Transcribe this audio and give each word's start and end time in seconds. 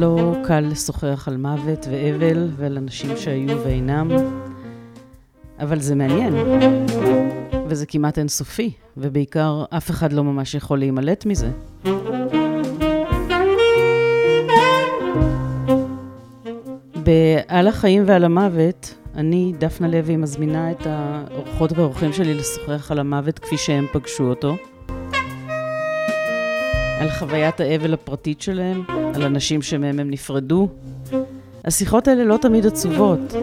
לא 0.00 0.34
קל 0.44 0.60
לשוחח 0.60 1.28
על 1.28 1.36
מוות 1.36 1.86
ואבל 1.90 2.48
ועל 2.56 2.76
אנשים 2.76 3.16
שהיו 3.16 3.64
ואינם, 3.64 4.10
אבל 5.58 5.80
זה 5.80 5.94
מעניין, 5.94 6.34
וזה 7.68 7.86
כמעט 7.86 8.18
אינסופי, 8.18 8.72
ובעיקר 8.96 9.64
אף 9.70 9.90
אחד 9.90 10.12
לא 10.12 10.24
ממש 10.24 10.54
יכול 10.54 10.78
להימלט 10.78 11.26
מזה. 11.26 11.50
ב"על 17.04 17.68
החיים 17.68 18.02
ועל 18.06 18.24
המוות", 18.24 18.94
אני, 19.14 19.52
דפנה 19.58 19.88
לוי, 19.88 20.16
מזמינה 20.16 20.70
את 20.70 20.86
האורחות 20.86 21.72
והאורחים 21.72 22.12
שלי 22.12 22.34
לשוחח 22.34 22.90
על 22.90 22.98
המוות 22.98 23.38
כפי 23.38 23.58
שהם 23.58 23.86
פגשו 23.92 24.24
אותו. 24.24 24.56
על 27.00 27.10
חוויית 27.10 27.60
האבל 27.60 27.94
הפרטית 27.94 28.40
שלהם, 28.40 28.82
על 29.14 29.22
אנשים 29.22 29.62
שמהם 29.62 30.00
הם 30.00 30.10
נפרדו. 30.10 30.68
השיחות 31.64 32.08
האלה 32.08 32.24
לא 32.24 32.36
תמיד 32.36 32.66
עצובות. 32.66 33.34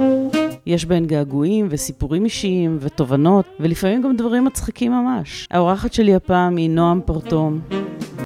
יש 0.66 0.86
בהן 0.86 1.06
געגועים 1.06 1.68
וסיפורים 1.70 2.26
אישיים 2.26 2.78
ותובנות, 2.80 3.46
ולפעמים 3.60 4.02
גם 4.02 4.16
דברים 4.16 4.46
מצחיקים 4.46 4.92
ממש. 4.92 5.48
האורחת 5.52 5.94
שלי 5.94 6.16
הפעם 6.16 6.56
היא 6.56 6.70
נועם 6.70 7.02
פרטום. 7.06 7.60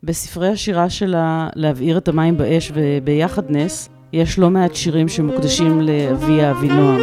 בספרי 0.04 0.50
השירה 0.50 0.90
שלה 0.90 1.50
"להבעיר 1.56 1.98
את 1.98 2.08
המים 2.08 2.38
באש" 2.38 2.72
ו"ביחד 2.76 3.52
נס", 3.52 3.90
יש 4.14 4.40
לא 4.40 4.50
מעט 4.50 4.76
שירים 4.76 5.08
שמוקדשים 5.08 5.82
לאביה 5.82 6.52
אבינועם. 6.52 7.02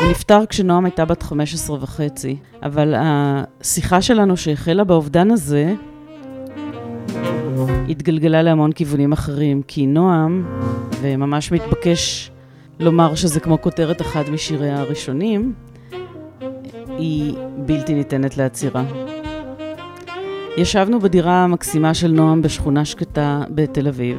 הוא 0.00 0.10
נפטר 0.10 0.46
כשנועם 0.46 0.84
הייתה 0.84 1.04
בת 1.04 1.22
15 1.22 1.76
וחצי, 1.80 2.36
אבל 2.62 2.94
השיחה 2.96 4.02
שלנו 4.02 4.36
שהחלה 4.36 4.84
באובדן 4.84 5.30
הזה, 5.30 5.74
התגלגלה 7.88 8.42
להמון 8.42 8.72
כיוונים 8.72 9.12
אחרים, 9.12 9.62
כי 9.62 9.86
נועם, 9.86 10.44
וממש 11.00 11.52
מתבקש 11.52 12.30
לומר 12.80 13.14
שזה 13.14 13.40
כמו 13.40 13.60
כותרת 13.60 14.00
אחד 14.00 14.22
משיריה 14.30 14.80
הראשונים, 14.80 15.54
היא 16.98 17.34
בלתי 17.66 17.94
ניתנת 17.94 18.36
לעצירה. 18.36 18.84
ישבנו 20.56 21.00
בדירה 21.00 21.44
המקסימה 21.44 21.94
של 21.94 22.10
נועם 22.10 22.42
בשכונה 22.42 22.84
שקטה 22.84 23.42
בתל 23.50 23.88
אביב, 23.88 24.18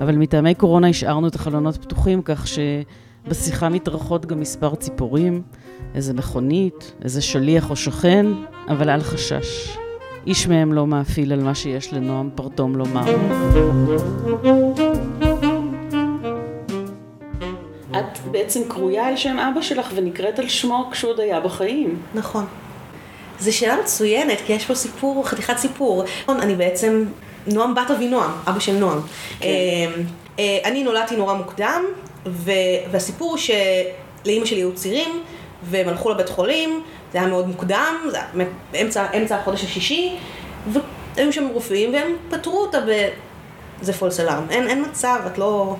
אבל 0.00 0.16
מטעמי 0.16 0.54
קורונה 0.54 0.88
השארנו 0.88 1.28
את 1.28 1.34
החלונות 1.34 1.76
פתוחים 1.76 2.22
כך 2.24 2.46
שבשיחה 2.46 3.68
מתארחות 3.68 4.26
גם 4.26 4.40
מספר 4.40 4.74
ציפורים, 4.74 5.42
איזה 5.94 6.14
מכונית, 6.14 6.94
איזה 7.04 7.22
שליח 7.22 7.70
או 7.70 7.76
שכן, 7.76 8.26
אבל 8.68 8.90
אל 8.90 9.00
חשש. 9.00 9.81
איש 10.26 10.46
מהם 10.46 10.72
לא 10.72 10.86
מאפיל 10.86 11.32
על 11.32 11.40
מה 11.40 11.54
שיש 11.54 11.92
לנועם 11.92 12.30
פרטום 12.34 12.76
לומר. 12.76 13.04
את 17.90 18.18
בעצם 18.30 18.60
קרויה 18.68 19.08
על 19.08 19.16
שם 19.16 19.36
אבא 19.38 19.62
שלך 19.62 19.92
ונקראת 19.94 20.38
על 20.38 20.48
שמו 20.48 20.88
כשהוא 20.92 21.10
עוד 21.10 21.20
היה 21.20 21.40
בחיים. 21.40 21.98
נכון. 22.14 22.44
זו 23.40 23.56
שאלה 23.56 23.76
מצוינת, 23.82 24.38
כי 24.46 24.52
יש 24.52 24.64
פה 24.64 24.74
סיפור, 24.74 25.28
חתיכת 25.28 25.56
סיפור. 25.56 26.04
אני 26.28 26.54
בעצם 26.54 27.04
נועם 27.46 27.74
בת 27.74 27.90
אבי 27.90 28.08
נועם, 28.08 28.30
אבא 28.48 28.60
של 28.60 28.72
נועם. 28.72 29.00
כן. 29.40 29.48
אמ, 29.48 30.02
אה, 30.38 30.58
אני 30.64 30.84
נולדתי 30.84 31.16
נורא 31.16 31.34
מוקדם, 31.34 31.84
והסיפור 32.90 33.36
שלאימא 33.36 34.46
שלי 34.46 34.58
היו 34.58 34.74
צירים, 34.74 35.22
והם 35.62 35.88
הלכו 35.88 36.10
לבית 36.10 36.28
חולים, 36.28 36.82
זה 37.12 37.18
היה 37.18 37.28
מאוד 37.28 37.48
מוקדם, 37.48 37.94
זה 38.10 38.16
היה 38.16 38.46
באמצע, 38.72 39.06
אמצע 39.16 39.36
החודש 39.36 39.64
השישי, 39.64 40.16
והיו 40.66 41.32
שם 41.32 41.48
רופאים 41.52 41.92
והם 41.92 42.16
פטרו 42.30 42.60
אותה 42.60 42.80
ב... 42.80 43.08
זה 43.80 43.92
פולס 43.92 44.20
אלארם, 44.20 44.46
אין, 44.50 44.68
אין 44.68 44.84
מצב, 44.84 45.20
את 45.26 45.38
לא... 45.38 45.76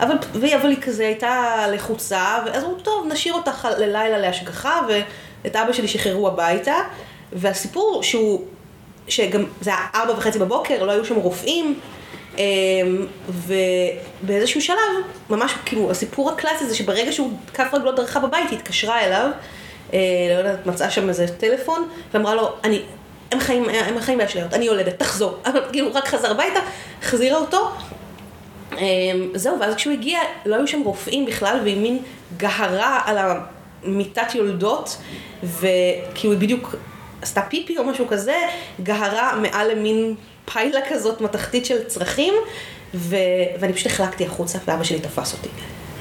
אבל, 0.00 0.16
אבל 0.56 0.70
היא 0.70 0.82
כזה 0.82 1.06
הייתה 1.06 1.64
לחוצה, 1.72 2.38
ואז 2.46 2.64
אמרו, 2.64 2.74
טוב, 2.74 3.06
נשאיר 3.12 3.34
אותך 3.34 3.68
ללילה 3.78 4.18
להשגחה, 4.18 4.80
ואת 4.88 5.56
אבא 5.56 5.72
שלי 5.72 5.88
שחררו 5.88 6.28
הביתה, 6.28 6.74
והסיפור 7.32 8.02
שהוא, 8.02 8.44
שגם, 9.08 9.44
זה 9.60 9.70
היה 9.70 9.86
ארבע 9.94 10.18
וחצי 10.18 10.38
בבוקר, 10.38 10.84
לא 10.84 10.92
היו 10.92 11.04
שם 11.04 11.14
רופאים, 11.14 11.80
אמ, 12.38 13.06
ובאיזשהו 13.28 14.60
שלב, 14.60 14.76
ממש 15.30 15.54
כאילו, 15.64 15.90
הסיפור 15.90 16.30
הקלאסי 16.30 16.66
זה 16.66 16.76
שברגע 16.76 17.12
שהוא, 17.12 17.32
כף 17.54 17.68
רגלו 17.72 17.92
דרכה 17.92 18.20
בבית, 18.20 18.50
היא 18.50 18.58
התקשרה 18.58 19.00
אליו, 19.00 19.30
לא 19.92 20.38
יודעת, 20.38 20.66
מצאה 20.66 20.90
שם 20.90 21.08
איזה 21.08 21.26
טלפון, 21.28 21.88
ואמרה 22.14 22.34
לו, 22.34 22.52
אני, 22.64 22.82
הם 23.32 23.40
חיים, 23.40 23.64
הם 23.68 24.00
חיים 24.00 24.18
באשליות, 24.18 24.54
אני 24.54 24.64
יולדת, 24.64 24.98
תחזור. 24.98 25.38
כאילו, 25.72 25.88
הוא 25.88 25.96
רק 25.96 26.08
חזר 26.08 26.30
הביתה, 26.30 26.60
החזירה 27.02 27.38
אותו. 27.38 27.70
אמ, 28.78 29.28
זהו, 29.34 29.60
ואז 29.60 29.74
כשהוא 29.74 29.92
הגיע, 29.92 30.20
לא 30.46 30.56
היו 30.56 30.66
שם 30.66 30.82
רופאים 30.82 31.26
בכלל, 31.26 31.60
והיא 31.62 31.76
מין 31.76 31.98
גהרה 32.36 33.00
על 33.04 33.18
המיטת 33.84 34.34
יולדות, 34.34 34.96
וכאילו 35.42 36.32
היא 36.32 36.40
בדיוק 36.40 36.74
עשתה 37.22 37.42
פיפי 37.42 37.78
או 37.78 37.84
משהו 37.84 38.06
כזה, 38.08 38.36
גהרה 38.82 39.36
מעל 39.36 39.70
למין 39.70 40.14
פיילה 40.52 40.80
כזאת 40.88 41.20
מתכתית 41.20 41.66
של 41.66 41.84
צרכים, 41.84 42.34
ו... 42.94 43.16
ואני 43.60 43.72
פשוט 43.72 43.86
החלקתי 43.86 44.26
החוצה, 44.26 44.58
ואבא 44.66 44.84
שלי 44.84 45.00
תפס 45.00 45.32
אותי. 45.32 45.48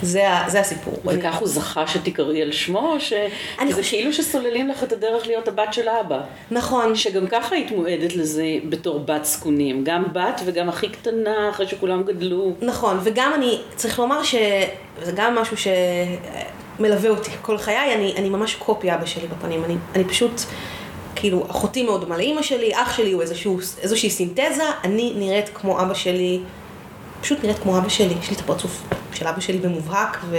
זה, 0.02 0.24
זה 0.48 0.60
הסיפור. 0.60 0.94
וכך 1.06 1.36
הוא 1.36 1.48
זכה 1.48 1.88
שתקראי 1.88 2.42
על 2.42 2.52
שמו, 2.52 2.94
או 2.94 3.00
ש... 3.00 3.14
אני... 3.60 3.74
זה 3.74 3.84
כאילו 3.84 4.14
שסוללים 4.14 4.68
לך 4.68 4.84
את 4.84 4.92
הדרך 4.92 5.28
להיות 5.28 5.48
הבת 5.48 5.74
של 5.74 5.90
אבא. 5.90 6.22
נכון. 6.52 6.96
שגם 6.96 7.28
ככה 7.28 7.56
היית 7.56 7.72
מועדת 7.72 8.16
לזה 8.16 8.44
בתור 8.70 9.00
בת 9.00 9.26
זקונים. 9.26 9.84
גם 9.84 10.04
בת 10.14 10.42
וגם 10.46 10.70
הכי 10.70 10.90
קטנה, 10.90 11.50
אחרי 11.50 11.68
שכולם 11.68 12.04
גדלו. 12.04 12.54
נכון, 12.62 13.00
וגם 13.04 13.32
אני, 13.36 13.62
צריך 13.76 14.00
לומר 14.00 14.24
שזה 14.24 15.12
גם 15.16 15.36
משהו 15.36 15.58
שמלווה 16.78 17.10
אותי 17.10 17.32
כל 17.42 17.58
חיי, 17.58 17.96
אני, 17.96 18.14
אני 18.18 18.30
ממש 18.30 18.56
קופי 18.56 18.94
אבא 18.94 19.06
שלי 19.06 19.28
בפנים. 19.28 19.64
אני, 19.64 19.76
אני 19.96 20.04
פשוט... 20.04 20.32
כאילו, 21.16 21.46
אחותי 21.50 21.84
מאוד 21.84 22.02
דומה 22.02 22.18
לאימא 22.18 22.42
שלי, 22.42 22.72
אח 22.74 22.98
שלי 22.98 23.12
הוא 23.12 23.22
איזשהו, 23.22 23.60
איזושהי 23.82 24.10
סינתזה, 24.10 24.64
אני 24.84 25.14
נראית 25.16 25.50
כמו 25.54 25.82
אבא 25.82 25.94
שלי, 25.94 26.40
פשוט 27.22 27.44
נראית 27.44 27.60
כמו 27.60 27.78
אבא 27.78 27.90
שלי, 27.90 28.16
יש 28.22 28.30
לי 28.30 28.36
את 28.36 28.42
הפרצוף 28.42 28.84
של 29.14 29.28
אבא 29.28 29.40
שלי 29.40 29.58
במובהק, 29.58 30.18
ו... 30.30 30.38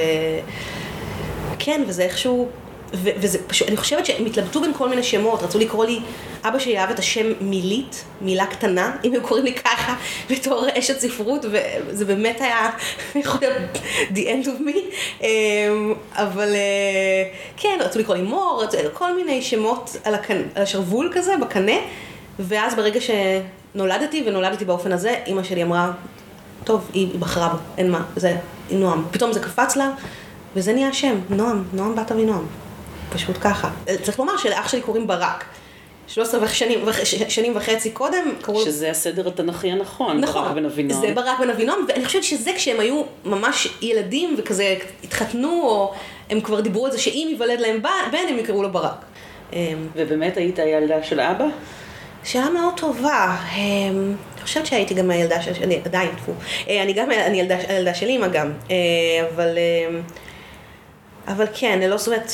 כן, 1.59 1.83
וזה 1.87 2.03
איכשהו, 2.03 2.49
ו- 2.95 3.11
וזה 3.17 3.39
פשוט, 3.47 3.69
אני 3.69 3.77
חושבת 3.77 4.07
שהם 4.07 4.27
התלבטו 4.27 4.61
בין 4.61 4.73
כל 4.75 4.89
מיני 4.89 5.03
שמות, 5.03 5.43
רצו 5.43 5.59
לקרוא 5.59 5.85
לי, 5.85 6.01
אבא 6.45 6.59
שלי 6.59 6.79
אהב 6.79 6.91
את 6.91 6.99
השם 6.99 7.27
מילית, 7.41 8.05
מילה 8.21 8.47
קטנה, 8.47 8.97
אם 9.05 9.15
הם 9.15 9.21
קוראים 9.21 9.45
לי 9.45 9.55
ככה, 9.55 9.95
בתור 10.31 10.67
אשת 10.79 11.01
ספרות, 11.01 11.45
וזה 11.51 12.05
באמת 12.05 12.41
היה, 12.41 12.71
יכול 13.15 13.41
להיות, 13.41 13.55
the 14.11 14.21
end 14.27 14.47
of 14.47 14.61
me, 14.61 14.79
אמ, 15.21 15.95
אבל 16.13 16.55
אה, 16.55 17.31
כן, 17.57 17.79
רצו 17.81 17.99
לקרוא 17.99 18.17
לי 18.17 18.23
מור, 18.23 18.63
רצו, 18.65 18.79
כל 18.93 19.17
מיני 19.17 19.43
שמות 19.43 19.97
על, 20.05 20.15
הקנ... 20.15 20.43
על 20.55 20.63
השרוול 20.63 21.11
כזה, 21.15 21.37
בקנה, 21.37 21.77
ואז 22.39 22.75
ברגע 22.75 23.01
שנולדתי, 23.01 24.23
ונולדתי 24.27 24.65
באופן 24.65 24.93
הזה, 24.93 25.15
אימא 25.27 25.43
שלי 25.43 25.63
אמרה, 25.63 25.93
טוב, 26.65 26.91
היא 26.93 27.19
בחרה 27.19 27.49
בו, 27.49 27.59
אין 27.79 27.91
מה, 27.91 28.03
זה 28.17 28.37
נועם. 28.71 29.05
פתאום 29.11 29.33
זה 29.33 29.41
קפץ 29.41 29.77
לה, 29.77 29.91
וזה 30.57 30.73
נהיה 30.73 30.89
השם, 30.89 31.15
נועם, 31.31 31.65
נועם 31.73 31.97
בת 31.97 32.13
אבי 32.13 32.25
נועם. 32.25 32.47
פשוט 33.13 33.37
ככה. 33.41 33.71
צריך 34.03 34.19
לומר 34.19 34.37
שלאח 34.37 34.69
שלי 34.69 34.81
קוראים 34.81 35.07
ברק. 35.07 35.45
13 36.09 36.49
שנים, 36.49 36.85
שנים 37.29 37.57
וחצי 37.57 37.91
קודם 37.91 38.25
קראו... 38.43 38.65
שזה 38.65 38.91
הסדר 38.91 39.29
התנ"כי 39.29 39.71
הנכון, 39.71 40.21
נכון, 40.21 40.45
ברק 40.45 40.55
בן 40.55 40.65
אבינועם. 40.65 41.01
זה 41.01 41.13
ברק 41.15 41.39
בן 41.41 41.51
אבינועם, 41.51 41.79
ואני 41.89 42.05
חושבת 42.05 42.25
שזה 42.25 42.51
כשהם 42.57 42.81
היו 42.81 43.03
ממש 43.25 43.69
ילדים 43.83 44.35
וכזה 44.39 44.77
התחתנו, 45.05 45.63
או 45.63 45.95
הם 46.31 46.41
כבר 46.41 46.61
דיברו 46.61 46.87
על 46.87 46.93
זה 46.93 46.99
שאם 46.99 47.27
ייוולד 47.31 47.61
להם 47.61 47.83
בן, 48.13 48.19
הם 48.29 48.39
יקראו 48.39 48.63
לו 48.63 48.73
ברק. 48.73 49.05
אמ, 49.53 49.59
ובאמת 49.97 50.37
היית 50.37 50.59
הילדה 50.59 51.03
של 51.03 51.21
אבא? 51.21 51.47
שאלה 52.25 52.51
מאוד 52.51 52.75
טובה. 52.77 53.37
אמ, 53.57 54.15
חושבת 54.43 54.67
שהייתי 54.67 54.95
גם 54.95 55.11
הילדה 55.11 55.43
של... 55.43 55.53
אני 55.63 55.81
עדיין, 55.85 56.11
טפו. 56.17 56.33
אה, 56.69 56.83
אני 56.83 56.93
גם, 56.93 57.11
אני 57.11 57.41
ילדה, 57.41 57.57
הילדה 57.69 57.95
של 57.95 58.07
אימא 58.07 58.29
גם. 58.29 58.53
אה, 58.71 58.77
אבל... 59.35 59.59
אמ, 59.59 60.03
אבל 61.29 61.47
כן, 61.55 61.79
ללא 61.83 61.97
זאת 61.97 62.09
אומרת, 62.09 62.33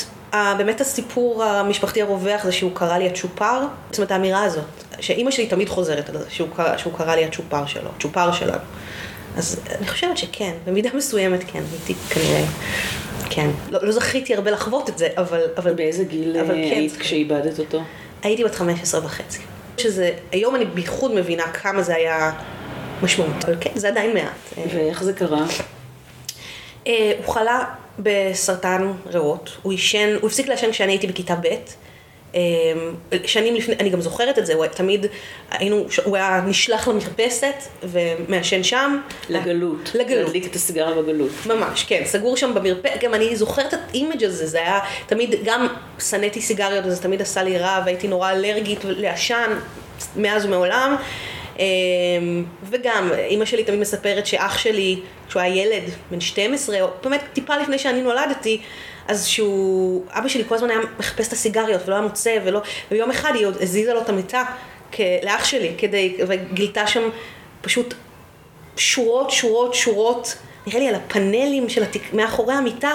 באמת 0.57 0.81
הסיפור 0.81 1.43
המשפחתי 1.43 2.01
הרווח 2.01 2.43
זה 2.43 2.51
שהוא 2.51 2.71
קרא 2.73 2.97
לי 2.97 3.09
הצ'ופר. 3.09 3.61
זאת 3.91 3.97
אומרת, 3.97 4.11
האמירה 4.11 4.43
הזאת, 4.43 4.63
שאימא 4.99 5.31
שלי 5.31 5.47
תמיד 5.47 5.69
חוזרת 5.69 6.09
על 6.09 6.17
זה, 6.17 6.25
שהוא 6.29 6.49
קרא, 6.55 6.77
שהוא 6.77 6.93
קרא 6.93 7.15
לי 7.15 7.25
הצ'ופר 7.25 7.65
שלו, 7.65 7.89
צ'ופר 7.99 8.31
שלנו. 8.31 8.57
אז 9.37 9.61
אני 9.79 9.87
חושבת 9.87 10.17
שכן, 10.17 10.51
במידה 10.65 10.89
מסוימת 10.93 11.43
כן, 11.47 11.63
הייתי 11.71 11.93
כנראה, 12.09 12.43
כן. 13.29 13.49
לא, 13.69 13.79
לא 13.83 13.91
זכיתי 13.91 14.35
הרבה 14.35 14.51
לחוות 14.51 14.89
את 14.89 14.97
זה, 14.97 15.07
אבל... 15.17 15.41
אבל 15.57 15.73
באיזה 15.73 16.03
גיל 16.03 16.37
אבל 16.37 16.53
כן, 16.53 16.53
היית 16.53 16.93
כן, 16.93 16.99
כשאיבדת 16.99 17.59
אותו? 17.59 17.81
הייתי 18.23 18.43
בת 18.43 18.55
15 18.55 19.05
וחצי. 19.05 19.39
שזה, 19.79 20.11
היום 20.31 20.55
אני 20.55 20.65
בייחוד 20.65 21.13
מבינה 21.13 21.43
כמה 21.43 21.81
זה 21.81 21.95
היה 21.95 22.31
משמעות, 23.03 23.43
אבל 23.45 23.55
כן, 23.61 23.69
זה 23.75 23.87
עדיין 23.87 24.13
מעט. 24.13 24.67
ואיך 24.73 25.03
זה 25.03 25.13
קרה? 25.13 25.45
הוא 26.83 27.33
חלה 27.33 27.63
בסרטן 27.99 28.91
ריאות, 29.05 29.57
הוא 29.61 29.71
עישן, 29.71 30.15
הוא 30.21 30.27
הפסיק 30.27 30.47
לעשן 30.47 30.71
כשאני 30.71 30.91
הייתי 30.91 31.07
בכיתה 31.07 31.35
ב', 31.35 31.47
שנים 33.25 33.55
לפני, 33.55 33.75
אני 33.79 33.89
גם 33.89 34.01
זוכרת 34.01 34.39
את 34.39 34.45
זה, 34.45 34.53
הוא 34.53 34.65
תמיד, 34.67 35.05
היינו, 35.51 35.85
הוא 36.03 36.15
היה 36.15 36.41
נשלח 36.47 36.87
למרפסת 36.87 37.55
ומעשן 37.83 38.63
שם. 38.63 38.99
לגלות. 39.29 39.91
לגלות. 39.95 40.25
להדליק 40.25 40.45
את 40.45 40.55
הסיגריה 40.55 41.01
בגלות. 41.01 41.31
ממש, 41.45 41.83
כן, 41.83 42.01
סגור 42.05 42.37
שם 42.37 42.53
במרפסת, 42.53 43.01
גם 43.01 43.13
אני 43.13 43.35
זוכרת 43.35 43.73
את 43.73 43.79
ה 43.89 43.95
image 43.95 44.23
הזה, 44.23 44.45
זה 44.45 44.57
היה 44.57 44.79
תמיד, 45.07 45.35
גם 45.43 45.67
שנאתי 45.99 46.41
סיגריות 46.41 46.85
וזה 46.85 47.01
תמיד 47.01 47.21
עשה 47.21 47.43
לי 47.43 47.57
רע 47.57 47.81
והייתי 47.85 48.07
נורא 48.07 48.31
אלרגית 48.31 48.79
לעשן 48.83 49.59
מאז 50.15 50.45
ומעולם. 50.45 50.95
אמ, 51.59 52.45
וגם, 52.69 53.11
אימא 53.13 53.45
שלי 53.45 53.63
תמיד 53.63 53.79
מספרת 53.79 54.25
שאח 54.25 54.57
שלי, 54.57 54.99
כשהוא 55.27 55.41
היה 55.41 55.63
ילד, 55.63 55.83
בן 56.11 56.21
12, 56.21 56.81
או 56.81 56.87
באמת 57.03 57.21
טיפה 57.33 57.57
לפני 57.57 57.79
שאני 57.79 58.01
נולדתי, 58.01 58.61
אז 59.09 59.25
שהוא, 59.27 60.05
אבא 60.09 60.27
שלי 60.27 60.43
כל 60.47 60.55
הזמן 60.55 60.69
היה 60.69 60.79
מחפש 60.99 61.27
את 61.27 61.33
הסיגריות 61.33 61.81
ולא 61.85 61.95
היה 61.95 62.03
מוצא, 62.03 62.37
ולא, 62.45 62.61
ויום 62.91 63.11
אחד 63.11 63.31
היא 63.35 63.45
עוד 63.45 63.57
הזיזה 63.61 63.93
לו 63.93 64.01
את 64.01 64.09
המיטה 64.09 64.43
כ- 64.91 64.99
לאח 65.23 65.45
שלי, 65.45 65.73
כדי, 65.77 66.17
וגילתה 66.27 66.87
שם 66.87 67.09
פשוט 67.61 67.93
שורות, 68.77 69.31
שורות, 69.31 69.73
שורות, 69.73 70.35
נראה 70.67 70.79
לי 70.79 70.87
על 70.87 70.95
הפאנלים 70.95 71.69
של 71.69 71.83
התיק, 71.83 72.13
מאחורי 72.13 72.53
המיטה 72.53 72.91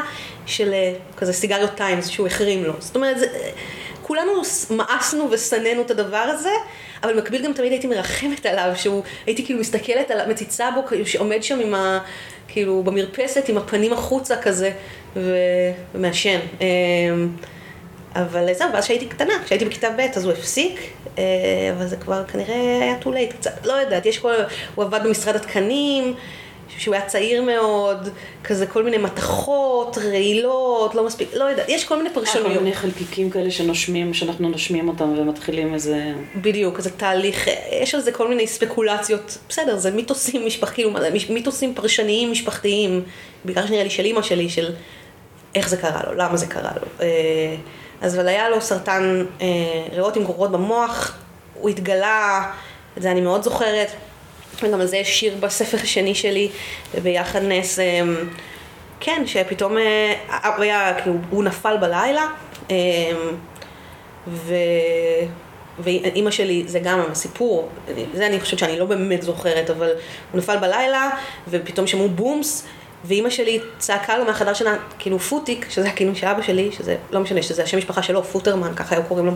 של 0.46 0.72
אה, 0.72 0.94
כזה 1.16 1.32
סיגריות 1.32 1.70
טיימס 1.74 2.08
שהוא 2.08 2.26
החרים 2.26 2.64
לו. 2.64 2.72
זאת 2.78 2.96
אומרת, 2.96 3.18
זה, 3.18 3.26
כולנו 4.02 4.32
מאסנו 4.70 5.28
ושנאנו 5.30 5.82
את 5.82 5.90
הדבר 5.90 6.16
הזה, 6.16 6.50
אבל 7.02 7.12
במקביל 7.14 7.44
גם 7.44 7.52
תמיד 7.52 7.72
הייתי 7.72 7.86
מרחמת 7.86 8.46
עליו, 8.46 8.72
שהוא, 8.76 9.02
הייתי 9.26 9.44
כאילו 9.44 9.60
מסתכלת 9.60 10.10
על, 10.10 10.30
מציצה 10.30 10.70
בו, 10.70 11.04
שעומד 11.04 11.42
שם 11.42 11.60
עם 11.60 11.74
ה... 11.74 11.98
כאילו 12.48 12.82
במרפסת 12.82 13.48
עם 13.48 13.58
הפנים 13.58 13.92
החוצה 13.92 14.36
כזה, 14.36 14.72
ומעשן. 15.16 16.38
אמ, 16.60 17.28
אבל 18.14 18.54
זהו, 18.54 18.72
ואז 18.72 18.84
כשהייתי 18.84 19.06
קטנה, 19.06 19.32
כשהייתי 19.44 19.64
בכיתה 19.64 19.90
ב' 19.90 20.00
אז 20.16 20.24
הוא 20.24 20.32
הפסיק, 20.32 20.80
אה, 21.18 21.24
אבל 21.76 21.86
זה 21.86 21.96
כבר 21.96 22.24
כנראה 22.24 22.82
היה 22.82 22.96
too 23.02 23.06
late, 23.06 23.36
קצת, 23.38 23.66
לא 23.66 23.72
יודעת, 23.72 24.06
יש 24.06 24.18
כל, 24.18 24.34
הוא 24.74 24.84
עבד 24.84 25.00
במשרד 25.04 25.36
התקנים, 25.36 26.14
שהוא 26.78 26.94
היה 26.94 27.06
צעיר 27.06 27.42
מאוד, 27.42 28.08
כזה 28.44 28.66
כל 28.66 28.84
מיני 28.84 28.98
מתכות, 28.98 29.98
רעילות, 29.98 30.94
לא 30.94 31.06
מספיק, 31.06 31.28
לא 31.34 31.44
יודעת, 31.44 31.68
יש 31.68 31.84
כל 31.84 31.96
מיני 31.96 32.08
כל 32.08 32.14
פרשנויות. 32.14 32.62
מיני 32.62 32.74
חלקיקים 32.74 33.30
כאלה 33.30 33.50
שנושמים, 33.50 34.14
שאנחנו 34.14 34.48
נושמים 34.48 34.88
אותם 34.88 35.14
ומתחילים 35.18 35.74
איזה... 35.74 36.12
בדיוק, 36.36 36.80
זה 36.80 36.90
תהליך, 36.90 37.48
יש 37.72 37.94
על 37.94 38.00
זה 38.00 38.12
כל 38.12 38.28
מיני 38.28 38.46
ספקולציות, 38.46 39.38
בסדר, 39.48 39.76
זה 39.76 39.90
מיתוסים 39.90 40.46
משפח, 40.46 40.72
כאילו, 40.72 40.90
מיתוסים 41.30 41.74
פרשניים 41.74 42.32
משפחתיים, 42.32 43.02
בעיקר 43.44 43.66
שנראה 43.66 43.84
לי 43.84 43.90
של 43.90 44.04
אימא 44.04 44.22
שלי, 44.22 44.48
של 44.48 44.72
איך 45.54 45.68
זה 45.68 45.76
קרה 45.76 46.00
לו, 46.06 46.14
למה 46.14 46.36
זה 46.36 46.46
קרה 46.46 46.70
לו. 46.80 46.86
אה, 47.00 47.56
אז 48.02 48.14
אבל 48.16 48.28
היה 48.28 48.48
לו 48.48 48.60
סרטן 48.60 49.24
אה, 49.40 49.46
ריאות 49.92 50.16
עם 50.16 50.24
גרורות 50.24 50.52
במוח, 50.52 51.18
הוא 51.54 51.70
התגלה, 51.70 52.50
את 52.96 53.02
זה 53.02 53.10
אני 53.10 53.20
מאוד 53.20 53.42
זוכרת, 53.42 53.90
וגם 54.62 54.80
על 54.80 54.86
זה 54.86 54.96
יש 54.96 55.20
שיר 55.20 55.36
בספר 55.40 55.76
השני 55.82 56.14
שלי, 56.14 56.50
וביחד 56.94 57.42
נס, 57.42 57.78
אה, 57.78 58.02
כן, 59.00 59.22
שפתאום, 59.26 59.76
היה, 60.42 60.94
כאילו, 61.02 61.16
הוא 61.30 61.44
נפל 61.44 61.76
בלילה, 61.76 62.26
ו... 64.28 64.54
ואימא 65.78 66.30
שלי, 66.30 66.64
זה 66.66 66.78
גם 66.78 67.00
הסיפור, 67.10 67.68
זה 68.14 68.26
אני 68.26 68.40
חושבת 68.40 68.58
שאני 68.58 68.78
לא 68.78 68.84
באמת 68.84 69.22
זוכרת, 69.22 69.70
אבל 69.70 69.90
הוא 70.32 70.38
נפל 70.38 70.56
בלילה, 70.56 71.10
ופתאום 71.48 71.86
שמעו 71.86 72.08
בומס, 72.08 72.66
ואימא 73.04 73.30
שלי 73.30 73.60
צעקה 73.78 74.18
לו 74.18 74.24
מהחדר 74.24 74.54
שלה, 74.54 74.76
כאילו 74.98 75.18
פוטיק, 75.18 75.66
שזה 75.70 75.88
הכינוי 75.88 76.14
של 76.14 76.26
אבא 76.26 76.42
שלי, 76.42 76.72
שזה 76.72 76.96
לא 77.10 77.20
משנה, 77.20 77.42
שזה 77.42 77.62
השם 77.62 77.78
משפחה 77.78 78.02
שלו, 78.02 78.24
פוטרמן, 78.24 78.74
ככה 78.74 78.94
היו 78.94 79.04
קוראים 79.04 79.26
לו 79.26 79.32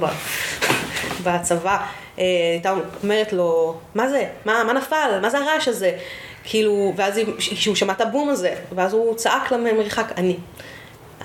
בצבא. 1.24 1.76
אה, 2.18 2.24
הייתה 2.52 2.74
אומרת 3.02 3.32
לו, 3.32 3.74
מה 3.94 4.08
זה? 4.08 4.24
מה, 4.44 4.64
מה 4.64 4.72
נפל? 4.72 5.18
מה 5.22 5.30
זה 5.30 5.38
הרעש 5.38 5.68
הזה? 5.68 5.92
כאילו, 6.44 6.92
ואז 6.96 7.20
כשהוא 7.38 7.74
שמע 7.74 7.92
את 7.92 8.00
הבום 8.00 8.28
הזה, 8.28 8.54
ואז 8.74 8.92
הוא 8.92 9.14
צעק 9.14 9.52
למרחק, 9.52 10.12
אני. 10.16 10.36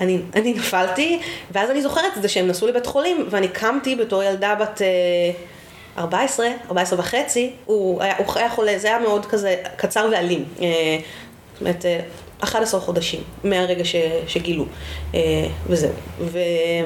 אני, 0.00 0.18
אני 0.34 0.54
נפלתי, 0.54 1.20
ואז 1.52 1.70
אני 1.70 1.82
זוכרת 1.82 2.16
את 2.16 2.22
זה 2.22 2.28
שהם 2.28 2.46
נסעו 2.46 2.68
לבית 2.68 2.86
חולים, 2.86 3.26
ואני 3.30 3.48
קמתי 3.48 3.96
בתור 3.96 4.22
ילדה 4.22 4.54
בת 4.54 4.82
אה, 4.82 4.86
14, 5.98 6.46
14 6.68 6.98
וחצי, 6.98 7.52
הוא 7.64 8.02
היה, 8.02 8.14
הוא 8.16 8.26
היה 8.34 8.50
חולה, 8.50 8.78
זה 8.78 8.88
היה 8.88 8.98
מאוד 8.98 9.26
כזה 9.26 9.56
קצר 9.76 10.08
ואלים. 10.12 10.44
אה, 10.62 10.66
זאת 11.52 11.60
אומרת, 11.60 11.84
11 12.44 12.80
חודשים 12.80 13.20
מהרגע 13.44 13.84
ש, 13.84 13.96
שגילו, 14.26 14.64
אה, 15.14 15.20
וזהו. 15.66 15.92
ו... 16.20 16.38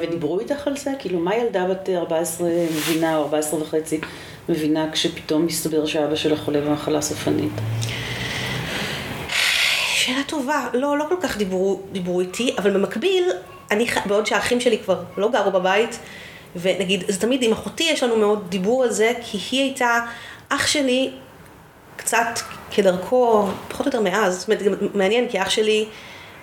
ודיברו 0.03 0.41
איתך 0.41 0.67
על 0.67 0.77
זה? 0.77 0.91
כאילו, 0.99 1.19
מה 1.19 1.37
ילדה 1.37 1.67
בת 1.67 1.89
14 1.89 2.49
מבינה, 2.77 3.17
או 3.17 3.23
14 3.23 3.63
וחצי, 3.63 4.01
מבינה 4.49 4.87
כשפתאום 4.93 5.47
מסתבר 5.47 5.87
שאבא 5.87 6.17
שלה 6.17 6.37
חולה 6.37 6.61
במחלה 6.61 7.01
סופנית? 7.03 7.53
שאלה 10.09 10.23
טובה, 10.27 10.69
לא, 10.75 10.99
לא 10.99 11.05
כל 11.09 11.17
כך 11.21 11.37
דיברו, 11.37 11.81
דיברו 11.93 12.21
איתי, 12.21 12.55
אבל 12.59 12.71
במקביל, 12.71 13.25
אני, 13.71 13.87
בעוד 14.07 14.27
שהאחים 14.27 14.61
שלי 14.61 14.79
כבר 14.79 15.03
לא 15.17 15.31
גרו 15.31 15.51
בבית, 15.51 15.99
ונגיד, 16.57 17.05
זה 17.09 17.21
תמיד 17.21 17.43
עם 17.43 17.53
אחותי 17.53 17.85
יש 17.85 18.03
לנו 18.03 18.17
מאוד 18.17 18.47
דיבור 18.49 18.85
על 18.85 18.91
זה, 18.91 19.13
כי 19.23 19.39
היא 19.51 19.63
הייתה, 19.63 20.01
אח 20.49 20.67
שלי, 20.67 21.11
קצת 21.99 22.39
כדרכו, 22.71 23.49
פחות 23.69 23.87
או 23.87 23.89
יותר 23.89 24.01
מאז, 24.01 24.39
זאת 24.39 24.49
אומרת, 24.49 24.63
גם 24.63 24.89
מעניין, 24.95 25.29
כי 25.29 25.43
אח 25.43 25.51
שלי 25.51 25.87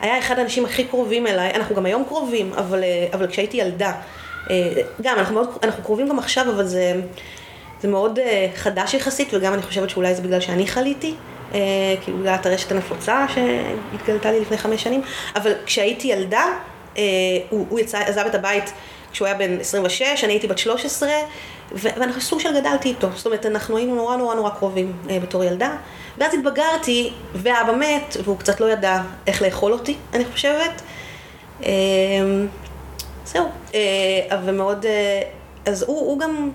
היה 0.02 0.19
אחד 0.19 0.40
האנשים 0.40 0.66
הכי 0.66 0.84
קרובים 0.84 1.28
אליי, 1.28 1.52
אנחנו 1.54 1.75
גם 1.75 1.86
היום 1.86 2.04
קרובים, 2.07 2.54
אבל, 2.54 2.84
אה, 2.84 3.07
אבל 3.13 3.28
כשהייתי 3.28 3.57
ילדה, 3.57 3.92
אה, 4.50 4.72
גם, 5.02 5.19
אנחנו, 5.19 5.36
מאוד, 5.36 5.50
אנחנו 5.63 5.84
קרובים 5.84 6.10
גם 6.10 6.19
עכשיו, 6.19 6.50
אבל 6.50 6.66
זה, 6.66 6.94
זה 7.81 7.88
מאוד 7.88 8.19
אה, 8.19 8.48
חדש 8.56 8.94
יחסית, 8.94 9.34
וגם 9.34 9.54
אני 9.54 9.62
חושבת 9.62 9.90
שאולי 9.90 10.16
זה 10.16 10.22
בגלל 10.22 10.40
שאני 10.40 10.68
חליתי, 10.68 11.16
כאילו 12.01 12.18
בגלל 12.18 12.34
הטרשת 12.34 12.72
הנפוצה 12.72 13.25
שהתגלתה 13.34 14.31
לי 14.31 14.40
לפני 14.40 14.58
חמש 14.58 14.84
שנים, 14.84 15.01
אבל 15.36 15.54
כשהייתי 15.66 16.08
ילדה, 16.08 16.44
הוא, 17.50 17.66
הוא 17.69 17.80
יצא, 17.80 17.98
עזב 17.98 18.25
את 18.25 18.36
הבית 18.36 18.74
כשהוא 19.12 19.25
היה 19.25 19.36
בן 19.36 19.60
26, 19.60 20.24
אני 20.24 20.34
הייתי 20.34 20.48
בת 20.48 20.58
13, 20.58 21.10
ו- 21.10 21.12
ואנחנו 21.71 22.21
סוג 22.21 22.39
של 22.39 22.59
גדלתי 22.59 22.89
איתו, 22.89 23.07
זאת 23.15 23.25
אומרת, 23.25 23.45
אנחנו 23.45 23.77
היינו 23.77 23.95
נורא 23.95 24.17
נורא 24.17 24.35
נורא 24.35 24.50
קרובים 24.50 24.94
אה, 25.09 25.19
בתור 25.19 25.44
ילדה, 25.44 25.75
ואז 26.17 26.33
התבגרתי, 26.33 27.13
ואבא 27.33 27.73
מת, 27.79 28.17
והוא 28.23 28.38
קצת 28.38 28.59
לא 28.59 28.71
ידע 28.71 29.01
איך 29.27 29.41
לאכול 29.41 29.73
אותי, 29.73 29.95
אני 30.13 30.25
חושבת. 30.25 30.81
אה, 31.63 31.69
זהו, 33.25 33.45
אה, 33.73 33.79
ומאוד, 34.45 34.85
אה, 34.85 35.21
אז 35.65 35.83
הוא, 35.83 36.00
הוא 36.00 36.19
גם, 36.19 36.51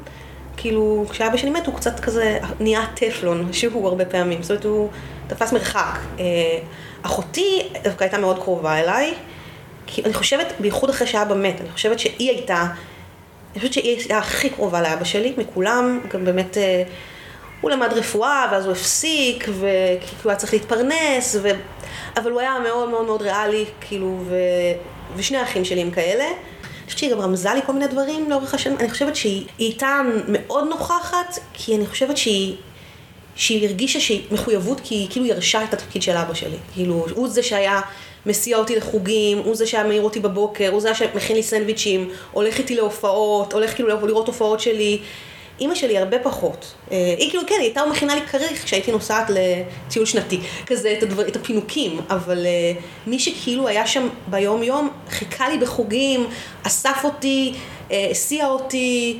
כאילו, 0.56 1.04
כשאבא 1.10 1.36
שלי 1.36 1.50
מת 1.50 1.66
הוא 1.66 1.74
קצת 1.74 2.00
כזה 2.00 2.38
נהיה 2.60 2.84
טפלון, 2.94 3.52
שהוא 3.52 3.88
הרבה 3.88 4.04
פעמים, 4.04 4.42
זאת 4.42 4.50
אומרת 4.50 4.64
הוא 4.64 4.88
תפס 5.26 5.52
מרחק. 5.52 5.98
אה, 6.18 6.24
אחותי 7.02 7.68
דווקא 7.82 8.04
הייתה 8.04 8.18
מאוד 8.18 8.38
קרובה 8.38 8.80
אליי, 8.80 9.14
כי 9.86 10.02
אני 10.04 10.14
חושבת, 10.14 10.52
בייחוד 10.60 10.90
אחרי 10.90 11.06
שאבא 11.06 11.34
מת, 11.34 11.60
אני 11.60 11.70
חושבת 11.70 11.98
שהיא 11.98 12.30
הייתה, 12.30 12.66
אני 13.52 13.60
חושבת 13.60 13.72
שהיא 13.72 13.96
הייתה 13.96 14.18
הכי 14.18 14.50
קרובה 14.50 14.82
לאבא 14.82 15.04
שלי, 15.04 15.34
מכולם, 15.36 16.00
גם 16.08 16.24
באמת, 16.24 16.58
אה, 16.58 16.82
הוא 17.60 17.70
למד 17.70 17.92
רפואה, 17.92 18.48
ואז 18.52 18.64
הוא 18.64 18.72
הפסיק, 18.72 19.48
וכי 19.48 20.14
הוא 20.22 20.30
היה 20.30 20.36
צריך 20.36 20.52
להתפרנס, 20.52 21.36
ו... 21.42 21.48
אבל 22.16 22.30
הוא 22.30 22.40
היה 22.40 22.58
מאוד 22.62 22.88
מאוד 22.88 23.04
מאוד 23.04 23.22
ריאלי, 23.22 23.64
כאילו, 23.80 24.20
ו... 24.24 24.36
ושני 25.16 25.38
האחים 25.38 25.64
שלי 25.64 25.80
הם 25.80 25.90
כאלה. 25.90 26.24
אני 26.24 26.84
חושבת 26.86 26.98
שהיא 26.98 27.10
גם 27.10 27.20
רמזה 27.20 27.48
לי 27.54 27.60
כל 27.66 27.72
מיני 27.72 27.86
דברים 27.86 28.30
לאורך 28.30 28.54
השנים, 28.54 28.76
אני 28.80 28.90
חושבת 28.90 29.16
שהיא 29.16 29.46
היא 29.58 29.68
הייתה 29.68 30.00
מאוד 30.28 30.68
נוכחת, 30.68 31.38
כי 31.52 31.76
אני 31.76 31.86
חושבת 31.86 32.16
שהיא... 32.16 32.56
שהיא 33.36 33.66
הרגישה 33.66 34.00
שהיא 34.00 34.22
מחויבות, 34.30 34.80
כי 34.84 34.94
היא 34.94 35.08
כאילו 35.10 35.26
ירשה 35.26 35.64
את 35.64 35.74
התפקיד 35.74 36.02
של 36.02 36.16
אבא 36.16 36.34
שלי. 36.34 36.56
כאילו, 36.74 37.06
הוא 37.14 37.28
זה 37.28 37.42
שהיה 37.42 37.80
מסיע 38.26 38.56
אותי 38.56 38.76
לחוגים, 38.76 39.38
הוא 39.38 39.54
זה 39.54 39.66
שהיה 39.66 39.84
מעיר 39.84 40.02
אותי 40.02 40.20
בבוקר, 40.20 40.70
הוא 40.72 40.80
זה 40.80 40.94
שמכין 40.94 41.36
לי 41.36 41.42
סנדוויצ'ים, 41.42 42.10
הולך 42.32 42.58
איתי 42.58 42.74
להופעות, 42.74 43.52
הולך 43.52 43.74
כאילו 43.74 44.06
לראות 44.06 44.26
הופעות 44.26 44.60
שלי. 44.60 44.98
אימא 45.60 45.74
שלי 45.74 45.98
הרבה 45.98 46.18
פחות. 46.18 46.74
אה, 46.92 47.14
היא 47.18 47.30
כאילו, 47.30 47.42
כן, 47.46 47.54
היא 47.54 47.62
הייתה 47.62 47.86
מכינה 47.90 48.14
לי 48.14 48.20
כריך 48.20 48.64
כשהייתי 48.64 48.92
נוסעת 48.92 49.30
לטיול 49.30 50.06
שנתי, 50.06 50.40
כזה 50.66 50.94
את, 50.98 51.02
הדבר, 51.02 51.28
את 51.28 51.36
הפינוקים, 51.36 52.00
אבל 52.10 52.46
אה, 52.46 52.72
מי 53.06 53.18
שכאילו 53.18 53.68
היה 53.68 53.86
שם 53.86 54.08
ביום-יום, 54.26 54.90
חיכה 55.10 55.48
לי 55.48 55.58
בחוגים, 55.58 56.26
אסף 56.62 57.00
אותי, 57.04 57.54
אה, 57.90 58.08
הסיע 58.10 58.48
אותי, 58.48 59.18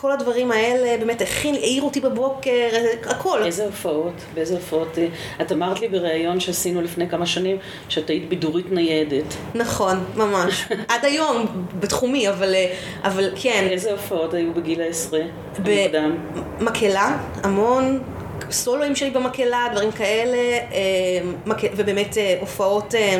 כל 0.00 0.12
הדברים 0.12 0.50
האלה, 0.50 0.96
באמת, 0.98 1.20
הכין, 1.20 1.54
העיר 1.54 1.82
אותי 1.82 2.00
בבוקר, 2.00 2.68
הכל. 3.04 3.42
איזה 3.44 3.64
הופעות? 3.64 4.12
באיזה 4.34 4.54
הופעות? 4.54 4.98
את 5.40 5.52
אמרת 5.52 5.80
לי 5.80 5.88
בריאיון 5.88 6.40
שעשינו 6.40 6.82
לפני 6.82 7.08
כמה 7.08 7.26
שנים, 7.26 7.56
שאת 7.88 8.10
היית 8.10 8.28
בידורית 8.28 8.72
ניידת. 8.72 9.34
נכון, 9.54 10.04
ממש. 10.16 10.68
עד 10.92 11.04
היום, 11.04 11.46
בתחומי, 11.80 12.28
אבל, 12.28 12.54
אבל 13.02 13.30
כן. 13.42 13.66
איזה 13.70 13.90
הופעות 13.90 14.34
היו 14.34 14.54
בגיל 14.54 14.80
העשרה? 14.80 15.20
ב- 15.62 15.68
המוקדם? 15.68 16.16
מקהלה, 16.60 17.18
המון, 17.42 18.02
סולואים 18.50 18.96
שלי 18.96 19.10
במקהלה, 19.10 19.66
דברים 19.72 19.92
כאלה, 19.92 20.36
אה, 20.36 21.58
ובאמת 21.76 22.18
אה, 22.18 22.36
הופעות, 22.40 22.94
אה, 22.94 23.18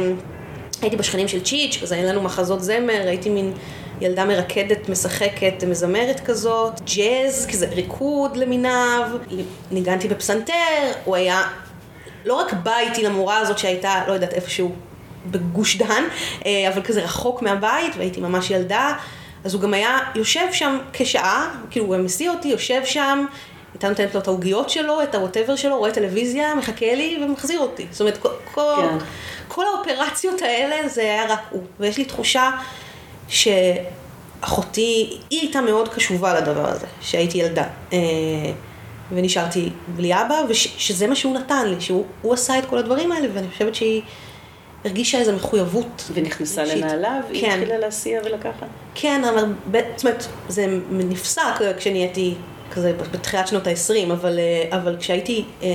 הייתי 0.82 0.96
בשכנים 0.96 1.28
של 1.28 1.40
צ'יץ', 1.40 1.78
אז 1.82 1.92
היה 1.92 2.12
לנו 2.12 2.22
מחזות 2.22 2.62
זמר, 2.62 3.02
הייתי 3.06 3.30
מין 3.30 3.52
ילדה 4.00 4.24
מרקדת, 4.24 4.88
משחקת, 4.88 5.64
מזמרת 5.66 6.20
כזאת, 6.20 6.80
ג'אז, 6.96 7.46
כזה 7.52 7.66
ריקוד 7.66 8.36
למיניו, 8.36 9.08
ניגנתי 9.70 10.08
בפסנתר, 10.08 10.92
הוא 11.04 11.16
היה 11.16 11.42
לא 12.24 12.34
רק 12.34 12.52
בא 12.52 12.78
איתי 12.78 13.02
למורה 13.02 13.38
הזאת 13.38 13.58
שהייתה, 13.58 14.02
לא 14.08 14.12
יודעת, 14.12 14.34
איפשהו 14.34 14.72
בגוש 15.26 15.76
דן, 15.76 16.04
אה, 16.46 16.68
אבל 16.74 16.82
כזה 16.82 17.04
רחוק 17.04 17.42
מהבית, 17.42 17.96
והייתי 17.96 18.20
ממש 18.20 18.50
ילדה, 18.50 18.92
אז 19.44 19.54
הוא 19.54 19.62
גם 19.62 19.74
היה 19.74 19.98
יושב 20.14 20.52
שם 20.52 20.78
כשעה, 20.92 21.54
כאילו 21.70 21.86
הוא 21.86 21.96
מסיע 21.96 22.30
אותי, 22.30 22.48
יושב 22.48 22.84
שם, 22.84 23.24
הייתה 23.74 23.88
נותנת 23.88 24.14
לו 24.14 24.20
את 24.20 24.26
העוגיות 24.26 24.70
שלו, 24.70 25.02
את 25.02 25.14
הווטאבר 25.14 25.56
שלו, 25.56 25.78
רואה 25.78 25.90
טלוויזיה, 25.90 26.54
מחכה 26.54 26.94
לי 26.94 27.18
ומחזיר 27.24 27.60
אותי. 27.60 27.86
זאת 27.90 28.00
אומרת, 28.00 28.16
כל, 28.16 28.28
כל, 28.54 28.74
כן. 28.76 29.04
כל 29.48 29.64
האופרציות 29.66 30.42
האלה 30.42 30.88
זה 30.88 31.00
היה 31.00 31.26
רק 31.28 31.40
הוא. 31.50 31.62
ויש 31.80 31.98
לי 31.98 32.04
תחושה 32.04 32.50
שאחותי, 33.28 35.18
היא 35.30 35.40
הייתה 35.40 35.60
מאוד 35.60 35.88
קשובה 35.88 36.40
לדבר 36.40 36.68
הזה, 36.68 36.86
שהייתי 37.00 37.38
ילדה. 37.38 37.64
אה, 37.92 37.98
ונשארתי 39.12 39.70
בלי 39.96 40.14
אבא, 40.14 40.34
ושזה 40.48 41.06
מה 41.06 41.14
שהוא 41.14 41.38
נתן 41.38 41.68
לי, 41.68 41.80
שהוא 41.80 42.32
עשה 42.32 42.58
את 42.58 42.64
כל 42.66 42.78
הדברים 42.78 43.12
האלה, 43.12 43.28
ואני 43.34 43.48
חושבת 43.50 43.74
שהיא 43.74 44.02
הרגישה 44.84 45.18
איזו 45.18 45.32
מחויבות. 45.32 46.10
ונכנסה 46.14 46.64
לנעליו, 46.64 47.20
כן. 47.28 47.34
היא 47.34 47.52
התחילה 47.52 47.78
להסיע 47.78 48.20
ולקחת. 48.24 48.66
כן, 48.94 49.22
אבל, 49.24 49.44
זאת 49.96 50.04
אומרת, 50.04 50.26
זה 50.48 50.78
נפסק 50.90 51.42
כשנהייתי 51.78 52.34
כזה 52.72 52.92
בתחילת 53.12 53.48
שנות 53.48 53.66
ה-20, 53.66 54.12
אבל, 54.12 54.38
אה, 54.38 54.78
אבל 54.78 54.96
כשהייתי 55.00 55.44
אה, 55.62 55.68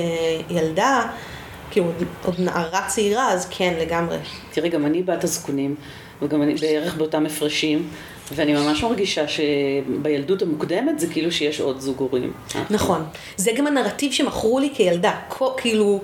ילדה, 0.50 1.08
כאילו 1.72 1.92
עוד 2.26 2.36
נערה 2.40 2.88
צעירה, 2.88 3.32
אז 3.32 3.48
כן, 3.50 3.74
לגמרי. 3.80 4.18
תראי, 4.52 4.70
גם 4.70 4.86
אני 4.86 5.04
בת 5.04 5.24
הזקונים, 5.24 5.76
וגם 6.22 6.42
אני 6.42 6.56
בערך 6.56 6.96
באותם 6.96 7.26
הפרשים. 7.26 7.90
ואני 8.36 8.54
ממש 8.54 8.84
מרגישה 8.84 9.28
שבילדות 9.28 10.42
המוקדמת 10.42 11.00
זה 11.00 11.08
כאילו 11.08 11.32
שיש 11.32 11.60
עוד 11.60 11.80
זוג 11.80 12.00
הורים. 12.00 12.34
נכון. 12.70 13.04
זה 13.38 13.52
גם 13.56 13.68
הנרטיב 13.68 14.12
שמכרו 14.12 14.60
לי 14.60 14.70
כילדה. 14.74 15.20
כאילו, 15.58 16.02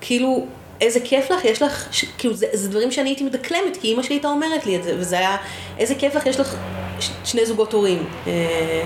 כאילו, 0.00 0.46
איזה 0.80 1.00
כיף 1.00 1.30
לך, 1.30 1.44
יש 1.44 1.62
לך, 1.62 1.88
ש, 1.92 2.04
כאילו, 2.18 2.34
זה, 2.34 2.46
זה 2.52 2.68
דברים 2.68 2.90
שאני 2.90 3.08
הייתי 3.08 3.24
מדקלמת, 3.24 3.76
כי 3.80 3.88
אימא 3.88 4.02
שלי 4.02 4.14
הייתה 4.14 4.28
אומרת 4.28 4.66
לי 4.66 4.76
את 4.76 4.84
זה, 4.84 4.94
וזה 4.98 5.18
היה, 5.18 5.36
איזה 5.78 5.94
כיף 5.94 6.14
לך, 6.14 6.26
יש 6.26 6.40
לך 6.40 6.56
ש, 7.00 7.10
שני 7.24 7.46
זוגות 7.46 7.72
הורים. 7.72 8.04
אה, 8.26 8.82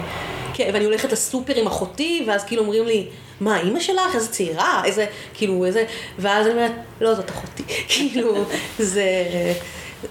כן, 0.54 0.70
ואני 0.74 0.84
הולכת 0.84 1.12
לסופר 1.12 1.56
עם 1.56 1.66
אחותי, 1.66 2.24
ואז 2.26 2.44
כאילו 2.44 2.62
אומרים 2.62 2.86
לי, 2.86 3.06
מה, 3.40 3.60
אימא 3.60 3.80
שלך? 3.80 4.14
איזה 4.14 4.28
צעירה? 4.28 4.82
איזה, 4.84 5.06
כאילו, 5.34 5.64
איזה, 5.64 5.84
ואז 6.18 6.46
אני 6.46 6.54
אומרת, 6.54 6.72
לא, 7.00 7.14
זאת 7.14 7.30
אחותי. 7.30 7.62
כאילו, 7.88 8.44
זה... 8.78 9.04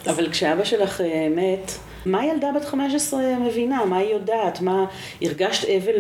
אבל 0.08 0.29
כשאבא 0.31 0.63
שלך 0.63 1.01
אה, 1.01 1.27
מת, 1.29 1.72
מה 2.05 2.25
ילדה 2.25 2.48
בת 2.55 2.65
15 2.65 3.19
מבינה? 3.39 3.86
מה 3.86 3.98
היא 3.98 4.13
יודעת? 4.13 4.62
מה, 4.62 4.86
הרגשת 5.22 5.67
אבל 5.69 5.93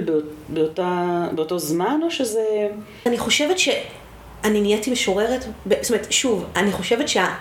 באותה, 0.49 1.25
באותו 1.35 1.59
זמן, 1.59 1.99
או 2.03 2.11
שזה... 2.11 2.67
אני 3.05 3.17
חושבת 3.17 3.59
שאני 3.59 4.61
נהייתי 4.61 4.91
משוררת, 4.91 5.45
זאת 5.81 5.89
אומרת, 5.91 6.11
שוב, 6.11 6.45
אני 6.55 6.71
חושבת 6.71 7.09
שה... 7.09 7.35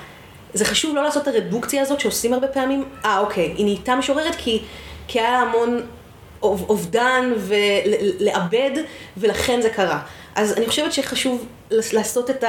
זה 0.54 0.64
חשוב 0.64 0.94
לא 0.94 1.02
לעשות 1.02 1.28
את 1.28 1.34
הרדוקציה 1.34 1.82
הזאת 1.82 2.00
שעושים 2.00 2.32
הרבה 2.32 2.48
פעמים, 2.48 2.84
אה, 3.04 3.18
אוקיי, 3.18 3.52
היא 3.56 3.64
נהייתה 3.64 3.96
משוררת 3.96 4.34
כי, 4.34 4.62
כי 5.08 5.20
היה 5.20 5.30
לה 5.30 5.38
המון 5.38 5.82
אובדן 6.42 7.32
ולאבד, 7.36 8.70
ולכן 9.16 9.60
זה 9.62 9.70
קרה. 9.70 10.00
אז 10.34 10.52
אני 10.52 10.66
חושבת 10.66 10.92
שחשוב 10.92 11.46
לעשות 11.70 12.30
את 12.30 12.44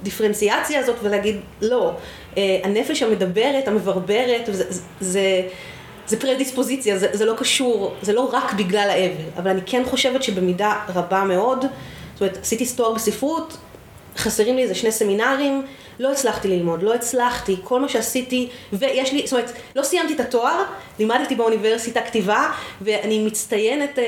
הדיפרנציאציה 0.00 0.80
הזאת 0.80 0.96
ולהגיד, 1.02 1.36
לא, 1.60 1.92
אה, 2.36 2.60
הנפש 2.64 3.02
המדברת, 3.02 3.68
המברברת, 3.68 4.48
זה, 4.52 4.64
זה, 5.00 5.42
זה 6.06 6.20
פרדיספוזיציה, 6.20 6.98
זה, 6.98 7.08
זה 7.12 7.24
לא 7.24 7.34
קשור, 7.38 7.94
זה 8.02 8.12
לא 8.12 8.30
רק 8.32 8.52
בגלל 8.52 8.90
האבל, 8.90 9.24
אבל 9.36 9.50
אני 9.50 9.60
כן 9.66 9.82
חושבת 9.84 10.22
שבמידה 10.22 10.80
רבה 10.94 11.24
מאוד, 11.24 11.64
זאת 12.12 12.20
אומרת, 12.20 12.38
עשיתי 12.42 12.66
סטואר 12.66 12.94
בספרות, 12.94 13.56
חסרים 14.16 14.56
לי 14.56 14.62
איזה 14.62 14.74
שני 14.74 14.92
סמינרים, 14.92 15.62
לא 15.98 16.12
הצלחתי 16.12 16.48
ללמוד, 16.48 16.82
לא 16.82 16.94
הצלחתי, 16.94 17.56
כל 17.64 17.80
מה 17.80 17.88
שעשיתי, 17.88 18.48
ויש 18.72 19.12
לי, 19.12 19.22
זאת 19.24 19.32
אומרת, 19.32 19.52
לא 19.76 19.82
סיימתי 19.82 20.14
את 20.14 20.20
התואר, 20.20 20.64
לימדתי 20.98 21.34
באוניברסיטה 21.34 22.00
כתיבה, 22.00 22.52
ואני 22.80 23.26
מצטיינת, 23.26 23.98
אה, 23.98 24.04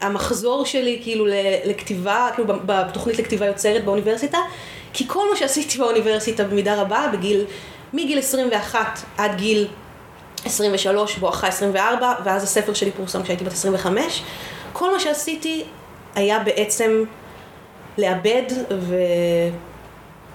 המחזור 0.00 0.66
שלי 0.66 1.00
כאילו 1.02 1.26
לכתיבה, 1.64 2.28
כאילו 2.34 2.54
בתוכנית 2.66 3.18
לכתיבה 3.18 3.46
יוצרת 3.46 3.84
באוניברסיטה, 3.84 4.38
כי 4.94 5.04
כל 5.08 5.30
מה 5.30 5.36
שעשיתי 5.36 5.78
באוניברסיטה 5.78 6.44
במידה 6.44 6.80
רבה, 6.80 7.06
בגיל, 7.12 7.44
מגיל 7.92 8.18
21 8.18 9.00
עד 9.18 9.34
גיל 9.36 9.68
23, 10.44 11.16
בואכה 11.16 11.46
24, 11.46 12.14
ואז 12.24 12.44
הספר 12.44 12.74
שלי 12.74 12.90
פורסם 12.90 13.22
כשהייתי 13.22 13.44
בת 13.44 13.52
25, 13.52 14.22
כל 14.72 14.92
מה 14.92 15.00
שעשיתי 15.00 15.64
היה 16.14 16.38
בעצם 16.38 17.04
לאבד 17.98 18.42
ו... 18.80 18.96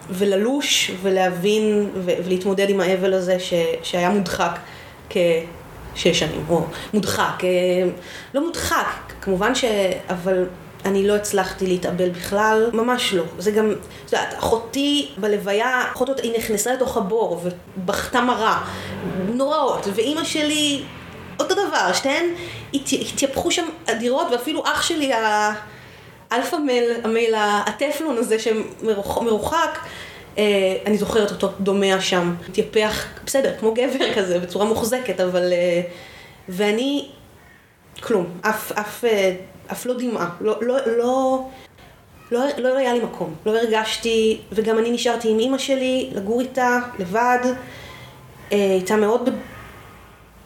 וללוש 0.10 0.92
ולהבין 1.02 1.90
ו... 1.96 2.12
ולהתמודד 2.26 2.70
עם 2.70 2.80
האבל 2.80 3.14
הזה 3.14 3.40
ש... 3.40 3.54
שהיה 3.84 4.10
מודחק 4.10 4.60
כשש 5.10 6.20
שנים, 6.20 6.46
או 6.50 6.66
מודחק, 6.94 7.44
לא 8.34 8.46
מודחק, 8.46 9.14
כמובן 9.22 9.56
ש... 9.56 9.66
אבל 10.10 10.46
אני 10.86 11.08
לא 11.08 11.16
הצלחתי 11.16 11.68
להתאבל 11.68 12.10
בכלל, 12.10 12.70
ממש 12.74 13.14
לא. 13.14 13.24
זה 13.38 13.52
גם, 13.52 13.72
את 14.06 14.14
יודעת, 14.14 14.34
אחותי 14.34 15.10
בלוויה, 15.18 15.84
אחותו, 15.94 16.14
היא 16.24 16.38
נכנסה 16.38 16.74
לתוך 16.74 16.98
הבור 16.98 17.42
ובכתה 17.78 18.22
מרה, 18.22 18.64
נוראות, 19.34 19.88
ואימא 19.96 20.24
שלי, 20.24 20.84
אותו 21.40 21.54
דבר, 21.54 21.94
שתיהן 21.94 22.26
התייפחו 22.74 23.52
שם 23.52 23.66
אדירות, 23.90 24.28
ואפילו 24.32 24.64
אח 24.66 24.82
שלי, 24.82 25.12
האלפא 26.32 26.56
מייל, 26.56 26.92
המייל 27.04 27.36
הטפלון 27.38 28.18
הזה 28.18 28.40
שמרוחק, 28.40 29.80
אה, 30.38 30.44
אני 30.86 30.98
זוכרת 30.98 31.32
אותו 31.32 31.50
דומע 31.60 32.02
שם, 32.02 32.36
התייפח, 32.50 33.06
בסדר, 33.26 33.54
כמו 33.60 33.74
גבר 33.74 34.14
כזה, 34.16 34.40
בצורה 34.40 34.66
מוחזקת, 34.66 35.20
אבל... 35.20 35.54
אה, 35.54 35.82
ואני, 36.50 37.06
כלום, 38.00 38.26
אף, 38.42 38.72
אף 38.72 39.06
אה, 39.06 39.36
אף 39.72 39.86
לא 39.86 39.94
דמעה, 39.98 40.30
לא, 40.42 40.58
לא, 40.62 40.78
לא, 40.98 41.46
לא, 42.32 42.40
לא 42.58 42.78
היה 42.78 42.94
לי 42.94 43.00
מקום, 43.00 43.34
לא 43.46 43.58
הרגשתי, 43.58 44.42
וגם 44.52 44.80
אני 44.80 44.92
נשארתי 44.92 45.30
עם 45.30 45.40
אימא 45.40 45.58
שלי, 45.58 46.10
לגור 46.14 46.42
איתה, 46.42 46.80
לבד, 47.00 47.40
אה, 48.52 48.58
הייתה 48.58 48.96
מאוד 48.96 49.30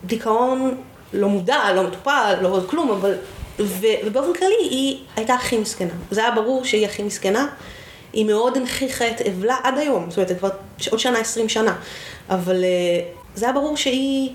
בדיכאון, 0.03 0.77
לא 1.13 1.29
מודע, 1.29 1.73
לא 1.75 1.83
מטופל, 1.83 2.35
לא 2.41 2.47
עוד 2.47 2.69
כלום, 2.69 2.91
אבל, 2.91 3.15
ובאופן 3.59 4.33
כללי 4.33 4.67
היא 4.69 4.97
הייתה 5.15 5.33
הכי 5.33 5.57
מסכנה. 5.57 5.93
זה 6.11 6.21
היה 6.21 6.31
ברור 6.31 6.65
שהיא 6.65 6.85
הכי 6.85 7.03
מסכנה. 7.03 7.47
היא 8.13 8.25
מאוד 8.25 8.57
הנכיחה 8.57 9.07
את 9.07 9.21
אבלה 9.21 9.57
עד 9.63 9.77
היום, 9.77 10.09
זאת 10.09 10.17
אומרת, 10.17 10.39
כבר 10.39 10.49
עוד 10.91 10.99
שנה, 10.99 11.19
עשרים 11.19 11.49
שנה, 11.49 11.75
אבל 12.29 12.63
אה, 12.63 13.09
זה 13.35 13.45
היה 13.45 13.53
ברור 13.53 13.77
שהיא 13.77 14.29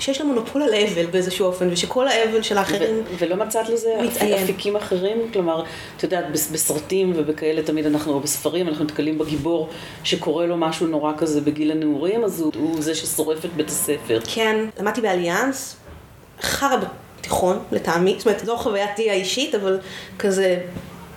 שיש 0.00 0.20
לה 0.20 0.26
מונופול 0.26 0.62
על 0.62 0.74
האבל 0.74 1.06
באיזשהו 1.06 1.46
אופן, 1.46 1.68
ושכל 1.72 2.08
האבל 2.08 2.42
של 2.42 2.58
האחרים 2.58 3.02
ולא 3.18 3.36
מצאת 3.36 3.68
לזה 3.68 3.98
מתעיין. 4.02 4.44
אפיקים 4.44 4.76
אחרים? 4.76 5.30
כלומר, 5.32 5.64
את 5.96 6.02
יודעת, 6.02 6.24
בסרטים 6.32 7.12
ובכאלה 7.16 7.62
תמיד 7.62 7.86
אנחנו, 7.86 8.12
או 8.12 8.20
בספרים, 8.20 8.68
אנחנו 8.68 8.84
נתקלים 8.84 9.18
בגיבור 9.18 9.68
שקורה 10.04 10.46
לו 10.46 10.56
משהו 10.56 10.86
נורא 10.86 11.12
כזה 11.16 11.40
בגיל 11.40 11.70
הנעורים, 11.70 12.24
אז 12.24 12.40
הוא, 12.40 12.52
הוא 12.56 12.82
זה 12.82 12.94
ששורף 12.94 13.44
את 13.44 13.52
בית 13.56 13.68
הספר. 13.68 14.20
כן, 14.34 14.64
למדתי 14.78 15.00
באליאנס, 15.00 15.76
חרא 16.40 16.76
בתיכון, 17.20 17.58
לטעמי, 17.72 18.14
זאת 18.18 18.26
אומרת, 18.26 18.44
זו 18.44 18.56
חווייתי 18.56 19.10
האישית, 19.10 19.54
אבל 19.54 19.78
כזה... 20.18 20.60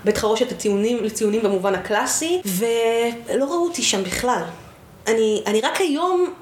בית 0.05 0.17
חרושת 0.17 0.51
לציונים, 0.51 1.03
לציונים 1.03 1.43
במובן 1.43 1.75
הקלאסי, 1.75 2.41
ולא 2.45 3.45
ראו 3.45 3.63
אותי 3.63 3.83
שם 3.83 4.03
בכלל. 4.03 4.41
אני, 5.07 5.43
אני 5.45 5.61
רק 5.61 5.81
היום 5.81 6.33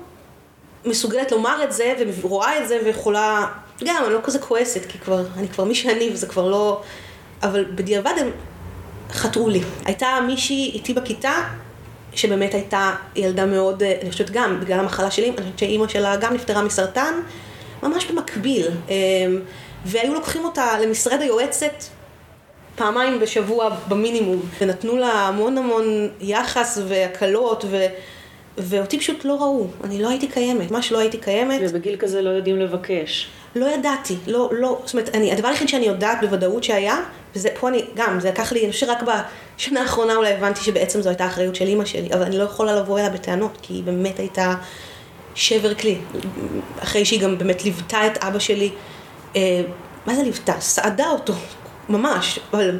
מסוגלת 0.86 1.32
לומר 1.32 1.64
את 1.64 1.72
זה, 1.72 1.94
ורואה 2.22 2.64
את 2.64 2.68
זה, 2.68 2.80
ויכולה, 2.86 3.46
גם, 3.84 4.04
אני 4.06 4.14
לא 4.14 4.20
כזה 4.24 4.40
כועסת, 4.40 4.86
כי 4.86 5.00
כבר, 5.00 5.24
אני 5.38 5.48
כבר 5.48 5.64
מי 5.64 5.76
שאני, 5.76 6.10
וזה 6.14 6.28
כבר 6.28 6.50
לא... 6.50 6.82
אבל 7.44 7.66
בדיעבד 7.76 8.14
הם 8.18 8.32
חטאו 9.12 9.50
לי. 9.50 9.62
הייתה 9.86 10.08
מישהי 10.28 10.72
איתי 10.74 10.94
בכיתה, 10.94 11.34
שבאמת 12.14 12.54
הייתה 12.54 12.94
ילדה 13.16 13.46
מאוד, 13.46 13.84
אני 13.84 14.12
חושבת 14.12 14.30
גם, 14.30 14.60
בגלל 14.60 14.80
המחלה 14.80 15.12
שלי, 15.12 15.30
אני 15.30 15.38
חושבת 15.38 15.60
שאימא 15.60 15.88
שלה 15.88 16.16
גם 16.16 16.34
נפטרה 16.34 16.62
מסרטן, 16.62 17.14
ממש 17.84 18.06
במקביל. 18.06 18.68
אמ, 18.90 18.94
והיו 19.86 20.14
לוקחים 20.14 20.46
אותה 20.46 20.80
למשרד 20.80 21.22
היועצת 21.22 21.84
פעמיים 22.76 23.20
בשבוע 23.20 23.70
במינימום, 23.88 24.42
ונתנו 24.62 24.98
לה 24.98 25.12
המון 25.12 25.58
המון 25.58 26.10
יחס 26.22 26.78
והקלות, 26.88 27.66
ו... 27.70 27.86
ואותי 28.58 29.00
פשוט 29.00 29.26
לא 29.26 29.34
ראו, 29.34 29.68
אני 29.84 30.02
לא 30.02 30.10
הייתי 30.10 30.28
קיימת, 30.28 30.72
ממש 30.72 30.92
לא 30.92 31.00
הייתי 31.00 31.18
קיימת. 31.18 31.62
ובגיל 31.64 31.96
כזה 32.00 32.22
לא 32.22 32.30
יודעים 32.30 32.60
לבקש. 32.60 33.28
לא 33.56 33.66
ידעתי, 33.66 34.16
לא, 34.28 34.50
לא, 34.52 34.82
זאת 34.86 34.94
אומרת, 34.94 35.16
אני, 35.16 35.32
הדבר 35.32 35.48
היחיד 35.48 35.70
שאני 35.70 35.86
יודעת 35.86 36.18
בוודאות 36.22 36.64
שהיה, 36.64 36.98
וזה, 37.36 37.50
פה 37.60 37.70
אני, 37.70 37.86
גם, 37.96 38.20
זה 38.20 38.30
לקח 38.30 38.52
לי, 38.52 38.64
אני 38.64 38.72
חושבת 38.72 38.90
שרק 38.90 39.04
בשנה 39.58 39.82
האחרונה 39.82 40.16
אולי 40.16 40.34
הבנתי 40.34 40.62
שבעצם 40.62 41.02
זו 41.02 41.10
הייתה 41.10 41.28
אחריות 41.28 41.56
של 41.56 41.68
אימא 41.68 41.86
שלי, 41.86 42.10
אבל 42.14 42.24
אני 42.24 42.38
לא 42.38 42.44
יכולה 42.44 42.76
לבוא 42.76 43.00
אליה 43.00 43.10
בטענות, 43.10 43.58
כי 43.62 43.74
היא 43.74 43.84
באמת 43.84 44.20
הייתה 44.20 44.54
שבר 45.36 45.74
כלי. 45.74 45.98
אחרי 46.80 47.06
שהיא 47.06 47.22
גם 47.22 47.38
באמת 47.38 47.64
ליוותה 47.64 48.08
את 48.08 48.18
אבא 48.18 48.40
שלי, 48.40 48.70
אה, 49.36 49.62
מה 50.06 50.16
זה 50.16 50.24
ליוותה? 50.24 50.54
סעדה 50.60 51.10
אותו, 51.10 51.34
ממש. 51.90 52.40
אבל, 52.54 52.80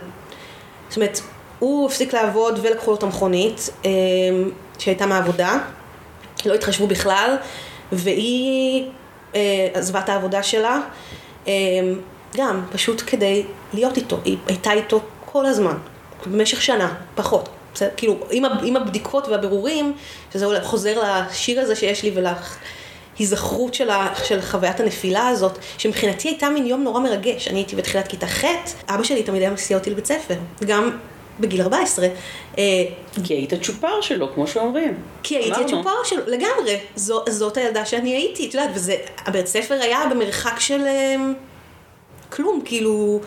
זאת 0.90 0.98
אומרת, 0.98 1.20
הוא 1.60 1.88
הפסיק 1.88 2.14
לעבוד 2.14 2.60
ולקחו 2.62 2.92
לו 2.92 2.98
את 2.98 3.04
המכונית 3.04 3.70
אה, 3.86 3.90
שהייתה 4.82 5.06
מהעבודה, 5.06 5.58
לא 6.46 6.54
התחשבו 6.54 6.88
בכלל, 6.88 7.36
והיא 7.92 8.86
אה, 9.36 9.68
עזבה 9.74 10.00
את 10.00 10.10
העבודה 10.10 10.44
שלה, 10.44 10.80
אה, 11.48 11.54
גם 12.38 12.66
פשוט 12.72 13.04
כדי 13.08 13.44
להיות 13.74 13.98
איתו, 13.98 14.18
היא 14.26 14.38
הייתה 14.48 14.72
איתו 14.72 15.02
כל 15.26 15.46
הזמן, 15.46 15.78
במשך 16.26 16.62
שנה, 16.62 16.94
פחות. 17.16 17.50
בסדר? 17.74 17.90
כאילו, 17.98 18.18
עם, 18.32 18.46
עם 18.64 18.76
הבדיקות 18.76 19.28
והבירורים, 19.28 19.94
שזה 20.34 20.46
חוזר 20.64 21.04
לשיר 21.04 21.62
הזה 21.62 21.76
שיש 21.76 22.04
לי 22.04 22.12
ולהיזכרות 22.16 23.74
של, 23.74 23.90
של 24.24 24.42
חוויית 24.42 24.80
הנפילה 24.80 25.28
הזאת, 25.28 25.58
שמבחינתי 25.78 26.28
הייתה 26.28 26.50
מין 26.50 26.66
יום 26.66 26.84
נורא 26.84 27.00
מרגש. 27.00 27.48
אני 27.48 27.60
הייתי 27.60 27.76
בתחילת 27.76 28.08
כיתה 28.08 28.28
ח', 28.28 28.46
אבא 28.90 29.04
שלי 29.04 29.24
תמיד 29.24 29.42
היה 29.42 29.52
מסיע 29.52 29.78
אותי 29.78 29.90
לבית 29.90 30.06
ספר, 30.06 30.36
גם 30.66 30.92
בגיל 31.40 31.62
14. 31.62 32.08
אה, 32.58 32.64
כי 33.24 33.34
היית 33.34 33.54
צ'ופר 33.64 34.02
שלו, 34.02 34.34
כמו 34.34 34.48
שאומרים. 34.48 34.94
כי 35.24 35.36
הייתי 35.36 35.62
הצ'ופר 35.62 36.04
שלו, 36.04 36.22
לגמרי. 36.28 36.80
זו, 36.96 37.24
זאת 37.30 37.58
הילדה 37.58 37.86
שאני 37.86 38.14
הייתי, 38.14 38.50
את 38.50 38.54
יודעת, 38.54 38.70
וזה, 38.74 38.96
הבית 39.26 39.48
ספר 39.48 39.74
היה 39.82 40.00
במרחק 40.12 40.60
של 40.60 40.82
אה, 40.86 41.16
כלום, 42.30 42.62
כאילו... 42.66 43.20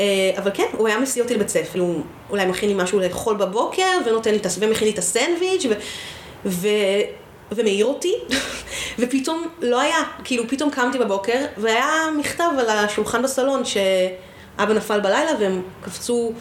אה, 0.00 0.04
אבל 0.38 0.50
כן, 0.54 0.66
הוא 0.72 0.88
היה 0.88 0.98
מסיע 0.98 1.22
אותי 1.22 1.34
לבית 1.34 1.48
ספר, 1.48 1.80
הוא 1.80 2.02
אולי 2.30 2.46
מכין 2.46 2.68
לי 2.68 2.74
משהו 2.74 3.00
לאכול 3.00 3.36
בבוקר, 3.36 3.98
ונותן 4.06 4.30
לי, 4.30 4.38
ומכין 4.58 4.88
לי 4.88 4.94
את 4.94 4.98
הסנדוויץ', 4.98 5.66
ו... 5.66 5.72
ו... 6.46 6.68
ומעיר 7.52 7.86
אותי, 7.86 8.14
ופתאום 8.98 9.48
לא 9.60 9.80
היה, 9.80 9.96
כאילו 10.24 10.48
פתאום 10.48 10.70
קמתי 10.70 10.98
בבוקר, 10.98 11.44
והיה 11.56 12.06
מכתב 12.18 12.50
על 12.58 12.68
השולחן 12.68 13.22
בסלון 13.22 13.62
שאבא 13.64 14.74
נפל 14.74 15.00
בלילה 15.00 15.30
והם 15.40 15.62
קפצו 15.84 16.32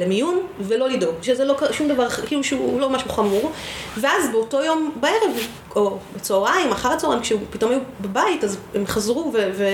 למיון, 0.00 0.40
ולא 0.60 0.88
לדאוג, 0.88 1.14
שזה 1.22 1.44
לא 1.44 1.56
שום 1.72 1.88
דבר, 1.88 2.08
כאילו 2.08 2.44
שהוא 2.44 2.80
לא 2.80 2.90
משהו 2.90 3.10
חמור, 3.10 3.52
ואז 4.00 4.30
באותו 4.32 4.64
יום 4.64 4.92
בערב, 5.00 5.36
או 5.76 5.98
בצהריים, 6.16 6.72
אחר 6.72 6.88
הצהריים, 6.88 7.22
כשהוא 7.22 7.40
פתאום 7.50 7.70
היו 7.70 7.80
בבית, 8.00 8.44
אז 8.44 8.58
הם 8.74 8.86
חזרו 8.86 9.30
ו... 9.34 9.50
ו... 9.54 9.64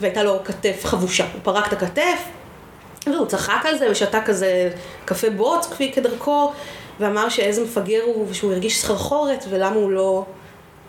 והייתה 0.00 0.22
לו 0.22 0.44
כתף 0.44 0.84
חבושה. 0.84 1.24
הוא 1.32 1.40
פרק 1.42 1.66
את 1.66 1.72
הכתף, 1.72 2.18
והוא 3.06 3.26
צחק 3.26 3.66
על 3.66 3.78
זה, 3.78 3.90
ושתה 3.90 4.20
כזה 4.20 4.70
קפה 5.04 5.30
בוץ 5.30 5.66
כפי 5.66 5.92
כדרכו, 5.92 6.52
ואמר 7.00 7.28
שאיזה 7.28 7.64
מפגר 7.64 8.02
הוא, 8.04 8.26
ושהוא 8.30 8.52
הרגיש 8.52 8.78
סחרחורת, 8.78 9.44
ולמה 9.50 9.76
הוא 9.76 9.90
לא, 9.90 10.24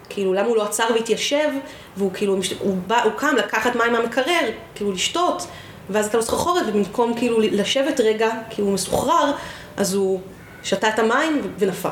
כאילו, 0.10 0.34
למה 0.34 0.48
הוא 0.48 0.58
לא 0.58 0.63
עצר 0.63 0.84
והתיישב, 0.94 1.50
והוא 1.98 2.12
כאילו, 2.13 2.38
הוא, 2.60 2.77
בא, 2.88 3.03
הוא 3.03 3.12
קם 3.17 3.36
לקחת 3.38 3.75
מים 3.75 3.94
מהמקרר, 3.94 4.50
כאילו 4.75 4.91
לשתות, 4.91 5.48
ואז 5.89 6.06
הייתה 6.06 6.17
לו 6.17 6.24
סחרחורת, 6.24 6.63
ובמקום 6.67 7.13
כאילו 7.17 7.39
לשבת 7.39 8.00
רגע, 8.00 8.29
כי 8.50 8.62
הוא 8.62 8.74
מסוחרר, 8.74 9.32
אז 9.77 9.94
הוא 9.94 10.20
שתה 10.63 10.89
את 10.89 11.00
המים 11.00 11.53
ונפל. 11.60 11.89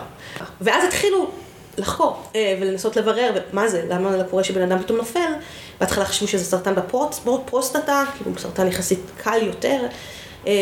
ואז 0.62 0.84
התחילו 0.84 1.30
לחקור 1.78 2.24
אה, 2.36 2.58
ולנסות 2.62 2.96
לברר, 2.96 3.42
מה 3.54 3.68
זה, 3.68 3.86
למה 3.90 4.24
קורה 4.30 4.44
שבן 4.44 4.62
אדם 4.62 4.84
פתאום 4.84 4.98
נופל. 4.98 5.32
בהתחלה 5.80 6.06
חשבו 6.06 6.28
שזה 6.28 6.46
סרטן 6.46 6.76
בפרוסטטה, 6.76 8.04
כאילו 8.18 8.32
סרטן 8.38 8.68
יחסית 8.68 9.00
קל 9.18 9.40
יותר, 9.42 9.82
אה, 10.48 10.54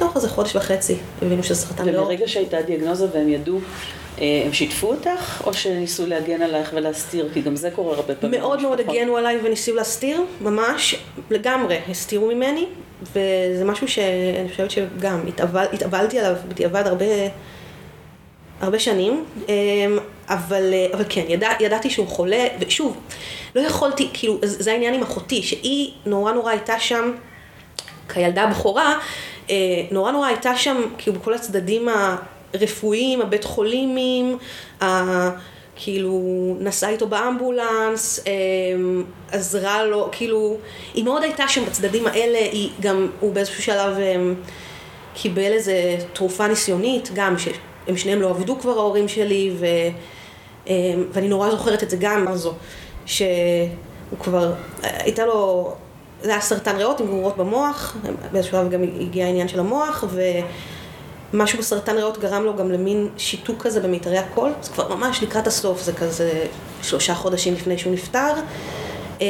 ותוך 0.00 0.16
איזה 0.16 0.28
חודש 0.28 0.56
וחצי 0.56 0.96
הבינו 1.22 1.42
שזה 1.42 1.54
סרטן 1.54 1.92
מאוד. 1.92 2.04
וברגע 2.04 2.28
שהייתה 2.28 2.62
דיאגנוזה 2.62 3.06
והם 3.12 3.28
ידעו, 3.28 3.58
אה, 4.20 4.42
הם 4.46 4.52
שיתפו 4.52 4.86
אותך, 4.86 5.42
או 5.46 5.54
שניסו 5.54 6.06
להגן 6.06 6.42
עלייך 6.42 6.70
ולהסתיר? 6.74 7.28
כי 7.34 7.40
גם 7.40 7.56
זה 7.56 7.70
קורה 7.70 7.96
הרבה 7.96 8.14
פעמים. 8.14 8.40
מאוד 8.40 8.62
מאוד 8.62 8.80
הגנו 8.80 9.16
עליי 9.16 9.38
וניסו 9.44 9.74
להסתיר, 9.74 10.22
ממש, 10.40 10.96
לגמרי, 11.30 11.78
הסתירו 11.90 12.26
ממני, 12.26 12.66
וזה 13.02 13.64
משהו 13.64 13.88
שאני 13.88 14.48
חושבת 14.50 14.70
שגם 14.70 15.20
התאבל, 15.28 15.66
התאבלתי 15.72 16.18
עליו 16.18 16.36
בדיעבד 16.48 16.86
הרבה... 16.86 17.06
הרבה 18.60 18.78
שנים, 18.78 19.24
אמ, 19.48 19.98
אבל, 20.28 20.74
אבל 20.94 21.04
כן, 21.08 21.24
ידע, 21.28 21.48
ידעתי 21.60 21.90
שהוא 21.90 22.06
חולה, 22.06 22.46
ושוב, 22.60 22.96
לא 23.54 23.60
יכולתי, 23.60 24.08
כאילו, 24.12 24.38
זה 24.42 24.72
העניין 24.72 24.94
עם 24.94 25.02
אחותי, 25.02 25.42
שהיא 25.42 25.92
נורא 26.06 26.32
נורא 26.32 26.50
הייתה 26.50 26.78
שם, 26.78 27.12
כילדה 28.12 28.42
הבכורה, 28.42 28.86
אה, 28.92 28.98
נורא 29.90 30.12
נורא 30.12 30.26
הייתה 30.26 30.56
שם, 30.56 30.82
כאילו, 30.98 31.18
בכל 31.18 31.34
הצדדים 31.34 31.88
הרפואיים, 32.54 33.20
הבית 33.20 33.44
חולימים, 33.44 34.38
כאילו, 35.82 36.22
נסעה 36.60 36.90
איתו 36.90 37.06
באמבולנס, 37.06 38.24
אמ, 38.26 39.04
עזרה 39.32 39.84
לו, 39.84 40.08
כאילו, 40.12 40.56
היא 40.94 41.04
מאוד 41.04 41.22
הייתה 41.22 41.48
שם 41.48 41.64
בצדדים 41.64 42.06
האלה, 42.06 42.38
היא 42.38 42.70
גם, 42.80 43.08
הוא 43.20 43.32
באיזשהו 43.32 43.62
שלב 43.62 43.98
אמ, 43.98 44.34
קיבל 45.14 45.52
איזה 45.52 45.96
תרופה 46.12 46.48
ניסיונית, 46.48 47.10
גם, 47.14 47.34
הם 47.88 47.96
שניהם 47.96 48.22
לא 48.22 48.30
עבדו 48.30 48.58
כבר 48.58 48.78
ההורים 48.78 49.08
שלי, 49.08 49.50
ו, 49.58 49.66
אמ, 50.66 50.72
ואני 51.12 51.28
נורא 51.28 51.50
זוכרת 51.50 51.82
את 51.82 51.90
זה 51.90 51.96
גם, 52.00 52.26
זו, 52.34 52.54
שהוא 53.06 53.28
כבר, 54.20 54.52
הייתה 54.82 55.26
לו, 55.26 55.72
זה 56.22 56.30
היה 56.30 56.40
סרטן 56.40 56.76
ריאות 56.76 57.00
עם 57.00 57.06
גרורות 57.06 57.36
במוח, 57.36 57.96
באיזשהו 58.32 58.52
שלב 58.52 58.70
גם 58.70 58.82
הגיע 58.82 59.26
העניין 59.26 59.48
של 59.48 59.60
המוח, 59.60 60.04
ומשהו 61.32 61.58
בסרטן 61.58 61.96
ריאות 61.96 62.18
גרם 62.18 62.44
לו 62.44 62.56
גם 62.56 62.70
למין 62.70 63.08
שיתוק 63.16 63.62
כזה 63.62 63.80
במיתרי 63.80 64.18
הקול, 64.18 64.52
זה 64.62 64.70
כבר 64.70 64.96
ממש 64.96 65.22
לקראת 65.22 65.46
הסוף, 65.46 65.82
זה 65.82 65.92
כזה 65.92 66.46
שלושה 66.82 67.14
חודשים 67.14 67.54
לפני 67.54 67.78
שהוא 67.78 67.92
נפטר. 67.92 68.32
אמ, 69.20 69.26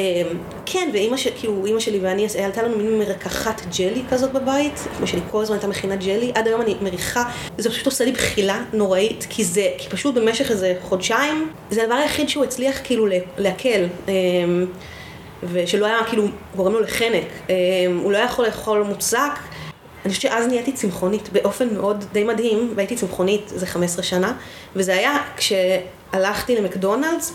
כן, 0.66 0.90
ואימא 0.92 1.16
שלי, 1.16 1.32
כאילו, 1.38 1.66
אימא 1.66 1.80
שלי 1.80 1.98
ואני, 1.98 2.26
הייתה 2.34 2.62
לנו 2.62 2.76
מין 2.76 2.98
מרקחת 2.98 3.62
ג'לי 3.78 4.02
כזאת 4.10 4.32
בבית, 4.32 4.86
אימא 4.94 5.06
שלי 5.06 5.20
כל 5.30 5.42
הזמן 5.42 5.56
הייתה 5.56 5.68
מכינה 5.68 5.96
ג'לי, 5.96 6.32
עד 6.34 6.46
היום 6.46 6.60
אני 6.60 6.76
מריחה, 6.82 7.24
זה 7.58 7.70
פשוט 7.70 7.86
עושה 7.86 8.04
לי 8.04 8.12
בחילה 8.12 8.62
נוראית, 8.72 9.26
כי 9.30 9.44
זה, 9.44 9.66
כי 9.78 9.88
פשוט 9.88 10.14
במשך 10.14 10.50
איזה 10.50 10.74
חודשיים, 10.82 11.50
זה 11.70 11.82
הדבר 11.82 11.94
היחיד 11.94 12.28
שהוא 12.28 12.44
הצליח 12.44 12.80
כאילו 12.84 13.06
להקל. 13.38 13.86
ושלא 15.42 15.86
היה 15.86 15.98
כאילו 16.08 16.24
גורם 16.56 16.72
לו 16.72 16.80
לחנק, 16.80 17.24
אמ, 17.48 17.54
הוא 18.02 18.12
לא 18.12 18.16
היה 18.16 18.26
יכול 18.26 18.46
לאכול 18.46 18.82
מוצק. 18.82 19.38
אני 20.04 20.14
חושבת 20.14 20.22
שאז 20.22 20.46
נהייתי 20.46 20.72
צמחונית 20.72 21.28
באופן 21.32 21.74
מאוד 21.74 22.04
די 22.12 22.24
מדהים, 22.24 22.72
והייתי 22.76 22.96
צמחונית 22.96 23.52
איזה 23.52 23.66
15 23.66 24.02
שנה, 24.02 24.32
וזה 24.76 24.94
היה 24.94 25.16
כשהלכתי 25.36 26.56
למקדונלדס, 26.56 27.32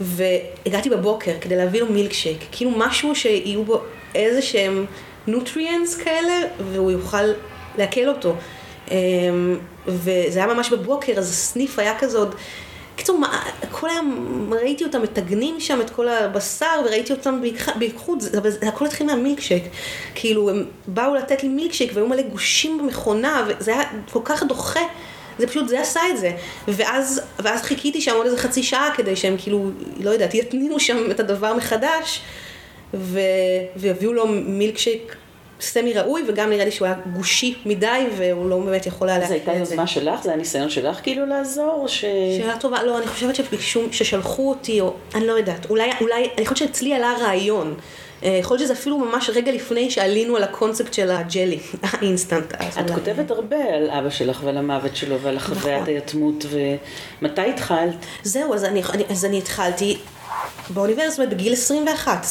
והגעתי 0.00 0.90
בבוקר 0.90 1.32
כדי 1.40 1.56
להביא 1.56 1.80
לו 1.80 1.86
מילקשייק, 1.86 2.44
כאילו 2.52 2.70
משהו 2.76 3.14
שיהיו 3.14 3.64
בו 3.64 3.80
איזה 4.14 4.42
שהם 4.42 4.86
נוטריאנס 5.26 5.96
כאלה, 5.96 6.32
והוא 6.72 6.90
יוכל 6.90 7.26
לעכל 7.78 8.08
אותו. 8.08 8.34
אמ, 8.90 9.58
וזה 9.86 10.38
היה 10.44 10.54
ממש 10.54 10.72
בבוקר, 10.72 11.12
אז 11.18 11.30
הסניף 11.30 11.78
היה 11.78 11.98
כזה 11.98 12.18
עוד... 12.18 12.34
קיצור, 12.96 13.20
כל 13.70 13.90
היום 13.90 14.50
ראיתי 14.52 14.84
אותם 14.84 15.02
מטגנים 15.02 15.60
שם 15.60 15.80
את 15.80 15.90
כל 15.90 16.08
הבשר, 16.08 16.80
וראיתי 16.84 17.12
אותם 17.12 17.40
בייחוד, 17.78 18.20
זה 18.20 18.68
הכל 18.68 18.86
התחיל 18.86 19.06
מהמילקשייק. 19.06 19.64
כאילו, 20.14 20.50
הם 20.50 20.64
באו 20.86 21.14
לתת 21.14 21.42
לי 21.42 21.48
מילקשייק, 21.48 21.90
והיו 21.94 22.08
מלא 22.08 22.22
גושים 22.22 22.78
במכונה, 22.78 23.46
וזה 23.48 23.72
היה 23.74 23.82
כל 24.12 24.20
כך 24.24 24.42
דוחה. 24.42 24.80
זה 25.38 25.46
פשוט, 25.46 25.68
זה 25.68 25.80
עשה 25.80 26.00
את 26.10 26.18
זה. 26.18 26.30
ואז, 26.68 27.20
ואז 27.38 27.62
חיכיתי 27.62 28.00
שם 28.00 28.14
עוד 28.14 28.26
איזה 28.26 28.38
חצי 28.38 28.62
שעה 28.62 28.90
כדי 28.96 29.16
שהם 29.16 29.36
כאילו, 29.38 29.70
לא 30.00 30.10
יודעת, 30.10 30.34
יתניעו 30.34 30.80
שם 30.80 31.10
את 31.10 31.20
הדבר 31.20 31.54
מחדש, 31.54 32.20
ו... 32.94 33.20
ויביאו 33.76 34.12
לו 34.12 34.26
מילקשייק 34.28 35.16
סמי 35.60 35.92
ראוי, 35.92 36.22
וגם 36.28 36.50
נראה 36.50 36.64
לי 36.64 36.70
שהוא 36.70 36.86
היה 36.86 36.96
גושי 37.12 37.54
מדי, 37.66 38.06
והוא 38.16 38.50
לא 38.50 38.58
באמת 38.58 38.86
יכול 38.86 39.08
היה 39.08 39.18
להכין 39.18 39.36
את 39.36 39.42
זה. 39.44 39.44
זו 39.44 39.50
הייתה 39.50 39.70
יוזמה 39.70 39.86
שלך? 39.86 40.22
זה 40.22 40.30
היה 40.30 40.38
ניסיון 40.38 40.70
שלך 40.70 41.00
כאילו 41.02 41.26
לעזור? 41.26 41.84
ש... 41.88 42.00
שאלה 42.38 42.56
טובה, 42.60 42.82
לא, 42.82 42.98
אני 42.98 43.06
חושבת 43.06 43.34
שביקשו, 43.34 43.82
ששלחו 43.92 44.48
אותי, 44.48 44.80
או 44.80 44.94
אני 45.14 45.26
לא 45.26 45.32
יודעת, 45.32 45.70
אולי, 45.70 45.90
אולי, 46.00 46.28
אני 46.38 46.46
חושבת 46.46 46.68
שאצלי 46.68 46.94
עלה 46.94 47.14
רעיון. 47.20 47.74
אה, 48.22 48.28
יכול 48.40 48.56
להיות 48.56 48.64
שזה 48.64 48.72
אפילו 48.72 48.98
ממש 48.98 49.30
רגע 49.34 49.52
לפני 49.52 49.90
שעלינו 49.90 50.36
על 50.36 50.42
הקונספט 50.42 50.94
של 50.94 51.10
הג'לי, 51.10 51.58
האינסטנט. 51.82 52.54
את 52.54 52.90
כותבת 52.94 53.30
הרבה 53.30 53.56
על 53.56 53.90
אבא 53.90 54.10
שלך 54.10 54.40
ועל 54.44 54.56
המוות 54.56 54.96
שלו 54.96 55.20
ועל 55.20 55.36
החוויית 55.36 55.82
נכון. 55.82 55.94
היתמות, 55.94 56.46
ומתי 57.20 57.50
התחלת? 57.50 57.96
זהו, 58.22 58.54
אז 58.54 58.64
אני, 58.64 58.82
אז 59.08 59.24
אני 59.24 59.38
התחלתי 59.38 59.96
באוניברסיטה 60.70 61.26
בגיל 61.26 61.52
21, 61.52 62.26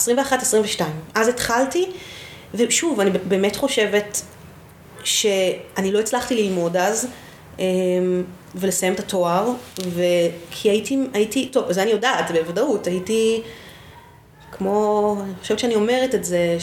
21-22. 0.77 0.81
אז 1.15 1.27
התחלתי, 1.27 1.85
ושוב, 2.53 2.99
אני 2.99 3.09
באמת 3.09 3.55
חושבת 3.55 4.21
שאני 5.03 5.91
לא 5.91 5.99
הצלחתי 5.99 6.35
ללמוד 6.35 6.77
אז. 6.77 7.07
אמ, 7.59 8.23
ולסיים 8.55 8.93
את 8.93 8.99
התואר, 8.99 9.49
וכי 9.77 10.69
הייתי, 10.69 10.97
הייתי, 11.13 11.47
טוב, 11.47 11.71
זה 11.71 11.83
אני 11.83 11.91
יודעת 11.91 12.31
בוודאות, 12.31 12.87
הייתי 12.87 13.41
כמו, 14.51 15.17
אני 15.23 15.33
חושבת 15.41 15.59
שאני 15.59 15.75
אומרת 15.75 16.15
את 16.15 16.23
זה, 16.23 16.57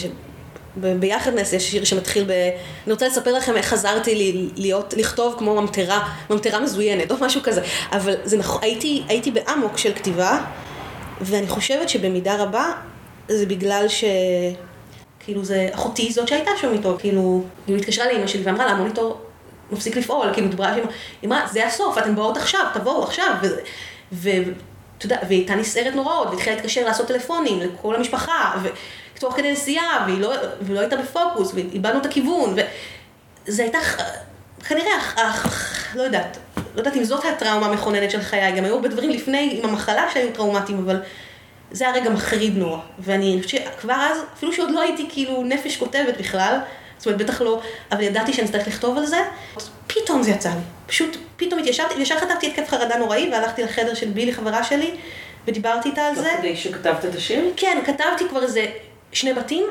ב- 0.80 1.00
ביחדנס 1.00 1.52
יש 1.52 1.70
שיר 1.70 1.84
שמתחיל 1.84 2.24
ב... 2.24 2.30
אני 2.86 2.92
רוצה 2.92 3.08
לספר 3.08 3.32
לכם 3.32 3.56
איך 3.56 3.66
חזרתי 3.66 4.14
לי, 4.14 4.48
להיות, 4.56 4.94
לכתוב 4.96 5.34
כמו 5.38 5.60
ממטרה, 5.60 6.08
ממטרה 6.30 6.60
מזוינת 6.60 7.10
או 7.12 7.16
משהו 7.20 7.40
כזה, 7.42 7.62
אבל 7.92 8.14
זה 8.24 8.36
נכון, 8.36 8.62
הייתי, 8.62 9.02
הייתי 9.08 9.30
באמוק 9.30 9.78
של 9.78 9.92
כתיבה, 9.94 10.44
ואני 11.20 11.48
חושבת 11.48 11.88
שבמידה 11.88 12.42
רבה 12.42 12.72
זה 13.28 13.46
בגלל 13.46 13.88
ש... 13.88 14.04
כאילו 15.24 15.44
זה 15.44 15.68
אחותי 15.72 16.12
זאת 16.12 16.28
שהייתה 16.28 16.50
שם 16.60 16.72
איתו, 16.72 16.96
כאילו, 16.98 17.44
היא 17.66 17.76
התקשרה 17.76 18.12
לאמא 18.12 18.26
שלי 18.26 18.42
ואמרה 18.42 18.66
לה, 18.66 18.70
המוניטור 18.70 19.20
מפסיק 19.70 19.96
לפעול, 19.96 20.32
כאילו, 20.32 20.48
דיברה, 20.48 20.72
היא 20.72 20.82
אמרה, 21.24 21.46
זה 21.52 21.66
הסוף, 21.66 21.98
אתן 21.98 22.14
באות 22.14 22.36
עכשיו, 22.36 22.66
תבואו 22.74 23.02
עכשיו, 23.02 23.34
ו... 23.42 23.46
ו... 24.12 24.30
אתה 24.98 25.06
יודע, 25.06 25.18
והיא 25.28 25.38
הייתה 25.38 25.54
נסערת 25.54 25.94
נוראות, 25.94 26.28
והתחילה 26.30 26.56
להתקשר 26.56 26.84
לעשות 26.84 27.08
טלפונים 27.08 27.60
לכל 27.60 27.96
המשפחה, 27.96 28.54
ותוך 29.14 29.34
כדי 29.36 29.52
נסיעה, 29.52 30.04
והיא 30.06 30.20
לא, 30.20 30.32
והיא 30.60 30.74
לא 30.74 30.80
הייתה 30.80 30.96
בפוקוס, 30.96 31.52
ואיבדנו 31.54 32.00
את 32.00 32.06
הכיוון, 32.06 32.54
וזה 33.46 33.62
הייתה, 33.62 33.78
כנראה, 34.68 34.92
לא 35.94 36.02
יודעת, 36.02 36.38
לא 36.56 36.80
יודעת 36.80 36.96
אם 36.96 37.04
זאת 37.04 37.24
הטראומה 37.24 37.66
המכוננת 37.66 38.10
של 38.10 38.20
חיי, 38.20 38.52
גם 38.52 38.64
היו 38.64 38.74
הרבה 38.74 38.88
דברים 38.88 39.10
לפני 39.10 39.60
עם 39.62 39.70
המחלה 39.70 40.06
שהיו 40.12 40.32
טראומטיים, 40.32 40.78
אבל 40.78 41.00
זה 41.72 41.84
היה 41.84 41.94
רגע 41.94 42.10
מחריד 42.10 42.56
נורא. 42.56 42.78
ואני 42.98 43.40
חושבת 43.42 43.62
שכבר 43.64 43.94
אז, 43.94 44.18
אפילו 44.34 44.52
שעוד 44.52 44.70
לא 44.70 44.80
הייתי 44.80 45.06
כאילו 45.08 45.42
נפש 45.44 45.76
כותבת 45.76 46.18
בכלל, 46.18 46.58
זאת 46.98 47.06
אומרת, 47.06 47.22
בטח 47.22 47.40
לא, 47.40 47.60
אבל 47.92 48.02
ידעתי 48.02 48.32
שאני 48.32 48.46
אצטרך 48.46 48.68
לכתוב 48.68 48.98
על 48.98 49.06
זה, 49.06 49.18
פתאום 49.86 50.22
זה 50.22 50.30
יצא 50.30 50.48
לי. 50.48 50.60
פשוט, 50.86 51.16
פתאום 51.36 51.60
התיישבתי, 51.60 52.02
ישר 52.02 52.18
חטפתי 52.18 52.46
התקף 52.46 52.68
חרדה 52.68 52.98
נוראי, 52.98 53.28
והלכתי 53.32 53.62
לחדר 53.62 53.94
של 53.94 54.08
בילי, 54.08 54.32
חברה 54.32 54.64
שלי, 54.64 54.90
ודיברתי 55.46 55.88
איתה 55.88 56.02
על 56.02 56.14
זה. 56.14 56.22
תוך 56.30 56.38
כדי 56.38 56.56
שכתבת 56.56 57.04
את 57.04 57.14
השיר? 57.14 57.52
כן, 57.56 57.78
כתבתי 57.84 58.28
כבר 58.28 58.42
איזה 58.42 58.66
שני 59.12 59.32
בתים, 59.32 59.64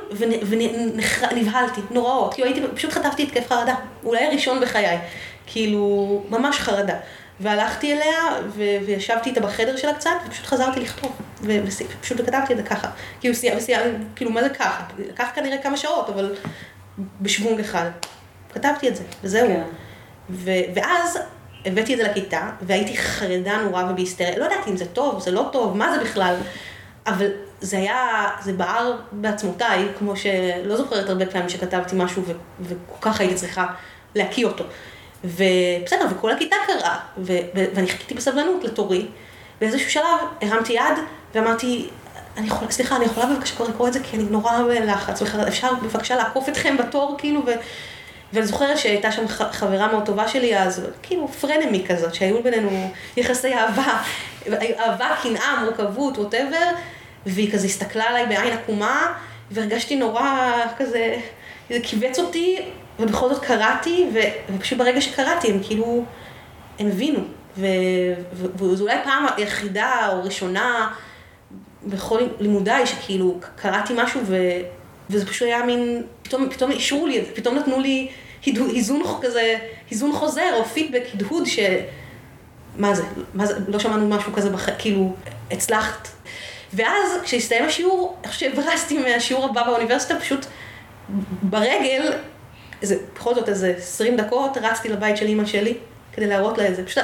ונבהלתי, 1.32 1.82
נוראות. 1.92 2.34
כאילו 2.34 2.48
הייתי, 2.48 2.62
פשוט 2.76 2.92
חטפתי 2.92 3.24
התקף 3.24 3.50
חרדה, 3.50 3.76
אולי 4.04 4.26
הראשון 4.26 4.60
בחיי. 4.60 4.98
כאילו, 5.46 6.24
ממש 6.30 6.60
חרדה. 6.60 6.96
והלכתי 7.42 7.94
אליה, 7.94 8.18
ו- 8.48 8.78
וישבתי 8.86 9.30
איתה 9.30 9.42
בחדר 9.42 9.78
שלה 9.78 9.94
קצת, 9.94 10.12
ופשוט 10.28 10.46
חזרתי 10.46 10.80
לכתוב. 10.80 11.12
ופשוט 11.44 12.22
כתבתי 12.22 12.54
את 12.54 12.58
זה 12.58 12.64
ככה. 12.64 12.88
כאילו, 13.20 13.36
סייע, 13.36 13.58
וסייע, 13.58 13.80
כאילו, 14.16 14.32
מה 14.32 14.44
זה 14.44 14.50
ככה? 14.50 14.84
לקח 15.00 15.28
כנראה 15.36 15.58
כמה 15.58 15.78
שעות, 15.78 16.10
אבל 16.10 16.36
בשוונג 17.22 17.60
אחד. 17.60 17.90
כתבתי 18.54 18.88
את 18.88 18.96
זה, 18.96 19.04
וזהו. 19.24 19.48
כן. 19.48 19.62
ו- 20.30 20.74
ואז 20.76 21.20
הבאתי 21.66 21.94
את 21.94 21.98
זה 21.98 22.04
לכיתה, 22.04 22.50
והייתי 22.62 22.98
חרדה 22.98 23.58
נורא 23.58 23.84
ובהיסטריה. 23.90 24.38
לא 24.40 24.46
ידעתי 24.46 24.70
אם 24.70 24.78
זה 24.78 24.86
טוב, 24.86 25.20
זה 25.22 25.32
לא 25.32 25.50
טוב, 25.52 25.78
מה 25.78 25.92
זה 25.98 26.04
בכלל. 26.04 26.36
אבל 27.08 27.28
זה 27.62 27.78
היה, 27.78 28.30
זה 28.42 28.54
בער 28.54 28.98
בעצמותיי, 29.12 29.88
כמו 30.00 30.16
שלא 30.16 30.78
זוכרת 30.78 31.10
הרבה 31.10 31.26
פעמים 31.26 31.50
שכתבתי 31.50 31.96
משהו 31.96 32.24
ו- 32.26 32.32
וכל 32.62 32.98
כך 33.12 33.20
הייתי 33.20 33.36
צריכה 33.36 33.66
להקיא 34.16 34.46
אותו. 34.46 34.64
ובסדר, 35.24 36.06
וכל 36.12 36.32
הכיתה 36.32 36.56
קראה, 36.68 36.98
ו- 37.18 37.40
ו- 37.56 37.66
ואני 37.76 37.88
חיכיתי 37.88 38.14
בסבלנות 38.14 38.64
לתורי. 38.64 39.08
באיזשהו 39.62 39.92
שלב 39.92 40.04
הרמתי 40.42 40.74
יד 40.74 40.98
ואמרתי, 41.36 41.90
אני 42.38 42.48
יכולה, 42.48 42.72
סליחה, 42.72 42.96
אני 42.96 43.06
יכולה 43.06 43.26
בבקשה 43.26 43.64
לקרוא 43.64 43.88
את 43.88 43.94
זה 43.94 44.00
כי 44.04 44.18
אני 44.18 44.24
נורא 44.24 44.60
בלחץ, 44.64 45.22
אפשר 45.48 45.74
בבקשה 45.74 46.16
לעקוף 46.16 46.50
אתכם 46.50 46.78
בתור, 46.78 47.16
כאילו, 47.18 47.42
ו... 47.46 47.52
ואני 48.34 48.46
זוכרת 48.46 48.78
שהייתה 48.78 49.12
שם 49.12 49.28
חברה 49.28 49.88
מאוד 49.88 50.06
טובה 50.06 50.28
שלי 50.28 50.58
אז, 50.58 50.82
כאילו 51.04 51.28
פרנמי 51.28 51.86
כזאת, 51.88 52.14
שהיו 52.16 52.44
בינינו 52.44 52.92
יחסי 53.18 53.54
אהבה, 53.54 54.02
אהבה, 54.80 55.16
קנאה, 55.24 55.64
מורכבות, 55.64 56.18
ווטאבר, 56.18 56.68
והיא 57.26 57.52
כזה 57.52 57.66
הסתכלה 57.66 58.04
עליי 58.04 58.26
בעין 58.26 58.54
עקומה, 58.54 59.14
והרגשתי 59.52 59.96
נורא 59.96 60.52
כזה, 60.78 61.16
זה 61.70 61.78
כיווץ 61.84 62.20
אותי, 62.20 62.58
ובכל 63.00 63.34
זאת 63.34 63.44
קראתי, 63.44 64.06
ו, 64.14 64.20
ופשוט 64.56 64.80
ברגע 64.80 65.02
שקראתי 65.02 65.52
הם 65.52 65.60
כאילו, 65.64 66.06
הם 66.80 66.88
הבינו, 66.88 67.20
וזו 68.56 68.84
אולי 68.84 68.96
פעם 69.04 69.26
היחידה 69.38 70.10
או 70.12 70.24
ראשונה 70.24 70.92
בכל 71.86 72.22
לימודיי 72.40 72.88
שכאילו 72.88 73.40
קראתי 73.56 73.94
משהו 73.98 74.22
ו... 74.26 74.38
וזה 75.10 75.26
פשוט 75.28 75.48
היה 75.48 75.66
מין, 75.66 76.04
פתאום, 76.24 76.50
פתאום 76.50 76.72
אישרו 76.72 77.08
לי, 77.08 77.26
פתאום 77.34 77.56
נתנו 77.56 77.80
לי 77.80 78.08
היזון 78.44 79.02
כזה, 79.22 79.58
היזון 79.90 80.14
חוזר 80.14 80.54
או 80.54 80.66
פידבק, 80.66 81.04
הדהוד 81.14 81.46
ש... 81.46 81.60
מה 82.78 82.96
זה, 82.96 83.04
מה 83.34 83.46
זה, 83.46 83.54
לא 83.68 83.80
שמענו 83.80 84.08
משהו 84.08 84.34
כזה, 84.34 84.50
בח... 84.50 84.70
כאילו, 84.78 85.16
הצלחת. 85.52 86.08
ואז 86.74 87.12
כשהסתיים 87.24 87.66
השיעור, 87.66 88.18
איך 88.24 88.34
שהברסתי 88.34 88.98
מהשיעור 88.98 89.46
הבא 89.46 89.64
באוניברסיטה, 89.64 90.20
פשוט 90.20 90.46
ברגל, 91.42 92.14
איזה, 92.82 92.98
בכל 93.16 93.36
זאת 93.36 93.50
איזה 93.50 93.74
20 93.78 94.18
דקות, 94.18 94.58
רצתי 94.62 94.90
לבית 94.90 95.18
של 95.18 95.26
אימא 95.26 95.46
שלי 95.46 95.78
כדי 96.14 96.28
להראות 96.28 96.58
לה 96.58 96.68
את 96.68 96.76
זה. 96.76 96.86
פשוט 96.86 97.04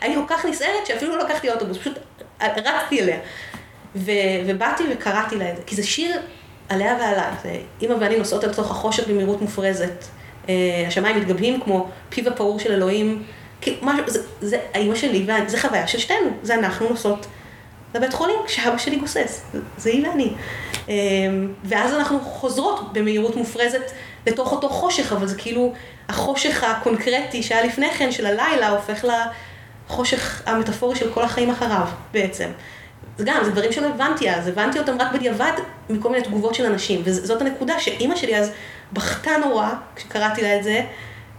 הייתי 0.00 0.20
כל 0.20 0.34
כך 0.34 0.44
נסערת 0.44 0.86
שאפילו 0.86 1.16
לא 1.16 1.24
לקחתי 1.24 1.50
אוטובוס, 1.50 1.78
פשוט 1.78 1.98
רצתי 2.42 3.00
אליה. 3.00 3.18
ו, 3.96 4.10
ובאתי 4.46 4.84
וקראתי 4.92 5.36
לה 5.36 5.50
את 5.50 5.56
זה, 5.56 5.62
כי 5.66 5.76
זה 5.76 5.82
שיר 5.82 6.20
עליה 6.68 6.96
ועליי, 7.00 7.32
זה 7.42 7.56
אימא 7.82 7.94
ואני 8.00 8.16
נוסעות 8.16 8.44
אל 8.44 8.54
תוך 8.54 8.70
החושך 8.70 9.08
במהירות 9.08 9.42
מופרזת. 9.42 10.04
Uh, 10.46 10.48
השמיים 10.86 11.16
מתגבהים 11.16 11.60
כמו 11.60 11.88
פיו 12.08 12.28
הפעור 12.28 12.58
של 12.58 12.72
אלוהים. 12.72 13.22
כי 13.60 13.76
משהו, 13.82 14.04
זה, 14.06 14.22
זה 14.40 14.58
האימא 14.74 14.94
שלי, 14.94 15.26
וזה 15.46 15.60
חוויה 15.60 15.86
של 15.86 15.98
שתינו, 15.98 16.30
זה 16.42 16.54
אנחנו 16.54 16.88
נוסעות 16.88 17.26
לבית 17.94 18.14
חולים 18.14 18.36
כשאבא 18.46 18.78
שלי 18.78 18.96
גוסס, 18.96 19.44
זה 19.78 19.90
היא 19.90 20.08
ואני. 20.08 20.32
Um, 20.86 20.90
ואז 21.64 21.94
אנחנו 21.94 22.20
חוזרות 22.20 22.92
במהירות 22.92 23.36
מופרזת 23.36 23.90
לתוך 24.26 24.52
אותו 24.52 24.68
חושך, 24.68 25.12
אבל 25.12 25.26
זה 25.26 25.34
כאילו 25.38 25.72
החושך 26.08 26.64
הקונקרטי 26.64 27.42
שהיה 27.42 27.66
לפני 27.66 27.90
כן 27.90 28.12
של 28.12 28.26
הלילה 28.26 28.68
הופך 28.68 29.04
לחושך 29.88 30.42
המטאפורי 30.46 30.96
של 30.96 31.12
כל 31.12 31.22
החיים 31.22 31.50
אחריו 31.50 31.86
בעצם. 32.12 32.48
זה 33.18 33.24
גם, 33.26 33.44
זה 33.44 33.50
דברים 33.50 33.72
שלא 33.72 33.86
הבנתי 33.86 34.30
אז, 34.30 34.48
הבנתי 34.48 34.78
אותם 34.78 34.96
רק 35.00 35.12
בדיעבד 35.12 35.52
מכל 35.90 36.10
מיני 36.10 36.24
תגובות 36.24 36.54
של 36.54 36.66
אנשים, 36.66 37.02
וזאת 37.04 37.40
הנקודה 37.40 37.80
שאימא 37.80 38.16
שלי 38.16 38.36
אז 38.36 38.50
בכתה 38.92 39.30
נורא 39.44 39.68
כשקראתי 39.96 40.42
לה 40.42 40.58
את 40.58 40.64
זה, 40.64 40.80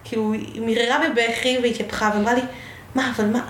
כאילו 0.03 0.33
היא 0.33 0.61
מיררה 0.61 0.97
בבכי 1.09 1.57
והתייפחה 1.63 2.11
ואמרה 2.13 2.33
לי, 2.33 2.41
מה, 2.95 3.11
אבל 3.15 3.25
מה, 3.25 3.41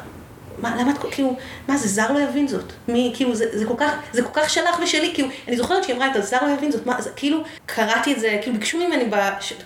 מה, 0.58 0.76
למה 0.80 0.92
את, 0.92 0.98
כאילו, 1.12 1.36
מה 1.68 1.78
זה, 1.78 1.88
זר 1.88 2.12
לא 2.12 2.20
יבין 2.20 2.48
זאת. 2.48 2.74
מי, 2.88 3.12
כאילו, 3.16 3.36
זה, 3.36 3.46
זה 3.60 3.66
כל 3.66 3.74
כך, 3.78 3.92
זה 4.14 4.22
כל 4.22 4.30
כך 4.34 4.50
שלך 4.50 4.80
ושלי, 4.84 5.12
כאילו, 5.14 5.30
אני 5.48 5.58
זוכרת 5.58 5.84
שהיא 5.84 5.96
אמרה 5.96 6.12
את 6.12 6.16
הזר 6.16 6.38
לא 6.42 6.54
יבין 6.54 6.72
זאת, 6.72 6.86
מה, 6.86 7.02
זה, 7.02 7.10
כאילו, 7.16 7.44
קראתי 7.66 8.14
את 8.14 8.20
זה, 8.20 8.40
כאילו, 8.42 8.56
ביקשו 8.56 8.78
ממני, 8.78 9.10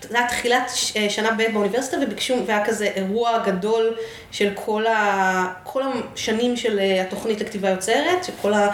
זה 0.09 0.17
היה 0.17 0.27
תחילת 0.27 0.71
שנה 1.09 1.31
ב' 1.31 1.43
באוניברסיטה, 1.53 1.97
וביקשו, 2.01 2.35
והיה 2.45 2.65
כזה 2.65 2.85
אירוע 2.85 3.39
גדול 3.45 3.95
של 4.31 4.49
כל, 4.55 4.87
ה, 4.87 5.53
כל 5.63 5.83
השנים 6.13 6.57
של 6.57 6.79
אה, 6.79 7.01
התוכנית 7.01 7.41
לכתיבה 7.41 7.69
יוצרת, 7.69 8.23
של 8.23 8.33
כל 8.41 8.53
ה... 8.53 8.69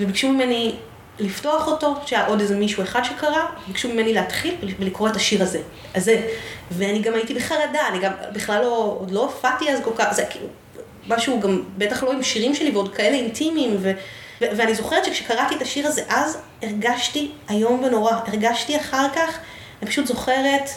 וביקשו 0.00 0.28
ממני 0.28 0.74
לפתוח 1.18 1.66
אותו, 1.66 1.94
שהיה 2.06 2.26
עוד 2.26 2.40
איזה 2.40 2.56
מישהו 2.56 2.82
אחד 2.82 3.02
שקרא, 3.02 3.42
ביקשו 3.66 3.88
ממני 3.88 4.14
להתחיל 4.14 4.54
ולקרוא 4.78 5.08
את 5.08 5.16
השיר 5.16 5.42
הזה. 5.42 5.60
אז 5.94 6.04
זה, 6.04 6.28
ואני 6.70 7.02
גם 7.02 7.14
הייתי 7.14 7.34
בחרדה, 7.34 7.88
אני 7.88 7.98
גם 7.98 8.12
בכלל 8.32 8.62
לא, 8.62 8.96
עוד 9.00 9.10
לא 9.10 9.20
הופעתי 9.20 9.70
אז 9.70 9.80
כל 9.84 9.90
כך, 9.96 10.12
זה 10.12 10.24
כאילו, 10.30 10.46
משהו 11.08 11.40
גם, 11.40 11.62
בטח 11.78 12.02
לא 12.02 12.12
עם 12.12 12.22
שירים 12.22 12.54
שלי 12.54 12.70
ועוד 12.70 12.94
כאלה 12.94 13.16
אינטימיים, 13.16 13.76
ו, 13.80 13.92
ו, 14.40 14.44
ואני 14.56 14.74
זוכרת 14.74 15.04
שכשקראתי 15.04 15.54
את 15.54 15.62
השיר 15.62 15.86
הזה 15.86 16.02
אז, 16.08 16.38
הרגשתי 16.62 17.30
איום 17.50 17.82
ונורא, 17.84 18.12
הרגשתי 18.26 18.76
אחר 18.76 19.06
כך, 19.14 19.38
אני 19.82 19.90
פשוט 19.90 20.06
זוכרת, 20.06 20.70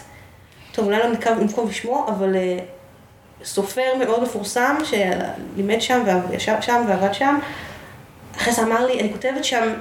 טוב, 0.72 0.86
אולי 0.86 0.98
לא 1.00 1.08
נקוב 1.40 1.70
בשמו, 1.70 2.08
אבל 2.08 2.34
uh, 2.34 3.46
סופר 3.46 3.96
מאוד 4.00 4.24
מפורסם, 4.24 4.76
שלימד 4.84 5.82
שם 5.82 6.04
וישב 6.30 6.56
שם 6.62 6.86
ועבד 6.88 7.13
שם, 7.13 7.40
אחרי 8.38 8.54
זה 8.54 8.63
אמר 8.63 8.86
לי, 8.86 9.00
אני 9.00 9.12
כותבת 9.13 9.46
שם, 9.46 9.74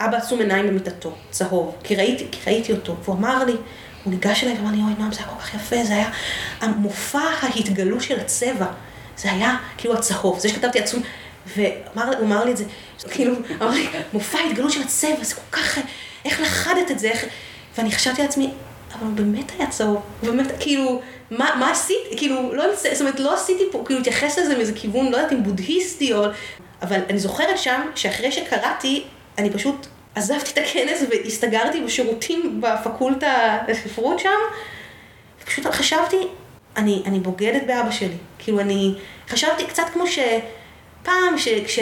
אבא 0.00 0.16
עצום 0.16 0.40
עיניים 0.40 0.66
במיטתו, 0.66 1.12
צהוב, 1.30 1.74
כי 1.84 1.96
ראיתי, 1.96 2.26
כי 2.32 2.50
ראיתי 2.50 2.72
אותו, 2.72 2.96
והוא 3.04 3.16
אמר 3.16 3.44
לי, 3.44 3.56
הוא 4.04 4.12
ניגש 4.12 4.44
אליי 4.44 4.54
ואמר 4.54 4.70
לי, 4.70 4.82
אוי, 4.82 4.92
נועם, 4.98 5.12
זה 5.12 5.18
היה 5.18 5.28
כל 5.28 5.40
כך 5.40 5.54
יפה, 5.54 5.84
זה 5.84 5.92
היה 5.94 6.10
המופע 6.60 7.20
ההתגלות 7.42 8.02
של 8.02 8.20
הצבע. 8.20 8.66
זה 9.16 9.32
היה 9.32 9.56
כאילו 9.78 9.94
הצהוב, 9.94 10.38
זה 10.38 10.48
שכתבתי 10.48 10.78
עצום, 10.78 11.02
והוא 11.56 12.02
אמר 12.22 12.44
לי 12.44 12.52
את 12.52 12.56
זה, 12.56 12.64
כאילו, 13.10 13.34
אמר 13.62 13.70
לי, 13.70 13.88
מופע 14.12 14.38
ההתגלות 14.38 14.72
של 14.72 14.82
הצבע, 14.82 15.24
זה 15.24 15.34
כל 15.34 15.40
כך, 15.52 15.78
איך 16.24 16.40
לכדת 16.40 16.90
את 16.90 16.98
זה, 16.98 17.08
איך... 17.10 17.24
ואני 17.78 17.92
חשבתי 17.92 18.22
לעצמי, 18.22 18.50
אבל 18.94 19.06
הוא 19.06 19.14
באמת 19.14 19.52
היה 19.58 19.70
צהוב, 19.70 20.02
הוא 20.20 20.30
באמת, 20.30 20.46
כאילו, 20.60 21.02
מה, 21.30 21.50
מה 21.58 21.70
עשיתי, 21.70 22.16
כאילו, 22.16 22.54
לא, 22.54 22.64
זאת 22.74 23.00
אומרת, 23.00 23.20
לא 23.20 23.34
עשיתי 23.34 23.62
פה, 23.72 23.82
כאילו, 23.86 24.00
להתייחס 24.00 24.38
לזה 24.38 24.56
מאיזה 24.56 24.72
כיוון, 24.72 25.12
לא 25.12 25.16
יודעת 25.16 25.32
אם 25.32 25.42
בודהיסטי 25.42 26.14
או... 26.14 26.24
אבל 26.82 27.00
אני 27.10 27.18
זוכרת 27.18 27.58
שם, 27.58 27.80
שאחרי 27.94 28.32
שקראתי, 28.32 29.04
אני 29.38 29.50
פשוט 29.50 29.86
עזבתי 30.14 30.50
את 30.52 30.58
הכנס 30.58 31.04
והסתגרתי 31.10 31.80
בשירותים 31.80 32.60
בפקולטה 32.60 33.58
לספרות 33.68 34.18
שם, 34.18 34.28
ופשוט 35.42 35.66
חשבתי, 35.66 36.16
אני, 36.76 37.02
אני 37.06 37.20
בוגדת 37.20 37.62
באבא 37.66 37.90
שלי. 37.90 38.16
כאילו 38.38 38.60
אני, 38.60 38.94
חשבתי 39.28 39.66
קצת 39.66 39.84
כמו 39.92 40.04
שפעם, 40.06 41.38
שכש... 41.38 41.78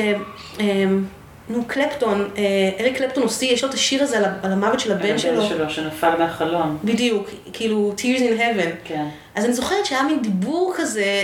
אמ, 0.61 1.05
נו, 1.49 1.65
קלפטון, 1.67 2.31
אה, 2.37 2.71
אריק 2.81 2.99
קלפטון 2.99 3.23
עושה, 3.23 3.47
יש 3.47 3.65
לו 3.65 3.69
את 3.69 3.75
השיר 3.75 4.03
הזה 4.03 4.19
על, 4.19 4.25
על 4.43 4.53
המוות 4.53 4.81
של 4.81 4.93
הבן 4.93 5.19
שלו. 5.19 5.43
הבן 5.43 5.49
שלו 5.49 5.71
שנפל 5.71 6.17
מהחלום. 6.19 6.79
בדיוק, 6.85 7.31
כאילו, 7.53 7.95
Tears 7.99 8.21
in 8.21 8.41
Heaven. 8.41 8.71
כן. 8.85 9.05
אז 9.35 9.45
אני 9.45 9.53
זוכרת 9.53 9.87
שהיה 9.87 10.03
מין 10.03 10.23
דיבור 10.23 10.73
כזה, 10.77 11.23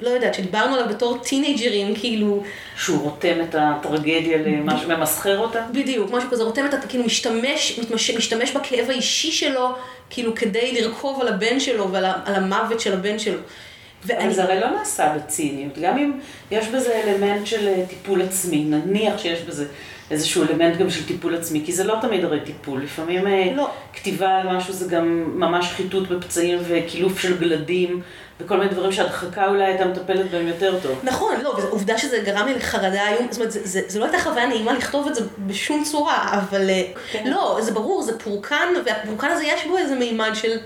לא 0.00 0.10
יודעת, 0.10 0.34
שדיברנו 0.34 0.74
עליו 0.74 0.88
בתור 0.88 1.18
טינג'רים, 1.18 1.94
כאילו... 1.94 2.42
שהוא 2.76 3.02
רותם 3.02 3.40
את 3.40 3.54
הטרגדיה 3.58 4.38
למשהו, 4.38 4.88
ממסחר 4.88 5.38
אותה? 5.38 5.66
בדיוק, 5.72 6.10
משהו 6.10 6.30
כזה, 6.30 6.42
רותם 6.42 6.66
את 6.66 6.74
ה... 6.74 6.86
כאילו 6.88 7.04
משתמש, 7.04 7.78
מתמש, 7.78 8.10
משתמש 8.10 8.50
בכאב 8.50 8.90
האישי 8.90 9.32
שלו, 9.32 9.68
כאילו 10.10 10.34
כדי 10.34 10.80
לרכוב 10.80 11.20
על 11.20 11.28
הבן 11.28 11.60
שלו 11.60 11.92
ועל 11.92 12.04
המוות 12.26 12.80
של 12.80 12.92
הבן 12.92 13.18
שלו. 13.18 13.38
ואני... 14.04 14.24
אבל 14.24 14.32
זה 14.32 14.42
הרי 14.42 14.60
לא 14.60 14.70
נעשה 14.70 15.16
בציניות, 15.16 15.78
גם 15.78 15.98
אם 15.98 16.12
יש 16.50 16.68
בזה 16.68 17.00
אלמנט 17.04 17.46
של 17.46 17.68
אה, 17.68 17.84
טיפול 17.88 18.22
עצמי, 18.22 18.64
נניח 18.64 19.18
שיש 19.18 19.40
בזה 19.40 19.66
איזשהו 20.10 20.42
אלמנט 20.42 20.76
גם 20.76 20.90
של 20.90 21.06
טיפול 21.06 21.34
עצמי, 21.34 21.62
כי 21.66 21.72
זה 21.72 21.84
לא 21.84 21.94
תמיד 22.00 22.24
הרי 22.24 22.40
טיפול, 22.40 22.82
לפעמים 22.82 23.26
אה, 23.26 23.52
לא. 23.56 23.70
כתיבה 23.92 24.28
על 24.28 24.56
משהו 24.56 24.72
זה 24.72 24.88
גם 24.88 25.24
ממש 25.40 25.66
חיטוט 25.72 26.08
בפצעים 26.08 26.58
וקילוף 26.68 27.18
של 27.18 27.38
גלדים. 27.38 28.02
וכל 28.40 28.56
מיני 28.56 28.70
דברים 28.70 28.92
שהדחקה 28.92 29.46
אולי 29.46 29.64
הייתה 29.64 29.84
מטפלת 29.84 30.30
בהם 30.30 30.48
יותר 30.48 30.78
טוב. 30.82 31.00
נכון, 31.02 31.34
לא, 31.42 31.48
ועובדה 31.48 31.98
שזה 31.98 32.18
גרם 32.18 32.46
לי 32.46 32.54
לחרדה 32.54 33.06
היום, 33.06 33.26
זאת 33.30 33.36
אומרת, 33.36 33.52
זה, 33.52 33.60
זה, 33.64 33.80
זה 33.86 33.98
לא 33.98 34.04
הייתה 34.04 34.18
חוויה 34.18 34.46
נעימה 34.46 34.72
לכתוב 34.72 35.06
את 35.06 35.14
זה 35.14 35.20
בשום 35.46 35.84
צורה, 35.84 36.28
אבל 36.32 36.70
אה, 36.70 36.82
כן. 37.12 37.24
לא, 37.26 37.58
זה 37.60 37.72
ברור, 37.72 38.02
זה 38.02 38.18
פורקן, 38.18 38.68
והפורקן 38.84 39.30
הזה 39.30 39.44
יש 39.44 39.66
בו 39.66 39.78
איזה 39.78 39.94
מימד 39.94 40.30
של 40.34 40.58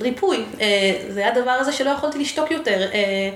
ריפוי. 0.00 0.44
אה, 0.60 0.66
זה 1.08 1.20
היה 1.20 1.32
הדבר 1.32 1.50
הזה 1.50 1.72
שלא 1.72 1.90
יכולתי 1.90 2.18
לשתוק 2.18 2.50
יותר 2.50 2.82
אה, 2.92 3.30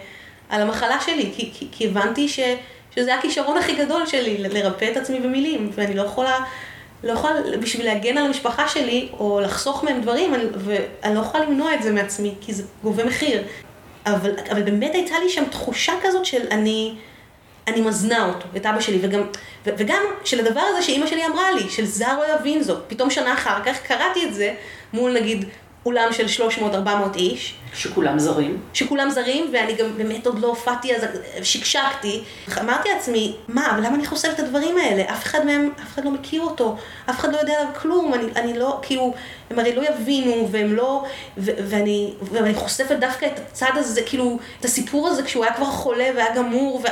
על 0.48 0.62
המחלה 0.62 1.00
שלי, 1.00 1.32
כי, 1.36 1.50
כי, 1.54 1.68
כי 1.72 1.86
הבנתי 1.86 2.28
ש, 2.28 2.40
שזה 2.98 3.14
הכישרון 3.14 3.56
הכי 3.56 3.76
גדול 3.76 4.06
שלי, 4.06 4.38
לרפא 4.38 4.88
את 4.92 4.96
עצמי 4.96 5.20
במילים, 5.20 5.70
ואני 5.74 5.94
לא 5.94 6.02
יכולה... 6.02 6.38
לא 7.04 7.12
יכולה, 7.12 7.34
בשביל 7.60 7.86
להגן 7.86 8.18
על 8.18 8.26
המשפחה 8.26 8.68
שלי, 8.68 9.08
או 9.18 9.40
לחסוך 9.40 9.84
מהם 9.84 10.00
דברים, 10.00 10.34
אני, 10.34 10.44
ואני 10.56 11.14
לא 11.14 11.20
יכולה 11.20 11.44
למנוע 11.44 11.74
את 11.74 11.82
זה 11.82 11.92
מעצמי, 11.92 12.34
כי 12.40 12.52
זה 12.52 12.62
גובה 12.82 13.04
מחיר. 13.04 13.42
אבל, 14.06 14.30
אבל 14.50 14.62
באמת 14.62 14.94
הייתה 14.94 15.14
לי 15.18 15.28
שם 15.28 15.44
תחושה 15.44 15.92
כזאת 16.02 16.24
של 16.24 16.42
אני, 16.50 16.94
אני 17.66 17.80
מזנה 17.80 18.26
אותו, 18.26 18.46
את 18.56 18.66
אבא 18.66 18.80
שלי, 18.80 18.98
וגם, 19.02 19.20
ו, 19.66 19.70
וגם 19.78 20.02
של 20.24 20.46
הדבר 20.46 20.60
הזה 20.60 20.82
שאימא 20.82 21.06
שלי 21.06 21.26
אמרה 21.26 21.52
לי, 21.52 21.70
של 21.70 21.84
זר 21.84 22.18
לא 22.18 22.34
יבין 22.34 22.62
זאת. 22.62 22.84
פתאום 22.88 23.10
שנה 23.10 23.34
אחר 23.34 23.64
כך 23.64 23.82
קראתי 23.82 24.24
את 24.24 24.34
זה 24.34 24.54
מול 24.92 25.12
נגיד 25.12 25.44
אולם 25.86 26.12
של 26.12 26.44
300-400 26.48 27.16
איש. 27.16 27.54
שכולם 27.74 28.18
זרים. 28.18 28.60
שכולם 28.74 29.10
זרים, 29.10 29.50
ואני 29.52 29.74
גם 29.74 29.96
באמת 29.96 30.26
עוד 30.26 30.38
לא 30.38 30.46
הופעתי, 30.46 30.96
אז 30.96 31.02
שקשקתי. 31.42 32.24
אמרתי 32.60 32.88
לעצמי, 32.88 33.36
מה, 33.48 33.70
אבל 33.70 33.86
למה 33.86 33.94
אני 33.94 34.06
חושפת 34.06 34.34
את 34.34 34.40
הדברים 34.40 34.78
האלה? 34.78 35.12
אף 35.12 35.24
אחד 35.24 35.44
מהם, 35.46 35.70
אף 35.82 35.94
אחד 35.94 36.04
לא 36.04 36.10
מכיר 36.10 36.42
אותו, 36.42 36.76
אף 37.10 37.18
אחד 37.18 37.32
לא 37.32 37.38
יודע 37.38 37.52
עליו 37.60 37.72
כלום, 37.82 38.14
אני, 38.14 38.24
אני 38.36 38.58
לא, 38.58 38.78
כאילו, 38.82 39.14
הם 39.50 39.58
הרי 39.58 39.74
לא 39.74 39.82
יבינו, 39.88 40.48
והם 40.50 40.74
לא, 40.74 41.04
ו, 41.38 41.50
ואני, 41.68 42.14
ואני 42.22 42.54
חושפת 42.54 42.96
דווקא 42.96 43.26
את 43.26 43.38
הצד 43.38 43.72
הזה, 43.74 44.02
כאילו, 44.02 44.38
את 44.60 44.64
הסיפור 44.64 45.08
הזה 45.08 45.22
כשהוא 45.22 45.44
היה 45.44 45.54
כבר 45.54 45.66
חולה 45.66 46.10
והיה 46.16 46.34
גמור, 46.34 46.76
ו... 46.84 46.88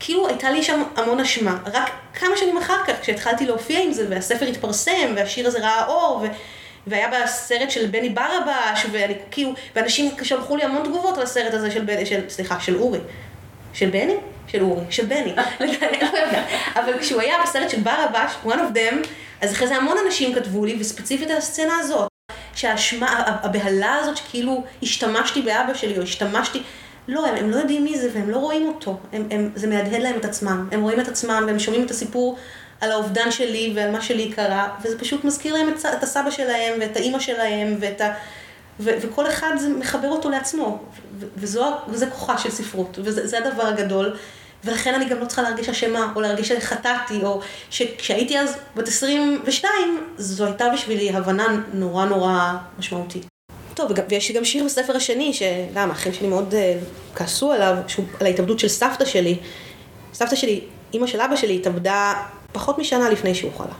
כאילו 0.00 0.28
הייתה 0.28 0.50
לי 0.50 0.62
שם 0.62 0.82
המון 0.96 1.20
אשמה. 1.20 1.58
רק 1.72 1.90
כמה 2.14 2.36
שנים 2.36 2.56
אחר 2.56 2.84
כך, 2.86 2.94
כשהתחלתי 3.02 3.46
להופיע 3.46 3.80
עם 3.80 3.92
זה, 3.92 4.06
והספר 4.10 4.46
התפרסם, 4.46 5.12
והשיר 5.16 5.46
הזה 5.46 5.58
ראה 5.58 5.86
אור, 5.86 6.20
ו... 6.22 6.26
והיה 6.86 7.08
בסרט 7.08 7.70
של 7.70 7.86
בני 7.86 8.08
ברבש, 8.08 8.86
ואני 8.92 9.14
כאילו, 9.30 9.54
ואנשים 9.76 10.10
שלחו 10.22 10.56
לי 10.56 10.62
המון 10.62 10.84
תגובות 10.84 11.16
על 11.16 11.22
הסרט 11.22 11.54
הזה 11.54 11.70
של 11.70 11.84
בני, 11.84 12.06
של, 12.06 12.28
סליחה, 12.28 12.60
של 12.60 12.76
אורי. 12.76 12.98
של 13.72 13.90
בני? 13.90 14.14
של 14.46 14.62
אורי, 14.62 14.84
של 14.90 15.06
בני, 15.06 15.34
לא 15.60 15.66
אבל 16.80 16.98
כשהוא 17.00 17.20
היה 17.20 17.36
בסרט 17.44 17.70
של 17.70 17.80
ברבש, 17.80 18.32
one 18.46 18.48
of 18.48 18.76
them, 18.76 19.06
אז 19.40 19.52
אחרי 19.52 19.66
זה 19.68 19.76
המון 19.76 19.96
אנשים 20.06 20.34
כתבו 20.34 20.64
לי, 20.64 20.76
וספציפית 20.80 21.30
על 21.30 21.36
הסצנה 21.36 21.78
הזאת, 21.78 22.08
שהאשמה, 22.54 23.22
הבהלה 23.26 23.94
הזאת 23.94 24.16
שכאילו 24.16 24.64
השתמשתי 24.82 25.42
באבא 25.42 25.74
שלי, 25.74 25.98
או 25.98 26.02
השתמשתי, 26.02 26.62
לא, 27.08 27.26
הם, 27.26 27.36
הם 27.36 27.50
לא 27.50 27.56
יודעים 27.56 27.84
מי 27.84 27.98
זה 27.98 28.10
והם 28.14 28.30
לא 28.30 28.36
רואים 28.36 28.68
אותו, 28.68 28.98
הם, 29.12 29.28
הם, 29.30 29.50
זה 29.54 29.66
מהדהד 29.66 30.02
להם 30.02 30.16
את 30.16 30.24
עצמם, 30.24 30.68
הם 30.72 30.82
רואים 30.82 31.00
את 31.00 31.08
עצמם 31.08 31.44
והם 31.46 31.58
שומעים 31.58 31.84
את 31.84 31.90
הסיפור 31.90 32.38
על 32.80 32.92
האובדן 32.92 33.30
שלי 33.30 33.72
ועל 33.76 33.90
מה 33.90 34.00
שלי 34.00 34.32
קרה, 34.32 34.68
וזה 34.82 34.98
פשוט 34.98 35.24
מזכיר 35.24 35.54
להם 35.54 35.68
את, 35.68 35.86
את 35.98 36.02
הסבא 36.02 36.30
שלהם 36.30 36.72
ואת 36.80 36.96
האימא 36.96 37.18
שלהם 37.18 37.76
ואת 37.80 38.00
ה... 38.00 38.14
ו, 38.80 38.90
וכל 39.00 39.26
אחד 39.26 39.50
זה 39.58 39.68
מחבר 39.68 40.08
אותו 40.08 40.30
לעצמו, 40.30 40.78
וזה 41.36 42.06
כוחה 42.12 42.38
של 42.38 42.50
ספרות, 42.50 42.98
וזה 43.02 43.38
הדבר 43.38 43.62
הגדול, 43.62 44.16
ולכן 44.64 44.94
אני 44.94 45.04
גם 45.04 45.20
לא 45.20 45.24
צריכה 45.24 45.42
להרגיש 45.42 45.68
אשמה, 45.68 46.12
או 46.16 46.20
להרגיש 46.20 46.48
שחטאתי, 46.48 47.22
או 47.22 47.40
שכשהייתי 47.70 48.38
אז 48.38 48.56
בת 48.76 48.88
22, 48.88 50.06
זו 50.18 50.44
הייתה 50.44 50.68
בשבילי 50.74 51.10
הבנה 51.10 51.46
נורא 51.72 52.04
נורא 52.04 52.52
משמעותית. 52.78 53.26
טוב, 53.74 53.90
ויש 54.08 54.32
גם 54.32 54.44
שיר 54.44 54.64
בספר 54.64 54.96
השני, 54.96 55.32
שגם 55.32 55.90
האחים 55.90 56.12
שלי 56.12 56.28
מאוד 56.28 56.54
uh, 56.54 57.16
כעסו 57.18 57.52
עליו, 57.52 57.76
שהוא, 57.86 58.04
על 58.20 58.26
ההתאבדות 58.26 58.58
של 58.58 58.68
סבתא 58.68 59.04
שלי. 59.04 59.38
סבתא 60.14 60.36
שלי, 60.36 60.60
אימא 60.92 61.06
של 61.06 61.20
אבא 61.20 61.36
שלי, 61.36 61.56
התאבדה 61.56 62.14
פחות 62.54 62.78
משנה 62.78 63.10
לפני 63.10 63.34
שהוא 63.34 63.50
חלה. 63.56 63.74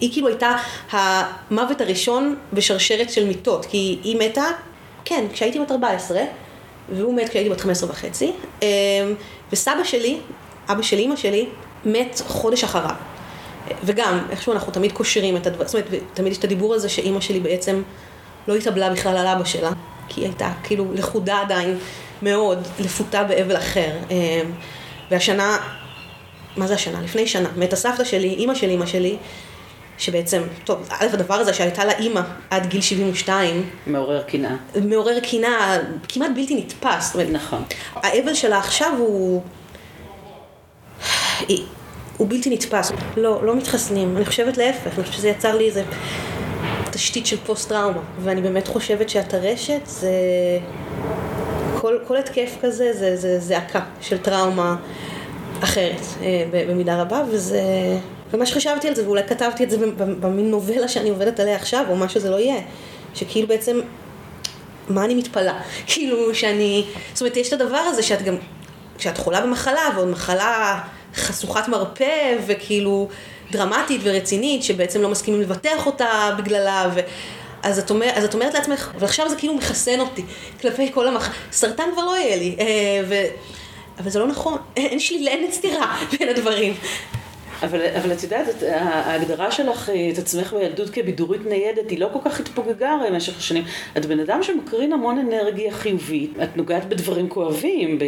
היא 0.00 0.12
כאילו 0.12 0.28
הייתה 0.28 0.56
המוות 0.90 1.80
הראשון 1.80 2.36
בשרשרת 2.52 3.10
של 3.10 3.24
מיטות, 3.24 3.66
כי 3.66 3.98
היא 4.04 4.16
מתה, 4.18 4.44
כן, 5.04 5.24
כשהייתי 5.32 5.60
בת 5.60 5.70
14, 5.70 6.20
והוא 6.92 7.14
מת 7.14 7.28
כשהייתי 7.28 7.50
בת 7.50 7.60
15 7.60 7.90
וחצי, 7.90 8.32
אמ, 8.62 8.68
וסבא 9.52 9.84
שלי, 9.84 10.18
אבא 10.68 10.82
של 10.82 10.98
אימא 10.98 11.16
שלי, 11.16 11.46
מת 11.84 12.22
חודש 12.26 12.64
אחריו. 12.64 12.94
וגם, 13.84 14.18
איכשהו 14.30 14.52
אנחנו 14.52 14.72
תמיד 14.72 14.92
קושרים 14.92 15.36
את 15.36 15.46
הדבר, 15.46 15.66
זאת 15.66 15.74
אומרת, 15.74 16.02
תמיד 16.14 16.32
יש 16.32 16.38
את 16.38 16.44
הדיבור 16.44 16.74
הזה 16.74 16.88
שאימא 16.88 17.20
שלי 17.20 17.40
בעצם 17.40 17.82
לא 18.48 18.54
התאבלה 18.54 18.90
בכלל 18.90 19.16
על 19.16 19.26
אבא 19.26 19.44
שלה, 19.44 19.70
כי 20.08 20.20
היא 20.20 20.26
הייתה 20.26 20.52
כאילו 20.62 20.86
לכודה 20.94 21.40
עדיין 21.40 21.78
מאוד, 22.22 22.58
לפותה 22.80 23.24
באבל 23.24 23.56
אחר. 23.56 23.90
אמ, 24.10 24.16
והשנה 25.10 25.56
מה 26.56 26.66
זה 26.66 26.74
השנה? 26.74 27.02
לפני 27.02 27.26
שנה, 27.26 27.48
מתה 27.56 27.76
סבתא 27.76 28.04
שלי, 28.04 28.28
אימא 28.28 28.54
של 28.54 28.68
אימא 28.68 28.86
שלי, 28.86 29.16
שבעצם, 29.98 30.42
טוב, 30.64 30.88
א', 30.90 31.06
הדבר 31.12 31.34
הזה 31.34 31.54
שהייתה 31.54 31.84
לה 31.84 31.92
אימא 31.98 32.20
עד 32.50 32.66
גיל 32.66 32.80
72. 32.80 33.70
מעורר 33.86 34.22
קנאה. 34.22 34.56
מעורר 34.84 35.20
קנאה 35.20 35.78
כמעט 36.08 36.30
בלתי 36.34 36.54
נתפס. 36.54 37.16
נכון. 37.16 37.62
האבל 37.94 38.34
שלה 38.34 38.58
עכשיו 38.58 38.92
הוא... 38.98 39.42
הוא 42.16 42.28
בלתי 42.28 42.50
נתפס. 42.50 42.92
לא, 43.16 43.44
לא 43.44 43.56
מתחסנים. 43.56 44.16
אני 44.16 44.24
חושבת 44.24 44.56
להפך, 44.56 44.86
אני 44.86 45.04
חושבת 45.04 45.12
שזה 45.12 45.28
יצר 45.28 45.56
לי 45.56 45.66
איזה 45.66 45.82
תשתית 46.90 47.26
של 47.26 47.36
פוסט-טראומה. 47.36 48.00
ואני 48.22 48.42
באמת 48.42 48.68
חושבת 48.68 49.08
שהטרשת 49.08 49.80
זה... 49.86 50.10
כל, 51.80 51.98
כל 52.06 52.16
התקף 52.16 52.56
כזה 52.62 53.16
זה 53.16 53.40
זעקה 53.40 53.80
של 54.00 54.18
טראומה. 54.18 54.76
אחרת 55.60 56.00
אה, 56.22 56.44
במידה 56.68 57.02
רבה, 57.02 57.22
וזה... 57.30 57.62
ומה 58.32 58.46
שחשבתי 58.46 58.88
על 58.88 58.94
זה, 58.94 59.06
ואולי 59.06 59.22
כתבתי 59.22 59.64
את 59.64 59.70
זה 59.70 59.76
במין 59.96 60.50
נובלה 60.50 60.88
שאני 60.88 61.10
עובדת 61.10 61.40
עליה 61.40 61.56
עכשיו, 61.56 61.84
או 61.88 61.96
מה 61.96 62.08
שזה 62.08 62.30
לא 62.30 62.36
יהיה, 62.36 62.60
שכאילו 63.14 63.48
בעצם, 63.48 63.80
מה 64.88 65.04
אני 65.04 65.14
מתפלאה? 65.14 65.60
כאילו 65.86 66.34
שאני, 66.34 66.84
זאת 67.12 67.20
אומרת, 67.20 67.36
יש 67.36 67.48
את 67.48 67.60
הדבר 67.60 67.76
הזה 67.76 68.02
שאת 68.02 68.22
גם, 68.22 68.34
כשאת 68.98 69.18
חולה 69.18 69.40
במחלה, 69.40 69.90
ועוד 69.94 70.08
מחלה 70.08 70.80
חשוכת 71.14 71.68
מרפא, 71.68 72.36
וכאילו 72.46 73.08
דרמטית 73.50 74.00
ורצינית, 74.04 74.62
שבעצם 74.62 75.02
לא 75.02 75.08
מסכימים 75.08 75.40
לבטח 75.40 75.86
אותה 75.86 76.34
בגללה, 76.38 76.90
ו... 76.94 77.00
אז 77.62 77.78
את, 77.78 77.90
אומר, 77.90 78.10
אז 78.14 78.24
את 78.24 78.34
אומרת 78.34 78.54
לעצמך, 78.54 78.90
ועכשיו 78.98 79.28
זה 79.28 79.36
כאילו 79.36 79.54
מחסן 79.54 80.00
אותי 80.00 80.24
כלפי 80.60 80.92
כל 80.92 81.08
המח... 81.08 81.34
סרטן 81.52 81.84
כבר 81.92 82.04
לא 82.04 82.16
יהיה 82.16 82.36
לי. 82.36 82.56
אה, 82.60 82.66
ו... 83.08 83.14
אבל 84.00 84.10
זה 84.10 84.18
לא 84.18 84.26
נכון, 84.26 84.58
אין 84.76 84.98
שלילה, 84.98 85.30
אין 85.30 85.52
סתירה 85.52 85.96
בין 86.18 86.28
הדברים. 86.28 86.74
אבל, 87.62 87.80
אבל 87.86 88.12
את 88.12 88.22
יודעת, 88.22 88.48
את, 88.48 88.62
ההגדרה 88.62 89.50
שלך 89.50 89.90
את 90.12 90.18
עצמך 90.18 90.52
בילדות 90.52 90.90
כבידורית 90.90 91.46
ניידת, 91.46 91.90
היא 91.90 91.98
לא 91.98 92.08
כל 92.12 92.18
כך 92.24 92.40
התפוגגה 92.40 92.90
הרי 92.90 93.10
במשך 93.10 93.38
השנים. 93.38 93.64
את 93.96 94.06
בן 94.06 94.20
אדם 94.20 94.42
שמקרין 94.42 94.92
המון 94.92 95.18
אנרגיה 95.18 95.72
חיובית, 95.72 96.30
את 96.42 96.56
נוגעת 96.56 96.88
בדברים 96.88 97.28
כואבים, 97.28 97.98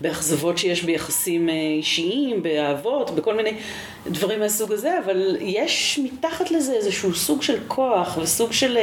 באכזבות 0.00 0.58
שיש 0.58 0.82
ביחסים 0.82 1.48
אה, 1.48 1.54
אישיים, 1.54 2.42
באהבות, 2.42 3.10
בכל 3.10 3.34
מיני 3.34 3.52
דברים 4.06 4.40
מהסוג 4.40 4.72
הזה, 4.72 4.98
אבל 5.04 5.36
יש 5.40 6.00
מתחת 6.04 6.50
לזה 6.50 6.72
איזשהו 6.72 7.14
סוג 7.14 7.42
של 7.42 7.58
כוח 7.68 8.18
וסוג 8.22 8.52
של... 8.52 8.78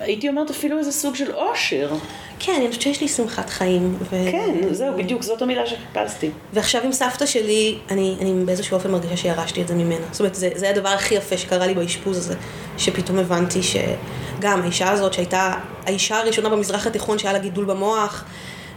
הייתי 0.00 0.28
אומרת 0.28 0.50
אפילו 0.50 0.78
איזה 0.78 0.92
סוג 0.92 1.14
של 1.14 1.34
אושר. 1.34 1.94
כן, 2.38 2.52
אני 2.56 2.68
חושבת 2.68 2.82
שיש 2.82 3.00
לי 3.00 3.08
שמחת 3.08 3.50
חיים. 3.50 3.96
ו... 4.00 4.16
כן, 4.32 4.74
זהו, 4.74 4.96
בדיוק, 4.96 5.22
זאת 5.22 5.42
המילה 5.42 5.62
שחיפשתי. 5.66 6.30
ועכשיו 6.52 6.82
עם 6.84 6.92
סבתא 6.92 7.26
שלי, 7.26 7.78
אני, 7.90 8.16
אני 8.20 8.44
באיזשהו 8.44 8.74
אופן 8.74 8.90
מרגישה 8.90 9.16
שירשתי 9.16 9.62
את 9.62 9.68
זה 9.68 9.74
ממנה. 9.74 10.06
זאת 10.10 10.20
אומרת, 10.20 10.34
זה, 10.34 10.50
זה 10.54 10.70
הדבר 10.70 10.88
הכי 10.88 11.14
יפה 11.14 11.36
שקרה 11.36 11.66
לי 11.66 11.74
באשפוז 11.74 12.16
הזה, 12.16 12.34
שפתאום 12.78 13.18
הבנתי 13.18 13.60
שגם 13.62 14.62
האישה 14.62 14.90
הזאת, 14.90 15.12
שהייתה 15.12 15.54
האישה 15.86 16.18
הראשונה 16.18 16.48
במזרח 16.48 16.86
התיכון 16.86 17.18
שהיה 17.18 17.32
לה 17.32 17.38
גידול 17.38 17.64
במוח, 17.64 18.24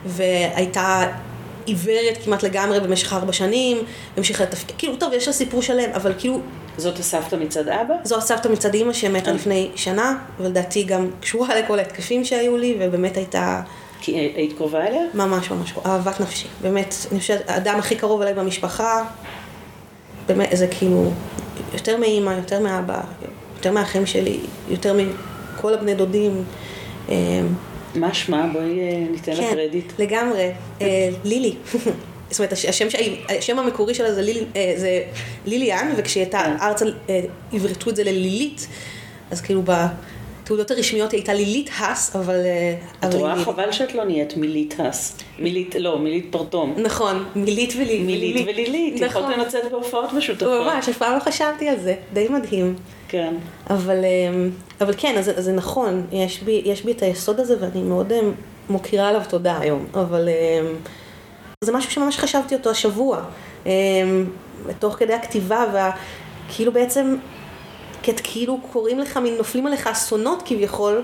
והייתה 0.05 1.03
עיוורת 1.65 2.17
כמעט 2.23 2.43
לגמרי 2.43 2.79
במשך 2.79 3.13
ארבע 3.13 3.33
שנים, 3.33 3.77
המשיכה 4.17 4.43
לתפקד, 4.43 4.73
כאילו, 4.77 4.95
טוב, 4.95 5.13
יש 5.13 5.27
לה 5.27 5.33
סיפור 5.33 5.61
שלם, 5.61 5.89
אבל 5.93 6.13
כאילו, 6.17 6.41
זאת 6.79 6.99
הסבתא 6.99 7.35
מצד 7.35 7.67
אבא? 7.67 7.93
זו 8.03 8.17
הסבתא 8.17 8.47
מצד 8.47 8.73
אימא 8.73 8.93
שמתה 8.93 9.29
אה. 9.29 9.35
לפני 9.35 9.69
שנה, 9.75 10.17
ולדעתי 10.39 10.83
גם 10.83 11.09
קשורה 11.19 11.59
לכל 11.59 11.79
ההתקפים 11.79 12.25
שהיו 12.25 12.57
לי, 12.57 12.77
ובאמת 12.79 13.17
הייתה 13.17 13.61
כי 14.01 14.11
היית 14.11 14.57
קרובה 14.57 14.87
אליה? 14.87 15.01
ממש 15.13 15.51
ממש 15.51 15.73
אהבת 15.85 16.21
נפשי. 16.21 16.47
באמת, 16.61 16.95
אני 17.11 17.19
חושבת, 17.19 17.49
האדם 17.49 17.79
הכי 17.79 17.95
קרוב 17.95 18.21
אליי 18.21 18.33
במשפחה, 18.33 19.03
באמת, 20.27 20.49
זה 20.53 20.67
כאילו, 20.67 21.11
יותר 21.73 21.97
מאימא, 21.97 22.29
יותר 22.29 22.59
מאבא, 22.59 23.01
יותר 23.55 23.71
מהאחים 23.71 24.05
שלי, 24.05 24.39
יותר 24.69 24.93
מכל 24.93 25.73
הבני 25.73 25.95
דודים. 25.95 26.43
אה, 27.09 27.15
מה 27.95 28.13
שמה? 28.13 28.47
בואי 28.53 28.79
אה, 28.79 29.03
ניתן 29.11 29.31
לה 29.31 29.37
כן, 29.37 29.49
קרדיט. 29.55 29.93
לגמרי. 29.99 30.51
אה, 30.81 31.09
לילי. 31.23 31.55
זאת 32.29 32.39
אומרת, 32.39 32.53
הש- 32.53 32.65
השם, 32.65 32.87
השם 33.39 33.59
המקורי 33.59 33.93
שלה 33.93 34.13
זה, 34.13 34.21
לילי, 34.21 34.43
אה, 34.55 34.73
זה 34.75 35.03
ליליאן, 35.45 35.93
וכשהיא 35.97 36.23
הייתה 36.23 36.39
כן. 36.45 36.55
ארצה, 36.61 36.85
אה, 37.09 37.19
עברתו 37.53 37.89
את 37.89 37.95
זה 37.95 38.03
ללילית, 38.03 38.67
אז 39.31 39.41
כאילו 39.41 39.61
בתעודות 39.65 40.71
הרשמיות 40.71 41.11
היא 41.11 41.17
הייתה 41.19 41.33
לילית 41.33 41.69
האס, 41.77 42.15
אבל... 42.15 42.35
אה, 42.45 42.75
את 43.09 43.13
רואה 43.13 43.33
היא- 43.33 43.43
חבל 43.45 43.71
שאת 43.71 43.95
לא 43.95 44.03
נהיית 44.05 44.37
מילית 44.37 44.75
הס. 44.79 45.17
מילית, 45.39 45.75
לא, 45.79 45.99
מילית 45.99 46.27
פרטום. 46.31 46.73
נכון, 46.77 47.25
מילית 47.35 47.73
ולילית. 47.75 48.05
מילית 48.05 48.47
ולילית, 48.47 48.93
יכולת 49.01 49.25
נכון. 49.29 49.39
לצאת 49.39 49.71
בהופעות 49.71 50.13
משותפות. 50.13 50.47
ממש, 50.67 50.89
אף 50.89 50.97
פעם 50.97 51.15
לא 51.15 51.19
חשבתי 51.19 51.69
על 51.69 51.79
זה, 51.79 51.95
די 52.13 52.27
מדהים. 52.29 52.75
כן. 53.07 53.33
אבל, 53.69 53.97
אבל 54.81 54.93
כן, 54.97 55.15
אז, 55.17 55.29
אז 55.29 55.43
זה 55.45 55.51
נכון, 55.53 56.05
יש 56.11 56.41
בי, 56.43 56.61
יש 56.65 56.83
בי 56.85 56.91
את 56.91 57.01
היסוד 57.03 57.39
הזה 57.39 57.55
ואני 57.59 57.83
מאוד 57.83 58.13
מוקירה 58.69 59.09
עליו 59.09 59.21
תודה 59.29 59.59
היום, 59.59 59.85
אבל 59.93 60.29
זה 61.63 61.71
משהו 61.71 61.91
שממש 61.91 62.17
חשבתי 62.17 62.55
אותו 62.55 62.69
השבוע, 62.69 63.21
אמ, 63.65 63.71
תוך 64.79 64.95
כדי 64.95 65.13
הכתיבה, 65.13 65.65
וכאילו 66.47 66.71
בעצם, 66.71 67.15
כאילו 68.23 68.59
קוראים 68.71 68.99
לך, 68.99 69.19
נופלים 69.37 69.67
עליך 69.67 69.87
אסונות 69.87 70.43
כביכול, 70.45 71.03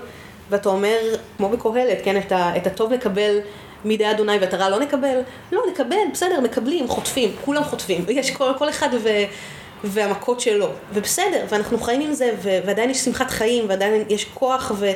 ואתה 0.50 0.68
אומר, 0.68 0.98
כמו 1.36 1.48
בקהלת, 1.48 1.98
כן, 2.04 2.16
את, 2.16 2.32
את 2.32 2.66
הטוב 2.66 2.92
נקבל 2.92 3.38
מידי 3.84 4.10
אדוני 4.10 4.38
ואת 4.40 4.54
הרע 4.54 4.68
לא 4.68 4.80
נקבל, 4.80 5.20
לא, 5.52 5.62
נקבל, 5.72 5.96
בסדר, 6.12 6.40
מקבלים, 6.40 6.88
חוטפים, 6.88 7.30
כולם 7.44 7.64
חוטפים, 7.64 8.04
יש 8.08 8.30
כל, 8.30 8.52
כל 8.58 8.68
אחד 8.68 8.88
ו... 9.02 9.08
והמכות 9.84 10.40
שלו, 10.40 10.68
ובסדר, 10.92 11.44
ואנחנו 11.48 11.78
חיים 11.78 12.00
עם 12.00 12.12
זה, 12.12 12.34
ועדיין 12.42 12.90
יש 12.90 12.98
שמחת 12.98 13.30
חיים, 13.30 13.64
ועדיין 13.68 14.04
יש 14.08 14.24
כוח 14.24 14.72
ו- 14.78 14.92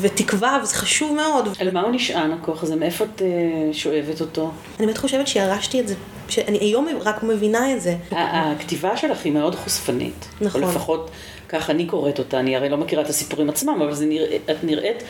ותקווה, 0.00 0.58
וזה 0.62 0.74
חשוב 0.74 1.16
מאוד. 1.16 1.48
על 1.58 1.70
מה 1.70 1.80
הוא 1.80 1.92
נשען 1.92 2.32
הכוח 2.32 2.62
הזה? 2.62 2.76
מאיפה 2.76 3.04
את 3.04 3.22
אה, 3.22 3.28
שואבת 3.72 4.20
אותו? 4.20 4.50
אני 4.78 4.86
באמת 4.86 4.98
חושבת 4.98 5.28
שירשתי 5.28 5.80
את 5.80 5.88
זה, 5.88 5.94
שאני 6.28 6.58
היום 6.58 6.88
רק 7.00 7.22
מבינה 7.22 7.72
את 7.72 7.80
זה. 7.80 7.96
הכתיבה 8.10 8.96
שלך 8.96 9.24
היא 9.24 9.32
מאוד 9.32 9.54
חושפנית. 9.54 10.28
נכון. 10.40 10.62
או 10.62 10.68
לפחות 10.68 11.10
כך 11.48 11.70
אני 11.70 11.86
קוראת 11.86 12.18
אותה, 12.18 12.40
אני 12.40 12.56
הרי 12.56 12.68
לא 12.68 12.76
מכירה 12.76 13.02
את 13.02 13.08
הסיפורים 13.08 13.48
עצמם, 13.48 13.82
אבל 13.82 13.94
זה 13.94 14.06
נראה, 14.06 14.36
את 14.50 14.64
נראית, 14.64 15.02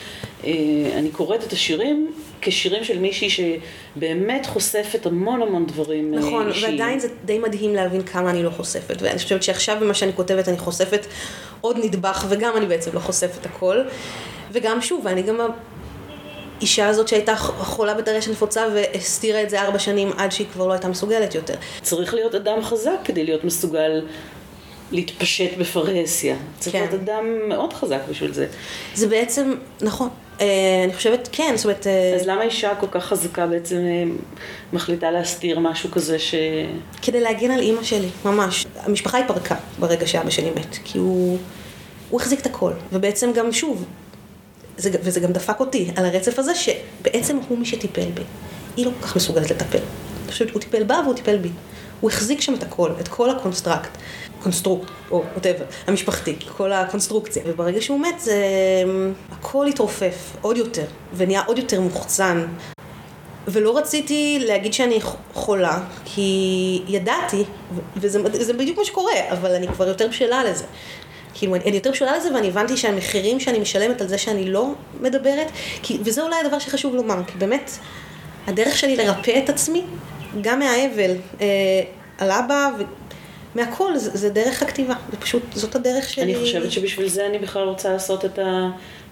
אה, 0.43 0.51
אני 0.97 1.09
קוראת 1.11 1.43
את 1.43 1.53
השירים 1.53 2.11
כשירים 2.41 2.83
של 2.83 2.99
מישהי 2.99 3.29
שבאמת 3.29 4.45
חושפת 4.45 5.05
המון 5.05 5.41
המון 5.41 5.65
דברים 5.65 6.13
אה, 6.13 6.19
נכון, 6.19 6.47
אישיים. 6.47 6.71
ועדיין 6.71 6.99
זה 6.99 7.07
די 7.25 7.39
מדהים 7.39 7.75
להבין 7.75 8.03
כמה 8.03 8.29
אני 8.29 8.43
לא 8.43 8.49
חושפת, 8.49 9.01
ואני 9.01 9.17
חושבת 9.17 9.43
שעכשיו 9.43 9.77
במה 9.81 9.93
שאני 9.93 10.13
כותבת 10.13 10.47
אני 10.47 10.57
חושפת 10.57 11.05
עוד 11.61 11.77
נדבך, 11.83 12.25
וגם 12.29 12.57
אני 12.57 12.65
בעצם 12.65 12.91
לא 12.93 12.99
חושפת 12.99 13.45
הכל. 13.45 13.81
וגם 14.55 14.81
שוב, 14.81 15.07
אני 15.07 15.21
גם 15.21 15.37
האישה 16.59 16.87
הזאת 16.87 17.07
שהייתה 17.07 17.35
חולה 17.35 17.93
בטרשת 17.93 18.31
נפוצה 18.31 18.65
והסתירה 18.73 19.41
את 19.43 19.49
זה 19.49 19.61
ארבע 19.61 19.79
שנים 19.79 20.11
עד 20.17 20.31
שהיא 20.31 20.47
כבר 20.53 20.67
לא 20.67 20.73
הייתה 20.73 20.87
מסוגלת 20.87 21.35
יותר. 21.35 21.53
צריך 21.81 22.13
להיות 22.13 22.35
אדם 22.35 22.63
חזק 22.63 22.97
כדי 23.03 23.23
להיות 23.23 23.43
מסוגל 23.43 24.01
להתפשט 24.91 25.57
בפרהסיה. 25.57 26.35
צריך 26.59 26.75
כן. 26.75 26.79
להיות 26.79 26.93
אדם 26.93 27.49
מאוד 27.49 27.73
חזק 27.73 27.99
בשביל 28.09 28.33
זה. 28.33 28.47
זה 28.93 29.07
בעצם, 29.07 29.55
נכון, 29.81 30.09
אה, 30.41 30.81
אני 30.83 30.93
חושבת, 30.93 31.29
כן, 31.31 31.53
זאת 31.55 31.65
אומרת, 31.65 31.87
אה, 31.87 32.15
אז 32.15 32.27
למה 32.27 32.43
אישה 32.43 32.75
כל 32.75 32.87
כך 32.91 33.05
חזקה 33.05 33.47
בעצם 33.47 33.75
אה, 33.75 34.03
מחליטה 34.73 35.11
להסתיר 35.11 35.59
משהו 35.59 35.91
כזה 35.91 36.19
ש... 36.19 36.35
כדי 37.01 37.21
להגן 37.21 37.51
על 37.51 37.59
אימא 37.59 37.83
שלי, 37.83 38.09
ממש. 38.25 38.65
המשפחה 38.79 39.19
התפרקה 39.19 39.55
ברגע 39.79 40.07
שאבא 40.07 40.29
שלי 40.29 40.49
מת, 40.49 40.77
כי 40.83 40.97
הוא, 40.97 41.37
הוא 42.09 42.21
החזיק 42.21 42.39
את 42.39 42.45
הכל. 42.45 42.71
ובעצם 42.93 43.31
גם, 43.33 43.51
שוב, 43.51 43.85
זה, 44.77 44.89
וזה 45.03 45.19
גם 45.19 45.31
דפק 45.31 45.59
אותי 45.59 45.91
על 45.95 46.05
הרצף 46.05 46.39
הזה, 46.39 46.51
שבעצם 46.55 47.37
הוא 47.47 47.57
מי 47.57 47.65
שטיפל 47.65 48.11
בי. 48.13 48.21
היא 48.77 48.85
לא 48.85 48.91
כל 48.99 49.07
כך 49.07 49.15
מסוגלת 49.15 49.51
לטפל. 49.51 49.79
אני 50.23 50.31
חושבת 50.31 50.49
שהוא 50.49 50.61
טיפל 50.61 50.83
בה 50.83 50.99
והוא 51.03 51.15
טיפל 51.15 51.37
בי. 51.37 51.49
הוא 52.01 52.09
החזיק 52.09 52.41
שם 52.41 52.53
את 52.53 52.63
הכל, 52.63 52.91
את 52.99 53.07
כל 53.07 53.29
ה 53.29 53.35
construct, 53.35 53.89
קונסטרוקט, 54.43 54.87
או 55.11 55.23
whatever, 55.35 55.87
המשפחתי, 55.87 56.35
כל 56.57 56.71
הקונסטרוקציה. 56.71 57.43
וברגע 57.45 57.81
שהוא 57.81 57.99
מת, 57.99 58.19
זה... 58.19 58.43
הכל 59.31 59.67
התרופף 59.67 60.35
עוד 60.41 60.57
יותר, 60.57 60.85
ונהיה 61.15 61.41
עוד 61.45 61.57
יותר 61.57 61.81
מוחצן. 61.81 62.45
ולא 63.47 63.77
רציתי 63.77 64.39
להגיד 64.45 64.73
שאני 64.73 64.99
חולה, 65.33 65.79
כי 66.05 66.81
ידעתי, 66.87 67.43
וזה 67.97 68.19
זה 68.43 68.53
בדיוק 68.53 68.77
מה 68.77 68.85
שקורה, 68.85 69.13
אבל 69.31 69.51
אני 69.51 69.67
כבר 69.67 69.87
יותר 69.87 70.07
בשלה 70.07 70.43
לזה. 70.43 70.65
כאילו, 71.37 71.55
אני, 71.55 71.75
יותר 71.75 71.91
בשלה 71.91 72.17
לזה, 72.17 72.35
ואני 72.35 72.47
הבנתי 72.47 72.77
שהמחירים 72.77 73.39
שאני 73.39 73.59
משלמת 73.59 74.01
על 74.01 74.07
זה 74.07 74.17
שאני 74.17 74.51
לא 74.51 74.71
מדברת, 75.01 75.47
כי, 75.83 75.97
וזה 76.03 76.23
אולי 76.23 76.35
הדבר 76.45 76.59
שחשוב 76.59 76.95
לומר, 76.95 77.23
כי 77.27 77.37
באמת, 77.37 77.71
הדרך 78.47 78.77
שלי 78.77 78.95
לרפא 78.95 79.39
את 79.43 79.49
עצמי, 79.49 79.83
גם 80.41 80.59
מהאבל 80.59 81.11
אה, 81.41 81.47
על 82.17 82.31
אבא, 82.31 82.69
ומהכל, 83.55 83.97
זה, 83.97 84.17
זה 84.17 84.29
דרך 84.29 84.61
הכתיבה, 84.61 84.93
זה 85.11 85.17
פשוט, 85.17 85.43
זאת 85.53 85.75
הדרך 85.75 86.09
שלי. 86.09 86.23
אני 86.23 86.35
חושבת 86.35 86.71
שבשביל 86.71 87.07
זה 87.07 87.25
אני 87.25 87.39
בכלל 87.39 87.63
רוצה 87.63 87.93
לעשות 87.93 88.25
את 88.25 88.39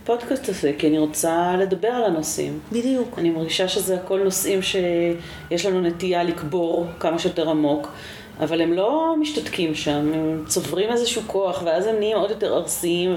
הפודקאסט 0.03 0.49
הזה, 0.49 0.71
כי 0.77 0.88
אני 0.88 0.97
רוצה 0.97 1.55
לדבר 1.59 1.88
על 1.88 2.03
הנושאים. 2.03 2.59
בדיוק. 2.71 3.19
אני 3.19 3.29
מרגישה 3.29 3.67
שזה 3.67 3.95
הכל 3.95 4.19
נושאים 4.23 4.59
שיש 4.62 5.65
לנו 5.65 5.81
נטייה 5.81 6.23
לקבור 6.23 6.88
כמה 6.99 7.19
שיותר 7.19 7.49
עמוק, 7.49 7.91
אבל 8.39 8.62
הם 8.62 8.74
לא 8.74 9.15
משתתקים 9.19 9.76
שם, 9.76 10.12
הם 10.13 10.43
צוברים 10.48 10.91
איזשהו 10.91 11.22
כוח, 11.28 11.62
ואז 11.65 11.88
הם 11.88 11.96
נהיים 12.00 12.17
עוד 12.17 12.30
יותר 12.30 12.58
ארסיים 12.58 13.15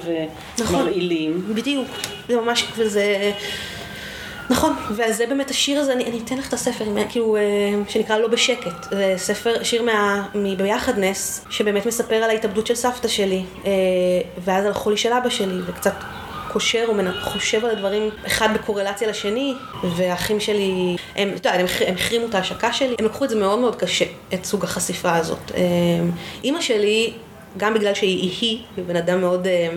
נכון. 0.59 0.81
ומרעילים. 0.81 1.55
בדיוק, 1.55 1.88
זה 2.29 2.40
ממש, 2.40 2.66
וזה... 2.76 3.33
נכון, 4.50 4.72
ועל 4.96 5.12
זה 5.12 5.26
באמת 5.26 5.50
השיר 5.50 5.81
הזה, 5.81 5.92
אני, 5.92 6.05
אני 6.05 6.20
אתן 6.24 6.38
לך 6.38 6.48
את 6.48 6.52
הספר, 6.52 6.85
כאילו, 7.09 7.37
אה, 7.37 7.42
שנקרא 7.88 8.18
לא 8.18 8.29
בשקט. 8.29 8.87
זה 8.90 9.14
ספר, 9.16 9.62
שיר 9.62 9.83
מה, 9.83 10.29
מביחד 10.35 10.98
נס, 10.98 11.44
שבאמת 11.50 11.87
מספר 11.87 12.14
על 12.14 12.31
ההתאבדות 12.31 12.66
של 12.66 12.74
סבתא 12.74 13.09
שלי, 13.09 13.44
אה, 13.64 13.70
ואז 14.44 14.64
על 14.64 14.70
החולי 14.70 14.96
של 14.96 15.12
אבא 15.12 15.29
שלי, 15.29 15.61
וקצת 15.66 15.94
קושר 16.56 16.84
או 16.88 16.94
מנ- 16.94 17.20
חושב 17.20 17.64
על 17.64 17.70
הדברים, 17.70 18.10
אחד 18.26 18.48
בקורלציה 18.54 19.08
לשני, 19.08 19.54
והאחים 19.96 20.40
שלי, 20.40 20.96
הם, 21.16 21.28
אתה 21.36 21.48
יודע, 21.48 21.58
הם, 21.58 21.64
הח- 21.64 21.82
הם 21.86 21.94
החרימו 21.94 22.26
את 22.26 22.34
ההשקה 22.34 22.72
שלי, 22.72 22.94
הם 22.98 23.04
לקחו 23.04 23.24
את 23.24 23.30
זה 23.30 23.36
מאוד 23.36 23.58
מאוד 23.58 23.76
קשה, 23.76 24.04
את 24.34 24.44
סוג 24.44 24.64
החשיפה 24.64 25.14
הזאת. 25.16 25.38
אה, 25.54 25.60
אימא 26.44 26.60
שלי, 26.60 27.12
גם 27.56 27.74
בגלל 27.74 27.94
שהיא 27.94 28.30
היא, 28.40 28.58
היא 28.76 28.84
בן 28.84 28.96
אדם 28.96 29.20
מאוד... 29.20 29.46
אה, 29.46 29.68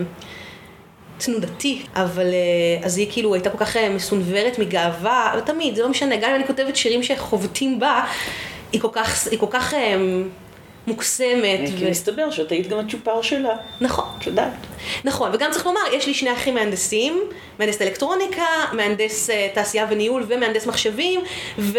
תנודתי, 1.18 1.82
אבל 1.96 2.26
אה, 2.26 2.86
אז 2.86 2.98
היא 2.98 3.06
כאילו 3.12 3.34
הייתה 3.34 3.50
כל 3.50 3.58
כך 3.58 3.76
מסונוורת 3.76 4.58
מגאווה, 4.58 5.34
ותמיד, 5.38 5.74
זה 5.74 5.82
לא 5.82 5.88
משנה, 5.88 6.16
גם 6.16 6.30
אם 6.30 6.36
אני 6.36 6.46
כותבת 6.46 6.76
שירים 6.76 7.02
שחובטים 7.02 7.80
בה, 7.80 8.04
היא 8.72 8.80
כל 8.80 8.88
כך, 8.92 9.26
היא 9.30 9.38
כל 9.38 9.46
כך 9.50 9.74
מוקסמת. 10.90 11.60
כי 11.78 11.90
מסתבר 11.90 12.30
שאת 12.30 12.52
היית 12.52 12.68
גם 12.68 12.78
הצ'ופר 12.78 13.22
שלה. 13.22 13.56
נכון, 13.80 14.04
את 14.18 14.26
יודעת. 14.26 14.52
נכון, 15.04 15.30
וגם 15.34 15.50
צריך 15.50 15.66
לומר, 15.66 15.80
יש 15.92 16.06
לי 16.06 16.14
שני 16.14 16.32
אחים 16.32 16.54
מהנדסים, 16.54 17.20
מהנדס 17.58 17.82
אלקטרוניקה, 17.82 18.46
מהנדס 18.72 19.30
אה, 19.30 19.48
תעשייה 19.54 19.86
וניהול 19.90 20.24
ומהנדס 20.28 20.66
מחשבים, 20.66 21.20
ו... 21.58 21.78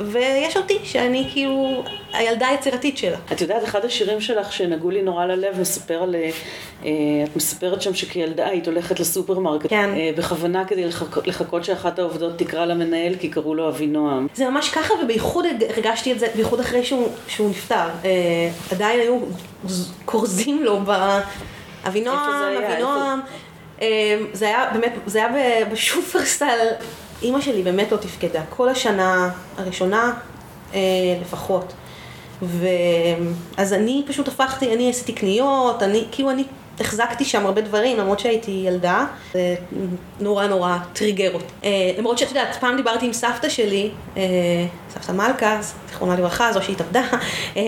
ויש 0.00 0.56
אותי, 0.56 0.78
שאני 0.84 1.28
כאילו 1.32 1.84
הילדה 2.12 2.48
היצירתית 2.48 2.98
שלה. 2.98 3.16
את 3.32 3.40
יודעת, 3.40 3.64
אחד 3.64 3.84
השירים 3.84 4.20
שלך 4.20 4.52
שנגעו 4.52 4.90
לי 4.90 5.02
נורא 5.02 5.24
ללב, 5.24 5.60
מספר 5.60 6.02
על... 6.02 6.14
אה, 6.14 6.30
אה, 6.84 6.90
את 7.24 7.36
מספרת 7.36 7.82
שם 7.82 7.94
שכילדה 7.94 8.46
היית 8.46 8.66
הולכת 8.66 9.00
לסופרמרקט. 9.00 9.70
כן. 9.70 9.90
אה, 9.94 10.10
בכוונה 10.16 10.64
כדי 10.64 10.84
לחכות, 10.84 11.26
לחכות 11.26 11.64
שאחת 11.64 11.98
העובדות 11.98 12.38
תקרא 12.38 12.64
למנהל, 12.64 13.14
כי 13.20 13.28
קראו 13.28 13.54
לו 13.54 13.68
אבינועם. 13.68 14.26
זה 14.34 14.50
ממש 14.50 14.68
ככה, 14.68 14.94
ובייחוד 15.02 15.44
הרגשתי 15.76 16.12
את 16.12 16.18
זה, 16.18 16.26
בייחוד 16.34 16.60
אחרי 16.60 16.84
שהוא, 16.84 17.08
שהוא 17.28 17.50
נפטר. 17.50 17.88
עדיין 18.72 19.00
היו 19.00 19.18
כורזים 20.04 20.64
לו 20.64 20.80
ב... 20.86 21.18
אבינועם? 21.86 22.56
אבינועם. 22.72 23.20
זה 24.32 24.46
היה 24.46 24.70
באמת, 24.72 24.92
זה 25.06 25.18
היה 25.18 25.64
בשופרסל. 25.64 26.58
אימא 27.22 27.40
שלי 27.40 27.62
באמת 27.62 27.92
לא 27.92 27.96
תפקדה. 27.96 28.42
כל 28.50 28.68
השנה 28.68 29.30
הראשונה 29.58 30.12
אה, 30.74 30.80
לפחות. 31.20 31.72
ואז 32.42 33.72
אני 33.72 34.04
פשוט 34.06 34.28
הפכתי, 34.28 34.74
אני 34.74 34.90
עשיתי 34.90 35.12
קניות, 35.12 35.82
אני, 35.82 36.04
כאילו 36.12 36.30
אני 36.30 36.44
החזקתי 36.80 37.24
שם 37.24 37.46
הרבה 37.46 37.60
דברים, 37.60 37.96
למרות 37.96 38.20
שהייתי 38.20 38.50
ילדה, 38.50 39.06
זה 39.32 39.54
נורא 40.20 40.46
נורא 40.46 40.76
טריגר 40.92 41.34
אותי. 41.34 41.44
אה, 41.64 41.92
למרות 41.98 42.18
שאת 42.18 42.28
יודעת, 42.28 42.56
פעם 42.60 42.76
דיברתי 42.76 43.06
עם 43.06 43.12
סבתא 43.12 43.48
שלי, 43.48 43.90
אה, 44.16 44.22
סבתא 44.90 45.12
מלכה, 45.12 45.58
זיכרונה 45.88 46.16
לברכה, 46.16 46.52
זו 46.52 46.62
שהתאבדה, 46.62 47.02
אה, 47.56 47.62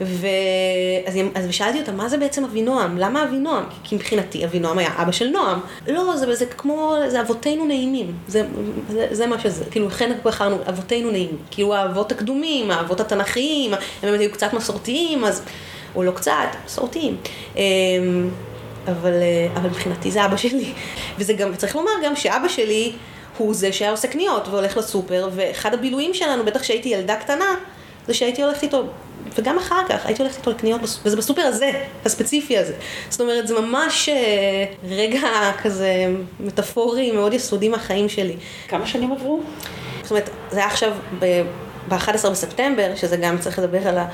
ואז 0.00 1.14
אז 1.34 1.46
שאלתי 1.50 1.80
אותה, 1.80 1.92
מה 1.92 2.08
זה 2.08 2.16
בעצם 2.16 2.44
אבינועם? 2.44 2.98
למה 2.98 3.24
אבינועם? 3.24 3.64
כי 3.84 3.94
מבחינתי 3.94 4.44
אבינועם 4.44 4.78
היה 4.78 4.90
אבא 5.02 5.12
של 5.12 5.28
נועם. 5.28 5.60
לא, 5.86 6.16
זה, 6.16 6.34
זה 6.34 6.46
כמו, 6.46 6.94
זה 7.08 7.20
אבותינו 7.20 7.66
נעימים, 7.66 8.12
זה, 8.28 8.42
זה, 8.90 9.06
זה 9.10 9.26
מה 9.26 9.38
שזה, 9.38 9.64
כאילו, 9.70 9.86
לכן 9.86 10.12
בחרנו 10.24 10.56
אבותינו 10.68 11.10
נעימים, 11.10 11.36
כאילו 11.50 11.74
האבות 11.74 12.12
הקדומים, 12.12 12.70
האבות 12.70 13.00
התנ"כיים, 13.00 13.74
הם 13.74 13.80
באמת 14.02 14.20
היו 14.20 14.32
קצת 14.32 14.52
מסורתיים, 14.52 15.24
אז... 15.24 15.42
או 15.98 16.02
לא 16.02 16.10
קצת, 16.10 16.56
מסורתיים. 16.66 17.16
אמ, 17.56 17.62
אבל, 18.86 19.12
אה, 19.12 19.48
אבל 19.56 19.68
מבחינתי 19.68 20.10
זה 20.10 20.24
אבא 20.24 20.36
שלי. 20.36 20.72
וזה 21.18 21.32
גם, 21.32 21.56
צריך 21.56 21.76
לומר 21.76 21.90
גם 22.04 22.16
שאבא 22.16 22.48
שלי 22.48 22.92
הוא 23.38 23.54
זה 23.54 23.72
שהיה 23.72 23.90
עושה 23.90 24.08
קניות 24.08 24.48
והולך 24.48 24.76
לסופר, 24.76 25.28
ואחד 25.34 25.74
הבילויים 25.74 26.14
שלנו, 26.14 26.44
בטח 26.44 26.60
כשהייתי 26.60 26.88
ילדה 26.88 27.16
קטנה, 27.16 27.54
זה 28.06 28.14
שהייתי 28.14 28.42
הולכת 28.42 28.62
איתו, 28.62 28.82
וגם 29.38 29.58
אחר 29.58 29.80
כך 29.88 30.06
הייתי 30.06 30.22
הולכת 30.22 30.38
איתו 30.38 30.50
לקניות, 30.50 30.80
וזה 31.04 31.16
בסופר 31.16 31.42
הזה, 31.42 31.70
הספציפי 32.04 32.58
הזה. 32.58 32.74
זאת 33.08 33.20
אומרת, 33.20 33.48
זה 33.48 33.60
ממש 33.60 34.08
אה, 34.08 34.64
רגע 34.88 35.20
כזה 35.62 36.06
מטאפורי 36.40 37.12
מאוד 37.12 37.34
יסודי 37.34 37.68
מהחיים 37.68 38.08
שלי. 38.08 38.36
כמה 38.68 38.86
שנים 38.86 39.12
עברו? 39.12 39.40
זאת 40.02 40.10
אומרת, 40.10 40.30
זה 40.50 40.58
היה 40.58 40.66
עכשיו 40.66 40.92
ב-11 41.88 42.30
בספטמבר, 42.30 42.94
שזה 42.96 43.16
גם 43.16 43.38
צריך 43.38 43.58
לדבר 43.58 43.88
על 43.88 43.98
ה... 43.98 44.08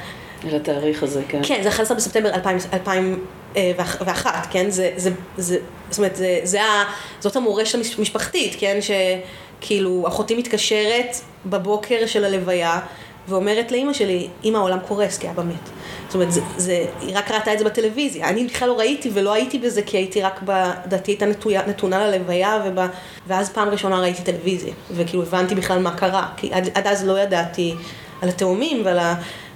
על 0.49 0.57
התאריך 0.57 1.03
הזה, 1.03 1.23
כן. 1.29 1.41
כן, 1.43 1.61
זה 1.63 1.69
11 1.69 1.97
בספטמבר 1.97 2.35
2001, 2.35 4.47
כן? 4.51 4.71
זה, 4.71 4.91
זה, 4.97 5.11
זה, 5.37 5.59
זאת 5.91 5.99
אומרת, 5.99 6.17
זה, 6.17 6.41
זה 6.43 6.63
ה, 6.63 6.85
זאת 7.21 7.37
המורשת 7.37 7.79
המשפחתית, 7.99 8.57
כן? 8.59 8.79
שכאילו, 8.81 10.05
אחותי 10.09 10.35
מתקשרת 10.35 11.17
בבוקר 11.47 12.07
של 12.07 12.25
הלוויה, 12.25 12.81
ואומרת 13.29 13.73
לאימא 13.73 13.93
שלי, 13.93 14.29
אימא 14.45 14.59
העולם 14.59 14.79
קורס 14.89 15.19
כי 15.19 15.31
אבא 15.31 15.43
מת. 15.43 15.71
זאת 16.07 16.15
אומרת, 16.15 16.33
זה, 16.33 16.41
זה, 16.57 16.87
היא 17.01 17.19
רק 17.19 17.31
ראתה 17.31 17.53
את 17.53 17.59
זה 17.59 17.65
בטלוויזיה. 17.65 18.29
אני 18.29 18.47
בכלל 18.47 18.69
לא 18.69 18.79
ראיתי 18.79 19.11
ולא 19.15 19.33
הייתי 19.33 19.59
בזה 19.59 19.83
כי 19.83 19.97
הייתי 19.97 20.23
רק, 20.23 20.41
דעתי 20.87 21.11
הייתה 21.11 21.27
נטויה, 21.27 21.67
נתונה 21.67 22.07
ללוויה, 22.07 22.63
ובא, 22.67 22.87
ואז 23.27 23.51
פעם 23.51 23.69
ראשונה 23.69 24.01
ראיתי 24.01 24.23
טלוויזיה, 24.23 24.75
וכאילו 24.91 25.23
הבנתי 25.23 25.55
בכלל 25.55 25.79
מה 25.79 25.97
קרה, 25.97 26.29
כי 26.37 26.51
עד, 26.53 26.69
עד 26.75 26.87
אז 26.87 27.07
לא 27.07 27.21
ידעתי 27.21 27.75
על 28.23 28.29
התאומים 28.29 28.83
ועל 28.85 28.99
ה... 28.99 29.15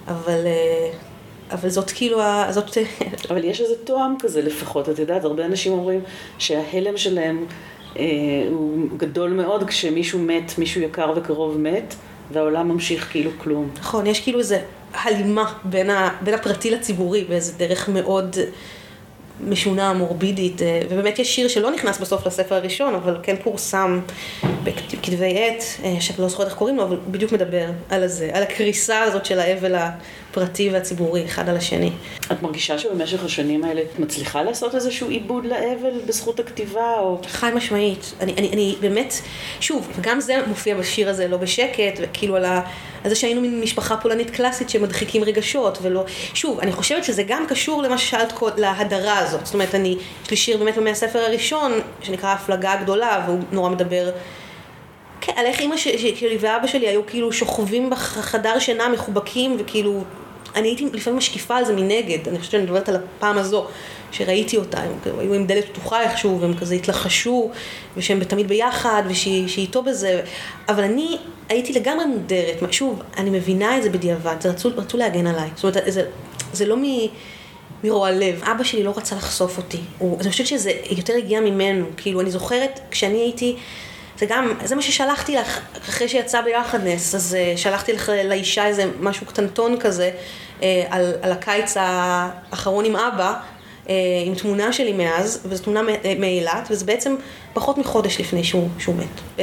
אבל, 0.08 0.46
אה, 0.46 0.90
אבל 1.50 1.68
זאת 1.68 1.90
כאילו, 1.90 2.20
זאת... 2.50 2.78
אבל 3.30 3.44
יש 3.44 3.60
איזה 3.60 3.74
תואם 3.84 4.14
כזה 4.18 4.42
לפחות, 4.42 4.88
את 4.88 4.98
יודעת, 4.98 5.24
הרבה 5.24 5.44
אנשים 5.44 5.72
אומרים 5.72 6.00
שההלם 6.38 6.96
שלהם 6.96 7.46
אה, 7.98 8.04
הוא 8.50 8.88
גדול 8.96 9.30
מאוד 9.30 9.64
כשמישהו 9.64 10.18
מת, 10.18 10.58
מישהו 10.58 10.80
יקר 10.80 11.12
וקרוב 11.16 11.58
מת, 11.58 11.94
והעולם 12.32 12.68
ממשיך 12.68 13.10
כאילו 13.10 13.30
כלום. 13.38 13.70
נכון, 13.78 14.06
יש 14.06 14.20
כאילו 14.20 14.38
איזה 14.38 14.60
הלימה 14.94 15.52
בין, 15.64 15.90
ה, 15.90 16.08
בין 16.20 16.34
הפרטי 16.34 16.70
לציבורי 16.70 17.24
באיזה 17.24 17.52
דרך 17.58 17.88
מאוד 17.88 18.36
משונה, 19.40 19.92
מורבידית, 19.92 20.62
אה, 20.62 20.80
ובאמת 20.90 21.18
יש 21.18 21.34
שיר 21.34 21.48
שלא 21.48 21.70
נכנס 21.70 21.98
בסוף 21.98 22.26
לספר 22.26 22.54
הראשון, 22.54 22.94
אבל 22.94 23.16
כן 23.22 23.36
פורסם 23.42 24.00
בכתבי 24.64 25.38
עת, 25.38 25.64
אה, 25.84 25.96
שאני 26.00 26.18
לא 26.18 26.28
זוכרת 26.28 26.46
איך 26.46 26.56
קוראים 26.56 26.76
לו, 26.76 26.82
אבל 26.82 26.96
הוא 26.96 27.12
בדיוק 27.12 27.32
מדבר 27.32 27.70
על 27.90 28.02
הזה, 28.02 28.30
על 28.32 28.42
הקריסה 28.42 29.02
הזאת 29.02 29.24
של 29.24 29.40
האבל 29.40 29.74
הפרטי 30.30 30.70
והציבורי 30.70 31.24
אחד 31.24 31.48
על 31.48 31.56
השני. 31.56 31.90
את 32.32 32.42
מרגישה 32.42 32.78
שבמשך 32.78 33.24
השנים 33.24 33.64
האלה 33.64 33.80
את 33.80 33.98
מצליחה 33.98 34.42
לעשות 34.42 34.74
איזשהו 34.74 35.08
עיבוד 35.08 35.44
לאבל 35.44 36.00
בזכות 36.06 36.40
הכתיבה, 36.40 36.94
או... 36.98 37.20
חד 37.26 37.54
משמעית. 37.54 38.12
אני, 38.20 38.34
אני, 38.38 38.50
אני 38.52 38.76
באמת, 38.80 39.14
שוב, 39.60 39.88
גם 40.00 40.20
זה 40.20 40.36
מופיע 40.46 40.74
בשיר 40.74 41.08
הזה 41.08 41.28
לא 41.28 41.36
בשקט, 41.36 42.00
וכאילו 42.00 42.36
על, 42.36 42.44
ה, 42.44 42.60
על 43.04 43.10
זה 43.10 43.16
שהיינו 43.16 43.40
מין 43.40 43.60
משפחה 43.60 43.96
פולנית 43.96 44.30
קלאסית 44.30 44.70
שמדחיקים 44.70 45.24
רגשות, 45.24 45.78
ולא... 45.82 46.04
שוב, 46.34 46.60
אני 46.60 46.72
חושבת 46.72 47.04
שזה 47.04 47.22
גם 47.22 47.46
קשור 47.48 47.82
למה 47.82 47.98
ששאלת 47.98 48.32
קודם, 48.32 48.58
להדרה 48.58 49.18
הזאת. 49.18 49.46
זאת 49.46 49.54
אומרת, 49.54 49.74
אני, 49.74 49.96
יש 50.24 50.30
לי 50.30 50.36
שיר 50.36 50.56
באמת 50.56 50.78
מהספר 50.78 51.18
הראשון, 51.18 51.72
שנקרא 52.02 52.32
הפלגה 52.32 52.72
הגדולה, 52.72 53.24
והוא 53.26 53.40
נורא 53.52 53.70
מדבר... 53.70 54.10
כן, 55.28 55.32
על 55.36 55.46
איך 55.46 55.60
אימא 55.60 55.76
שלי 55.76 56.36
ואבא 56.40 56.66
שלי 56.66 56.88
היו 56.88 57.06
כאילו 57.06 57.32
שוכבים 57.32 57.90
בחדר 57.90 58.58
שינה 58.58 58.88
מחובקים 58.88 59.56
וכאילו, 59.58 60.04
אני 60.56 60.68
הייתי 60.68 60.86
לפעמים 60.92 61.18
משקיפה 61.18 61.56
על 61.56 61.64
זה 61.64 61.72
מנגד, 61.72 62.28
אני 62.28 62.38
חושבת 62.38 62.52
שאני 62.52 62.62
מדברת 62.62 62.88
על 62.88 62.96
הפעם 62.96 63.38
הזו, 63.38 63.66
שראיתי 64.12 64.56
אותה, 64.56 64.78
הם 64.80 65.18
היו 65.18 65.34
עם 65.34 65.46
דלת 65.46 65.64
פתוחה 65.68 66.02
איכשהו 66.02 66.40
והם 66.40 66.54
כזה 66.54 66.74
התלחשו 66.74 67.50
ושהם 67.96 68.24
תמיד 68.24 68.48
ביחד 68.48 69.02
ושהיא 69.08 69.48
איתו 69.56 69.82
בזה, 69.82 70.22
אבל 70.68 70.82
אני 70.82 71.18
הייתי 71.48 71.72
לגמרי 71.72 72.06
מודרת, 72.06 72.72
שוב, 72.72 73.02
אני 73.16 73.30
מבינה 73.30 73.78
את 73.78 73.82
זה 73.82 73.90
בדיעבד, 73.90 74.36
זה 74.40 74.50
רצו, 74.50 74.70
רצו 74.76 74.96
להגן 74.96 75.26
עליי, 75.26 75.48
זאת 75.54 75.64
אומרת, 75.64 75.92
זה, 75.92 76.04
זה 76.52 76.66
לא 76.66 76.76
מ... 76.76 76.82
מרוע 77.84 78.10
לב. 78.10 78.42
אבא 78.44 78.64
שלי 78.64 78.82
לא 78.82 78.92
רצה 78.96 79.16
לחשוף 79.16 79.58
אותי. 79.58 79.78
הוא, 79.98 80.20
אני 80.20 80.30
חושבת 80.30 80.46
שזה 80.46 80.72
יותר 80.90 81.14
הגיע 81.16 81.40
ממנו. 81.40 81.86
כאילו, 81.96 82.20
אני 82.20 82.30
זוכרת, 82.30 82.80
כשאני 82.90 83.18
הייתי 83.18 83.56
זה 84.18 84.26
גם, 84.26 84.52
זה 84.64 84.76
מה 84.76 84.82
ששלחתי 84.82 85.36
לך 85.36 85.60
אחרי 85.88 86.08
שיצא 86.08 86.40
ביחד 86.40 86.86
נס, 86.86 87.14
אז 87.14 87.36
uh, 87.36 87.58
שלחתי 87.58 87.92
לך 87.92 88.12
לאישה 88.24 88.66
איזה 88.66 88.84
משהו 89.00 89.26
קטנטון 89.26 89.76
כזה 89.80 90.10
uh, 90.60 90.62
על, 90.90 91.12
על 91.22 91.32
הקיץ 91.32 91.74
האחרון 91.80 92.84
עם 92.84 92.96
אבא, 92.96 93.34
uh, 93.86 93.90
עם 94.26 94.34
תמונה 94.34 94.72
שלי 94.72 94.92
מאז, 94.92 95.40
וזו 95.44 95.62
תמונה 95.62 95.80
מאילת, 96.18 96.68
וזה 96.70 96.84
בעצם 96.84 97.16
פחות 97.52 97.78
מחודש 97.78 98.20
לפני 98.20 98.44
שהוא, 98.44 98.68
שהוא 98.78 98.94
מת. 98.94 99.20
Uh, 99.36 99.40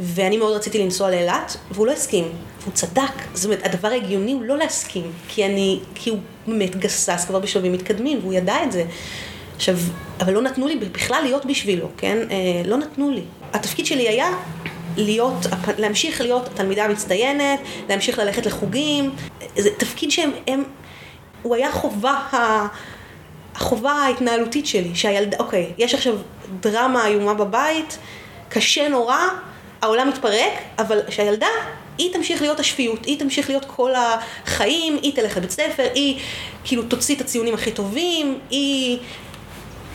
ואני 0.00 0.36
מאוד 0.36 0.56
רציתי 0.56 0.78
לנסוע 0.78 1.10
לאילת, 1.10 1.56
והוא 1.70 1.86
לא 1.86 1.92
הסכים, 1.92 2.32
והוא 2.60 2.72
צדק. 2.74 3.12
זאת 3.34 3.44
אומרת, 3.44 3.66
הדבר 3.66 3.88
ההגיוני 3.88 4.32
הוא 4.32 4.42
לא 4.42 4.56
להסכים, 4.56 5.12
כי 5.28 5.46
אני, 5.46 5.80
כי 5.94 6.10
הוא 6.10 6.18
באמת 6.46 6.76
גסס 6.76 7.24
כבר 7.26 7.38
בשלבים 7.38 7.72
מתקדמים, 7.72 8.18
והוא 8.20 8.34
ידע 8.34 8.64
את 8.64 8.72
זה. 8.72 8.84
עכשיו, 9.56 9.76
אבל 10.20 10.32
לא 10.32 10.42
נתנו 10.42 10.68
לי 10.68 10.76
בכלל 10.76 11.20
להיות 11.22 11.46
בשבילו, 11.46 11.88
כן? 11.96 12.18
אה, 12.30 12.36
לא 12.64 12.76
נתנו 12.76 13.10
לי. 13.10 13.22
התפקיד 13.52 13.86
שלי 13.86 14.08
היה 14.08 14.28
להיות, 14.96 15.46
להמשיך 15.78 16.20
להיות 16.20 16.46
התלמידה 16.46 16.84
המצטיינת, 16.84 17.60
להמשיך 17.88 18.18
ללכת 18.18 18.46
לחוגים. 18.46 19.10
זה 19.56 19.70
תפקיד 19.76 20.10
שהם, 20.10 20.30
הם, 20.46 20.64
הוא 21.42 21.54
היה 21.54 21.72
חובה, 21.72 22.20
החובה 23.54 23.92
ההתנהלותית 23.92 24.66
שלי, 24.66 24.94
שהילדה, 24.94 25.36
אוקיי, 25.38 25.72
יש 25.78 25.94
עכשיו 25.94 26.14
דרמה 26.60 27.06
איומה 27.06 27.34
בבית, 27.34 27.98
קשה 28.48 28.88
נורא, 28.88 29.18
העולם 29.82 30.08
מתפרק, 30.08 30.52
אבל 30.78 31.00
שהילדה, 31.08 31.46
היא 31.98 32.12
תמשיך 32.12 32.42
להיות 32.42 32.60
השפיות, 32.60 33.04
היא 33.04 33.18
תמשיך 33.18 33.48
להיות 33.48 33.64
כל 33.64 33.90
החיים, 33.94 34.98
היא 35.02 35.14
תלך 35.14 35.36
לבית 35.36 35.50
ספר, 35.50 35.88
היא 35.94 36.18
כאילו 36.64 36.82
תוציא 36.82 37.16
את 37.16 37.20
הציונים 37.20 37.54
הכי 37.54 37.70
טובים, 37.70 38.38
היא 38.50 38.98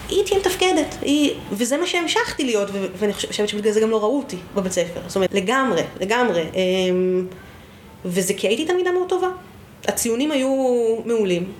היא 0.09 0.25
תהיה 0.25 0.39
מתפקדת, 0.39 0.95
היא, 1.01 1.33
וזה 1.51 1.77
מה 1.77 1.87
שהמשכתי 1.87 2.43
להיות, 2.45 2.69
ואני 2.99 3.13
חושבת 3.13 3.49
שבגלל 3.49 3.71
זה 3.71 3.79
גם 3.79 3.89
לא 3.89 3.99
ראו 4.01 4.17
אותי 4.17 4.37
בבית 4.55 4.71
ספר, 4.71 4.99
זאת 5.07 5.15
אומרת, 5.15 5.33
לגמרי, 5.33 5.81
לגמרי, 5.99 6.41
אמ, 6.41 7.27
וזה 8.05 8.33
כי 8.33 8.47
הייתי 8.47 8.65
תלמידה 8.65 8.91
מאוד 8.91 9.09
טובה, 9.09 9.27
הציונים 9.87 10.31
היו 10.31 10.49
מעולים, 11.05 11.51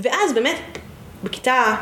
ואז 0.00 0.32
באמת, 0.32 0.78
בכיתה, 1.24 1.74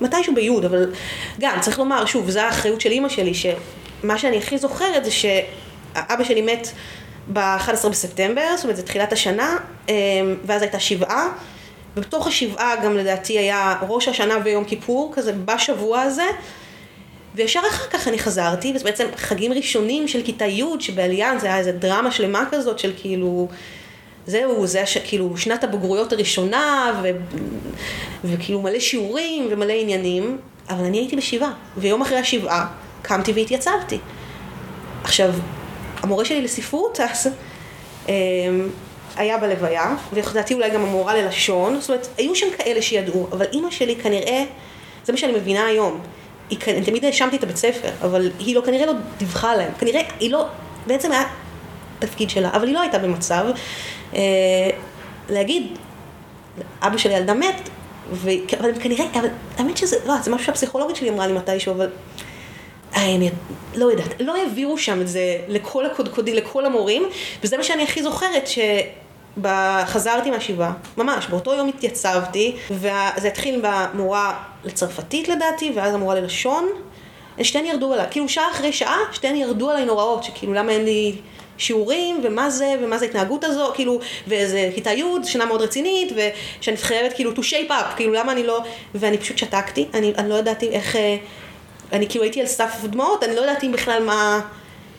מתישהו 0.00 0.34
בי', 0.34 0.50
אבל 0.66 0.92
גם, 1.40 1.60
צריך 1.60 1.78
לומר, 1.78 2.06
שוב, 2.06 2.30
זו 2.30 2.40
האחריות 2.40 2.80
של 2.80 2.90
אימא 2.90 3.08
שלי, 3.08 3.34
שמה 3.34 4.18
שאני 4.18 4.38
הכי 4.38 4.58
זוכרת 4.58 5.04
זה 5.04 5.10
שאבא 5.10 6.24
שלי 6.24 6.42
מת 6.42 6.68
ב-11 7.32 7.88
בספטמבר, 7.88 8.56
זאת 8.56 8.64
אומרת, 8.64 8.76
זה 8.76 8.82
תחילת 8.82 9.12
השנה, 9.12 9.56
אמ, 9.88 9.94
ואז 10.44 10.62
הייתה 10.62 10.80
שבעה. 10.80 11.28
ובתוך 11.96 12.26
השבעה 12.26 12.84
גם 12.84 12.96
לדעתי 12.96 13.38
היה 13.38 13.76
ראש 13.88 14.08
השנה 14.08 14.34
ויום 14.44 14.64
כיפור, 14.64 15.12
כזה 15.14 15.32
בשבוע 15.32 16.00
הזה. 16.00 16.26
וישר 17.34 17.60
אחר 17.70 17.86
כך 17.90 18.08
אני 18.08 18.18
חזרתי, 18.18 18.72
וזה 18.74 18.84
בעצם 18.84 19.06
חגים 19.16 19.52
ראשונים 19.52 20.08
של 20.08 20.22
כיתה 20.22 20.44
י' 20.44 20.64
שבעליין 20.80 21.38
זה 21.38 21.46
היה 21.46 21.58
איזה 21.58 21.72
דרמה 21.72 22.10
שלמה 22.10 22.44
כזאת 22.50 22.78
של 22.78 22.92
כאילו, 22.96 23.48
זהו, 24.26 24.66
זה 24.66 24.78
היה 24.78 24.86
כאילו 25.04 25.36
שנת 25.36 25.64
הבגרויות 25.64 26.12
הראשונה, 26.12 26.92
ו... 27.02 27.08
וכאילו 28.24 28.62
מלא 28.62 28.80
שיעורים 28.80 29.48
ומלא 29.50 29.72
עניינים, 29.72 30.38
אבל 30.70 30.84
אני 30.84 30.98
הייתי 30.98 31.16
בשבעה, 31.16 31.52
ויום 31.76 32.02
אחרי 32.02 32.18
השבעה 32.18 32.66
קמתי 33.02 33.32
והתייצבתי. 33.32 33.98
עכשיו, 35.04 35.32
המורה 36.02 36.24
שלי 36.24 36.42
לספרות 36.42 37.00
אז, 37.00 37.28
אמ, 38.08 38.12
היה 39.18 39.38
בלוויה, 39.38 39.94
ולדעתי 40.12 40.54
אולי 40.54 40.70
גם 40.70 40.82
המורה 40.82 41.14
ללשון, 41.14 41.80
זאת 41.80 41.90
אומרת, 41.90 42.08
היו 42.18 42.34
שם 42.34 42.46
כאלה 42.58 42.82
שידעו, 42.82 43.26
אבל 43.32 43.46
אימא 43.52 43.70
שלי 43.70 43.96
כנראה, 43.96 44.44
זה 45.04 45.12
מה 45.12 45.18
שאני 45.18 45.32
מבינה 45.32 45.66
היום, 45.66 46.00
היא, 46.50 46.58
אני 46.68 46.84
תמיד 46.84 47.04
האשמתי 47.04 47.36
את 47.36 47.42
הבית 47.42 47.56
ספר, 47.56 47.90
אבל 48.02 48.30
היא 48.38 48.54
לא, 48.54 48.60
כנראה 48.60 48.86
לא 48.86 48.92
דיווחה 49.18 49.56
להם, 49.56 49.72
כנראה 49.78 50.00
היא 50.20 50.30
לא, 50.30 50.46
בעצם 50.86 51.12
היה 51.12 51.24
תפקיד 51.98 52.30
שלה, 52.30 52.50
אבל 52.52 52.66
היא 52.66 52.74
לא 52.74 52.80
הייתה 52.80 52.98
במצב 52.98 53.46
אה, 54.14 54.20
להגיד, 55.28 55.78
אבא 56.82 56.96
של 56.96 57.10
ילדה 57.10 57.34
מת, 57.34 57.68
ו... 58.12 58.30
אבל 58.60 58.70
כנראה, 58.80 59.04
אבל 59.14 59.28
האמת 59.56 59.76
שזה, 59.76 59.96
לא, 60.06 60.14
זה 60.22 60.30
משהו 60.30 60.46
שהפסיכולוגית 60.46 60.96
שלי 60.96 61.10
אמרה 61.10 61.26
לי 61.26 61.32
מתישהו, 61.32 61.72
אבל... 61.72 61.88
איי, 62.96 63.16
אני 63.16 63.30
לא 63.74 63.90
יודעת, 63.90 64.20
לא 64.20 64.36
העבירו 64.36 64.78
שם 64.78 65.00
את 65.00 65.08
זה 65.08 65.38
לכל 65.48 65.86
הקודקודים, 65.86 66.34
לכל 66.34 66.66
המורים, 66.66 67.02
וזה 67.44 67.56
מה 67.56 67.62
שאני 67.62 67.82
הכי 67.82 68.02
זוכרת, 68.02 68.46
שחזרתי 69.42 70.30
מהשבעה, 70.30 70.72
ממש, 70.96 71.26
באותו 71.26 71.54
יום 71.54 71.68
התייצבתי, 71.68 72.56
וזה 72.70 73.28
התחיל 73.28 73.62
במורה 73.62 74.34
לצרפתית 74.64 75.28
לדעתי, 75.28 75.72
ואז 75.74 75.94
המורה 75.94 76.14
ללשון, 76.14 76.68
שתיהן 77.42 77.64
ירדו 77.64 77.92
עליי, 77.92 78.06
כאילו 78.10 78.28
שעה 78.28 78.50
אחרי 78.50 78.72
שעה, 78.72 78.98
שתיהן 79.12 79.36
ירדו 79.36 79.70
עליי 79.70 79.84
נוראות, 79.84 80.24
שכאילו 80.24 80.54
למה 80.54 80.72
אין 80.72 80.84
לי 80.84 81.16
שיעורים, 81.58 82.20
ומה 82.22 82.50
זה, 82.50 82.74
ומה 82.82 82.98
זה 82.98 83.04
ההתנהגות 83.04 83.44
הזו, 83.44 83.70
כאילו, 83.74 84.00
ואיזה 84.26 84.70
כיתה 84.74 84.92
י', 84.92 85.04
שנה 85.24 85.44
מאוד 85.44 85.62
רצינית, 85.62 86.12
ושאני 86.12 86.76
חייבת 86.76 87.12
כאילו 87.12 87.32
to 87.32 87.38
shape 87.38 87.70
up, 87.70 87.96
כאילו 87.96 88.12
למה 88.12 88.32
אני 88.32 88.46
לא, 88.46 88.60
ואני 88.94 89.18
פשוט 89.18 89.38
שתקתי, 89.38 89.86
אני, 89.94 90.12
אני 90.18 90.28
לא 90.28 90.34
ידעתי 90.34 90.68
איך, 90.68 90.96
אה, 90.96 91.16
אני 91.92 92.08
כאילו 92.08 92.24
הייתי 92.24 92.40
על 92.40 92.46
סף 92.46 92.84
דמעות, 92.84 93.24
אני 93.24 93.36
לא 93.36 93.40
ידעתי 93.40 93.68
בכלל 93.68 94.04
מה... 94.04 94.40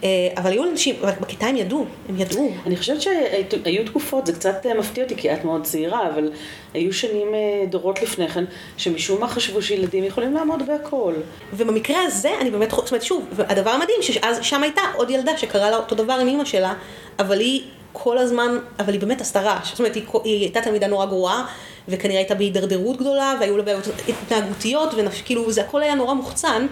אה, 0.03 0.27
אבל 0.37 0.51
היו 0.51 0.63
אנשים, 0.63 0.95
בכיתה 1.21 1.45
הם 1.45 1.55
ידעו, 1.55 1.85
הם 2.09 2.19
ידעו. 2.19 2.51
אני 2.65 2.77
חושבת 2.77 3.01
שהיו 3.01 3.85
תקופות, 3.85 4.25
זה 4.25 4.33
קצת 4.33 4.65
אה, 4.65 4.73
מפתיע 4.73 5.03
אותי 5.03 5.15
כי 5.15 5.33
את 5.33 5.45
מאוד 5.45 5.63
צעירה, 5.63 6.07
אבל 6.07 6.31
היו 6.73 6.93
שנים 6.93 7.35
אה, 7.35 7.65
דורות 7.69 8.01
לפני 8.01 8.27
כן, 8.27 8.45
שמשום 8.77 9.21
מה 9.21 9.27
חשבו 9.27 9.61
שילדים 9.61 10.03
יכולים 10.03 10.33
לעמוד 10.33 10.63
בהכל. 10.67 11.13
ובמקרה 11.53 12.01
הזה, 12.03 12.29
אני 12.41 12.51
באמת, 12.51 12.71
זאת 12.71 12.91
אומרת, 12.91 13.03
שוב, 13.03 13.25
הדבר 13.37 13.69
המדהים, 13.69 14.01
שאז 14.01 14.39
שם 14.41 14.63
הייתה 14.63 14.81
עוד 14.95 15.09
ילדה 15.09 15.37
שקרה 15.37 15.69
לה 15.69 15.77
אותו 15.77 15.95
דבר 15.95 16.13
עם 16.13 16.27
אימא 16.27 16.45
שלה, 16.45 16.73
אבל 17.19 17.39
היא 17.39 17.61
כל 17.93 18.17
הזמן, 18.17 18.57
אבל 18.79 18.93
היא 18.93 19.01
באמת 19.01 19.21
עשתה 19.21 19.41
רעש. 19.41 19.69
זאת 19.69 19.79
אומרת, 19.79 19.95
היא, 19.95 20.03
היא 20.23 20.41
הייתה 20.41 20.61
תלמידה 20.61 20.87
נורא 20.87 21.05
גרועה, 21.05 21.45
וכנראה 21.87 22.17
הייתה 22.17 22.35
בהידרדרות 22.35 22.97
גדולה, 22.97 23.33
והיו 23.39 23.57
לה 23.57 23.63
בעיות 23.63 23.87
התנהגותיות, 24.09 24.93
וכאילו 24.93 25.51
זה 25.51 25.61
הכל 25.61 25.83
היה 25.83 25.95
נורא 25.95 26.13
מוחצן. 26.13 26.67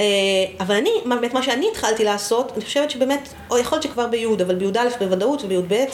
אה, 0.00 0.04
אבל 0.60 0.74
אני, 0.74 0.90
באמת 1.06 1.34
מה 1.34 1.42
שאני 1.42 1.66
התחלתי 1.70 2.04
לעשות, 2.04 2.52
אני 2.56 2.64
חושבת 2.64 2.90
שבאמת, 2.90 3.28
או 3.50 3.58
יכול 3.58 3.76
להיות 3.76 3.82
שכבר 3.82 4.06
בי', 4.06 4.26
אבל 4.26 4.54
בי"א 4.54 4.88
בוודאות 4.98 5.44
ובי"ב, 5.44 5.84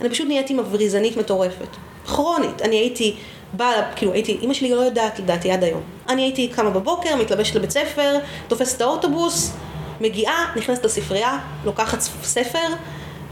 אני 0.00 0.10
פשוט 0.10 0.28
נהייתי 0.28 0.54
מבריזנית 0.54 1.16
מטורפת. 1.16 1.68
כרונית. 2.06 2.62
אני 2.62 2.76
הייתי 2.76 3.16
באה, 3.52 3.92
כאילו 3.96 4.12
הייתי, 4.12 4.38
אימא 4.42 4.54
שלי 4.54 4.70
לא 4.70 4.80
יודעת 4.80 5.18
לדעתי 5.18 5.50
עד 5.50 5.64
היום. 5.64 5.80
אני 6.08 6.22
הייתי 6.22 6.48
קמה 6.48 6.70
בבוקר, 6.70 7.16
מתלבשת 7.16 7.54
לבית 7.54 7.70
ספר, 7.70 8.18
תופסת 8.48 8.76
את 8.76 8.80
האוטובוס, 8.80 9.52
מגיעה, 10.00 10.52
נכנסת 10.56 10.84
לספרייה, 10.84 11.38
לוקחת 11.64 12.00
ספר, 12.22 12.68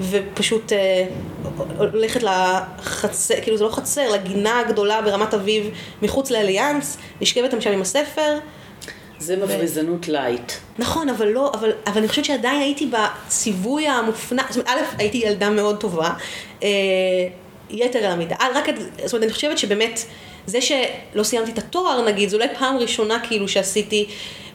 ופשוט 0.01 0.72
אה, 0.72 1.07
הולכת 1.79 2.22
לחצר, 2.22 3.35
כאילו 3.43 3.57
זה 3.57 3.64
לא 3.64 3.70
חצר, 3.70 4.11
לגינה 4.12 4.61
הגדולה 4.61 5.03
ברמת 5.03 5.35
אביב 5.35 5.70
מחוץ 6.03 6.31
לאליאנס, 6.31 6.97
נשכבת 7.20 7.62
שם 7.62 7.72
עם 7.72 7.83
הספר. 7.83 8.39
זה 9.25 9.37
מבריזנות 9.37 10.09
light. 10.09 10.53
נכון, 10.79 11.09
אבל 11.09 11.29
לא, 11.29 11.51
אבל, 11.55 11.72
אבל 11.87 11.99
אני 11.99 12.09
חושבת 12.09 12.25
שעדיין 12.25 12.61
הייתי 12.61 12.87
בציווי 12.87 13.89
המופנם, 13.89 14.43
זאת 14.51 14.57
אומרת, 14.57 14.68
א', 14.68 14.99
הייתי 14.99 15.18
ילדה 15.18 15.51
מאוד 15.51 15.81
טובה, 15.81 16.11
אה, 16.62 16.68
יתר 17.70 17.99
על 17.99 18.12
המידה. 18.12 18.37
אה, 18.41 18.47
רק, 18.55 18.64
זאת 19.05 19.12
אומרת, 19.12 19.25
אני 19.25 19.33
חושבת 19.33 19.59
שבאמת, 19.59 20.01
זה 20.47 20.61
שלא 20.61 21.22
סיימתי 21.22 21.51
את 21.51 21.59
התואר, 21.59 22.05
נגיד, 22.05 22.29
זו 22.29 22.37
אולי 22.37 22.49
פעם 22.59 22.77
ראשונה 22.77 23.18
כאילו 23.29 23.49
שעשיתי, 23.49 24.07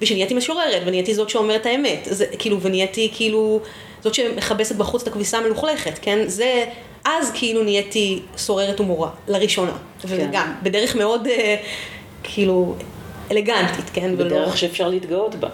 ושנהייתי 0.01 0.33
משוררת, 0.33 0.81
ונהייתי 0.85 1.13
זאת 1.13 1.29
שאומרת 1.29 1.65
האמת, 1.65 2.07
זה, 2.11 2.25
כאילו, 2.39 2.61
ונהייתי 2.61 3.11
כאילו, 3.15 3.59
זאת 4.03 4.13
שמכבסת 4.13 4.75
בחוץ 4.75 5.01
את 5.01 5.07
הכביסה 5.07 5.37
המלוכלכת, 5.37 5.99
כן? 6.01 6.19
זה, 6.27 6.65
אז 7.05 7.31
כאילו 7.33 7.63
נהייתי 7.63 8.19
סוררת 8.37 8.79
ומורה, 8.79 9.09
לראשונה. 9.27 9.77
כן. 10.01 10.07
וגם, 10.29 10.53
בדרך 10.63 10.95
מאוד, 10.95 11.27
אה, 11.27 11.55
כאילו, 12.23 12.75
אלגנטית, 13.31 13.89
כן? 13.93 14.17
בדרך. 14.17 14.57
שאפשר 14.57 14.87
להתגאות 14.87 15.35
בה. 15.35 15.47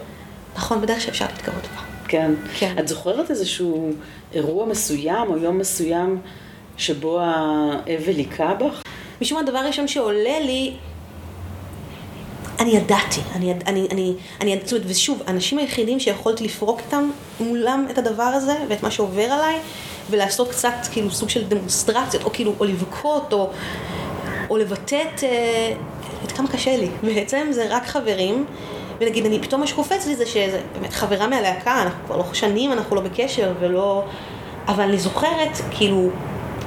נכון, 0.55 0.81
בדרך 0.81 1.01
שאפשר 1.01 1.25
להתגאות 1.35 1.63
בה. 1.75 1.81
כן. 2.07 2.31
כן. 2.55 2.75
את 2.79 2.87
זוכרת 2.87 3.31
איזשהו 3.31 3.91
אירוע 4.33 4.65
מסוים 4.65 5.29
או 5.29 5.37
יום 5.37 5.57
מסוים 5.57 6.21
שבו 6.77 7.19
האבל 7.19 8.15
היכה 8.17 8.53
בך? 8.53 8.81
משום 9.21 9.37
הדבר 9.37 9.57
הראשון 9.57 9.87
שעולה 9.87 10.39
לי, 10.39 10.73
אני 12.59 12.69
ידעתי, 12.69 13.21
אני, 13.35 13.53
אני, 13.67 13.87
אני, 13.91 14.13
אני, 14.41 14.59
זאת 14.63 14.71
אומרת, 14.73 14.85
ושוב, 14.89 15.21
האנשים 15.27 15.57
היחידים 15.57 15.99
שיכולתי 15.99 16.43
לפרוק 16.43 16.79
איתם 16.79 17.09
מולם 17.39 17.87
את 17.91 17.97
הדבר 17.97 18.23
הזה 18.23 18.55
ואת 18.69 18.83
מה 18.83 18.91
שעובר 18.91 19.23
עליי, 19.23 19.59
ולעשות 20.09 20.49
קצת 20.49 20.73
כאילו 20.91 21.11
סוג 21.11 21.29
של 21.29 21.43
דמונסטרציות, 21.47 22.23
או 22.23 22.29
כאילו, 22.33 22.53
או 22.59 22.65
לבכות, 22.65 23.33
או, 23.33 23.49
או 24.49 24.57
לבטא 24.57 25.03
את, 25.13 25.23
את 26.25 26.31
כמה 26.31 26.47
קשה 26.47 26.77
לי. 26.77 26.89
בעצם 27.13 27.47
זה 27.51 27.67
רק 27.69 27.85
חברים, 27.85 28.45
ונגיד, 28.99 29.25
אני, 29.25 29.39
פתאום 29.39 29.61
מה 29.61 29.67
שקופץ 29.67 30.07
לי 30.07 30.15
זה 30.15 30.25
שזה 30.25 30.61
באמת 30.73 30.93
חברה 30.93 31.27
מהלהקה, 31.27 31.81
אנחנו 31.81 32.05
כבר 32.05 32.17
לא 32.17 32.33
שנים, 32.33 32.71
אנחנו 32.71 32.95
לא 32.95 33.01
בקשר, 33.01 33.53
ולא... 33.59 34.03
אבל 34.67 34.83
אני 34.83 34.97
זוכרת, 34.97 35.57
כאילו, 35.71 36.09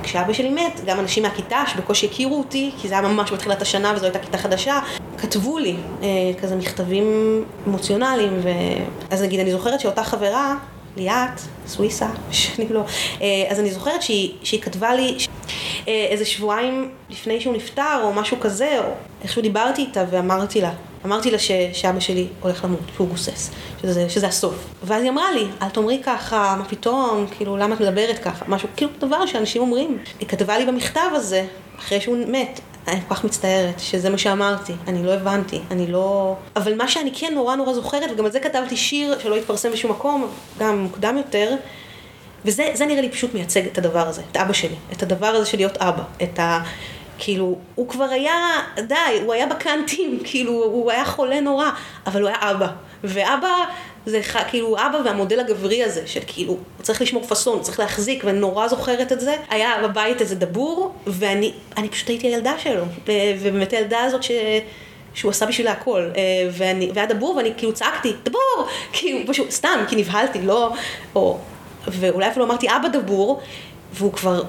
כשאבא 0.03 0.33
שלי 0.33 0.51
מת, 0.51 0.81
גם 0.87 1.01
אנשים 1.01 1.23
מהכיתה 1.23 1.63
שבקושי 1.67 2.07
הכירו 2.07 2.39
אותי, 2.39 2.71
כי 2.79 2.89
זה 2.89 2.99
היה 2.99 3.09
ממש 3.09 3.33
בתחילת 3.33 3.63
השנה 3.63 3.93
וזו 3.97 4.05
הייתה 4.05 4.19
כיתה 4.19 4.39
חדשה, 4.39 4.79
כתבו 5.19 5.59
לי 5.59 5.77
אה, 6.03 6.07
כזה 6.43 6.57
מכתבים 6.57 7.05
אמוציונליים, 7.67 8.41
ו... 8.43 8.49
אז 9.11 9.23
נגיד, 9.23 9.41
אני 9.41 9.53
זוכרת 9.53 9.81
שאותה 9.81 10.05
חברה, 10.05 10.55
ליאת, 10.99 11.41
סוויסה, 11.67 12.09
שאני 12.31 12.69
לא... 12.71 12.83
אז 13.49 13.61
אני 13.61 13.71
זוכרת 13.71 14.03
שהיא, 14.03 14.35
שהיא 14.43 14.61
כתבה 14.61 14.95
לי 14.95 15.19
אה, 15.89 16.07
איזה 16.11 16.25
שבועיים 16.25 16.91
לפני 17.11 17.41
שהוא 17.41 17.55
נפטר, 17.55 18.01
או 18.03 18.13
משהו 18.13 18.41
כזה, 18.41 18.79
או 18.79 18.93
איכשהו 19.23 19.43
דיברתי 19.43 19.83
איתה 19.83 20.05
ואמרתי 20.11 20.61
לה, 20.61 20.73
אמרתי 21.07 21.31
לה 21.31 21.39
ש, 21.39 21.51
שאבא 21.73 22.01
שלי 22.01 22.27
הולך 22.41 22.65
למות, 22.65 22.81
שהוא 22.95 23.09
גוסס, 23.09 23.51
שזה, 23.83 24.11
שזה 24.11 24.27
הסוף. 24.27 24.55
ואז 24.85 25.03
היא 25.03 25.11
אמרה 25.11 25.33
לי, 25.33 25.45
אל 25.63 25.69
תאמרי 25.69 26.01
ככה, 26.05 26.57
מה 26.59 26.65
פתאום, 26.65 27.27
כאילו, 27.37 27.57
למה 27.57 27.75
את 27.75 27.81
מדברת 27.81 28.19
ככה? 28.19 28.45
משהו, 28.49 28.69
כאילו, 28.77 28.91
דבר 28.99 29.27
שאנשים 29.27 29.63
אומרים. 29.63 29.99
היא 30.21 30.29
כתבה 30.29 30.59
לי 30.59 30.67
במכתב 30.67 31.11
הזה, 31.13 31.47
אחרי 31.79 32.01
שהוא 32.01 32.17
מת, 32.29 32.61
אני 32.89 33.01
כל 33.09 33.15
כך 33.15 33.25
מצטערת 33.25 33.81
שזה 33.81 34.11
מה 34.11 34.19
שאמרתי, 34.19 34.73
אני 34.87 35.03
לא 35.03 35.15
הבנתי, 35.15 35.61
אני 35.71 35.87
לא... 35.87 36.37
אבל 36.57 36.75
מה 36.75 36.89
שאני 36.89 37.11
כן 37.15 37.35
נורא 37.35 37.57
נורא 37.57 37.73
זוכרת, 37.73 38.11
וגם 38.13 38.25
על 38.25 38.31
זה 38.31 38.41
כתבתי 38.41 38.77
שיר 38.77 39.19
שלא 39.19 39.37
התפרסם 39.37 39.73
בשום 39.73 39.91
מקום, 39.91 40.31
גם 40.59 40.79
מוקדם 40.79 41.17
יותר, 41.17 41.55
וזה 42.45 42.87
נראה 42.87 43.01
לי 43.01 43.09
פשוט 43.09 43.35
מייצג 43.35 43.67
את 43.67 43.79
הדבר 43.79 44.09
הזה, 44.09 44.23
את 44.33 44.37
אבא 44.37 44.53
שלי, 44.53 44.77
את 44.93 45.03
הדבר 45.03 45.27
הזה 45.27 45.47
של 45.47 45.59
להיות 45.59 45.77
אבא, 45.77 46.03
את 46.23 46.39
ה... 46.39 46.63
כאילו, 47.19 47.59
הוא 47.75 47.89
כבר 47.89 48.05
היה, 48.05 48.35
די, 48.87 48.95
הוא 49.25 49.33
היה 49.33 49.47
בקאנטים, 49.47 50.19
כאילו, 50.25 50.53
הוא 50.53 50.91
היה 50.91 51.05
חולה 51.05 51.41
נורא, 51.41 51.71
אבל 52.07 52.21
הוא 52.21 52.29
היה 52.29 52.51
אבא. 52.51 52.69
ואבא 53.05 53.65
זה 54.09 54.21
כאילו 54.49 54.77
אבא 54.77 54.99
והמודל 55.05 55.41
הגברי 55.41 55.85
הזה, 55.85 56.07
של 56.07 56.21
כאילו, 56.27 56.53
הוא 56.53 56.83
צריך 56.83 57.03
לשמור 57.03 57.27
פאסון, 57.27 57.61
צריך 57.63 57.81
להחזיק, 57.81 58.25
ואני 58.25 58.39
נורא 58.39 58.69
זוכרת 58.69 59.13
את 59.13 59.21
זה. 59.21 59.37
היה 59.51 59.73
בבית 59.83 60.21
איזה 60.21 60.35
דבור, 60.35 60.95
ואני 61.07 61.53
פשוט 61.91 62.09
הייתי 62.09 62.27
הילדה 62.27 62.59
שלו, 62.59 62.85
ובאמת 63.07 63.73
הילדה 63.73 64.01
הזאת 64.01 64.23
ש... 64.23 64.31
שהוא 65.15 65.31
עשה 65.31 65.47
בשבילה 65.47 65.73
הכל, 65.73 66.11
אה, 66.17 66.23
ואני, 66.53 66.91
והיה 66.95 67.07
דבור, 67.07 67.37
ואני 67.37 67.53
כאילו 67.57 67.73
צעקתי, 67.73 68.13
דבור! 68.23 68.69
כאילו, 68.93 69.19
פשוט, 69.27 69.51
סתם, 69.51 69.85
כי 69.89 69.97
נבהלתי, 69.97 70.43
לא, 70.43 70.73
או, 71.15 71.39
ואולי 71.87 72.29
אפילו 72.29 72.45
אמרתי 72.45 72.67
אבא 72.77 72.89
דבור, 72.89 73.41
והוא 73.93 74.13
כבר, 74.13 74.43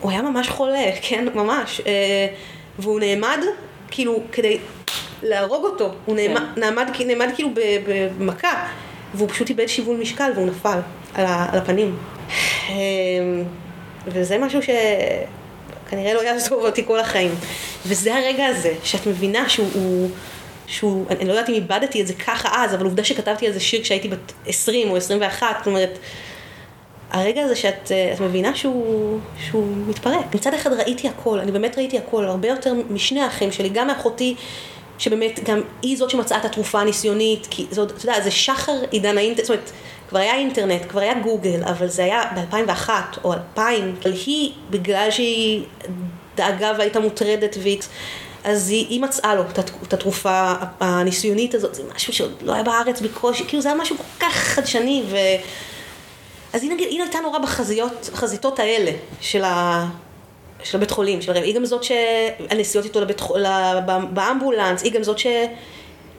הוא 0.00 0.10
היה 0.10 0.22
ממש 0.22 0.48
חולה, 0.48 0.90
כן, 1.02 1.26
ממש. 1.34 1.80
אה, 1.86 2.26
והוא 2.78 3.00
נעמד, 3.00 3.38
כאילו, 3.90 4.20
כדי 4.32 4.58
להרוג 5.22 5.64
אותו. 5.64 5.94
הוא 6.04 6.16
כן. 6.16 6.32
נעמד, 6.32 6.42
נעמד, 6.56 6.88
נעמד 7.06 7.28
כאילו 7.34 7.50
במכה, 8.18 8.66
והוא 9.14 9.28
פשוט 9.28 9.48
איבד 9.48 9.66
שיווי 9.66 9.96
משקל 9.96 10.30
והוא 10.34 10.46
נפל 10.46 10.78
על, 11.14 11.26
על 11.52 11.58
הפנים. 11.58 11.96
אה, 12.68 12.74
וזה 14.06 14.38
משהו 14.38 14.60
שכנראה 14.62 16.14
לא 16.14 16.20
יעזוב 16.22 16.64
אותי 16.64 16.84
כל 16.86 17.00
החיים. 17.00 17.34
וזה 17.86 18.14
הרגע 18.14 18.46
הזה, 18.46 18.74
שאת 18.82 19.06
מבינה 19.06 19.48
שהוא... 19.48 19.68
הוא, 19.74 20.10
שהוא, 20.68 21.06
אני 21.10 21.24
לא 21.24 21.32
יודעת 21.32 21.48
אם 21.48 21.54
איבדתי 21.54 22.02
את 22.02 22.06
זה 22.06 22.14
ככה 22.14 22.64
אז, 22.64 22.74
אבל 22.74 22.84
עובדה 22.84 23.04
שכתבתי 23.04 23.46
על 23.46 23.52
זה 23.52 23.60
שיר 23.60 23.82
כשהייתי 23.82 24.08
בת 24.08 24.32
20 24.46 24.90
או 24.90 24.96
21, 24.96 25.46
זאת 25.58 25.66
אומרת, 25.66 25.98
הרגע 27.10 27.42
הזה 27.42 27.56
שאת 27.56 27.92
אה, 27.92 28.14
מבינה 28.20 28.54
שהוא, 28.54 29.18
שהוא 29.50 29.66
מתפרק. 29.86 30.34
מצד 30.34 30.54
אחד 30.54 30.72
ראיתי 30.72 31.08
הכל, 31.08 31.38
אני 31.38 31.52
באמת 31.52 31.78
ראיתי 31.78 31.98
הכל, 31.98 32.24
הרבה 32.24 32.48
יותר 32.48 32.74
משני 32.90 33.20
האחים 33.20 33.52
שלי, 33.52 33.68
גם 33.68 33.86
מאחותי, 33.86 34.34
שבאמת 34.98 35.40
גם 35.44 35.60
היא 35.82 35.98
זאת 35.98 36.10
שמצאה 36.10 36.38
את 36.38 36.44
התרופה 36.44 36.80
הניסיונית, 36.80 37.46
כי 37.50 37.66
זאת, 37.70 37.90
אתה 37.90 38.04
יודע, 38.04 38.20
זה 38.20 38.30
שחר 38.30 38.72
עידן 38.90 39.18
האינטרנט, 39.18 39.46
זאת 39.46 39.50
אומרת, 39.50 39.70
כבר 40.08 40.18
היה 40.18 40.34
אינטרנט, 40.34 40.82
כבר 40.88 41.00
היה 41.00 41.14
גוגל, 41.14 41.62
אבל 41.64 41.88
זה 41.88 42.04
היה 42.04 42.22
ב-2001 42.34 42.90
או 43.24 43.32
2000, 43.32 43.94
אבל 44.02 44.12
היא, 44.26 44.52
בגלל 44.70 45.10
שהיא 45.10 45.62
דאגה 46.36 46.72
והייתה 46.78 47.00
מוטרדת 47.00 47.56
ויקס, 47.62 47.88
אז 48.44 48.70
היא, 48.70 48.86
היא 48.88 49.00
מצאה 49.00 49.34
לו 49.34 49.42
את 49.82 49.92
התרופה 49.92 50.52
הניסיונית 50.80 51.54
הזאת, 51.54 51.74
זה 51.74 51.82
משהו 51.94 52.12
שעוד 52.12 52.42
לא 52.42 52.52
היה 52.52 52.62
בארץ 52.62 53.00
בקושי, 53.00 53.44
כאילו 53.48 53.62
זה 53.62 53.68
היה 53.68 53.78
משהו 53.78 53.96
כל 53.96 54.26
כך 54.26 54.34
חדשני, 54.34 55.02
ו... 55.10 55.16
אז 56.52 56.62
היא 56.62 56.70
נגיד, 56.70 56.88
היא 56.88 57.02
הייתה 57.02 57.18
נורא 57.20 57.38
בחזיתות 58.12 58.58
האלה, 58.58 58.90
של 59.20 59.44
ה... 59.44 59.86
של 60.62 60.76
הבית 60.76 60.90
חולים, 60.90 61.22
של 61.22 61.32
הרב, 61.32 61.42
היא 61.42 61.54
גם 61.54 61.64
זאת 61.64 61.84
שהנסיעות 61.84 62.84
איתו 62.84 63.00
לבית, 63.00 63.20
חולים, 63.20 63.46
באמבולנס, 64.12 64.82
היא 64.82 64.92
גם 64.92 65.02
זאת 65.02 65.18
ש... 65.18 65.26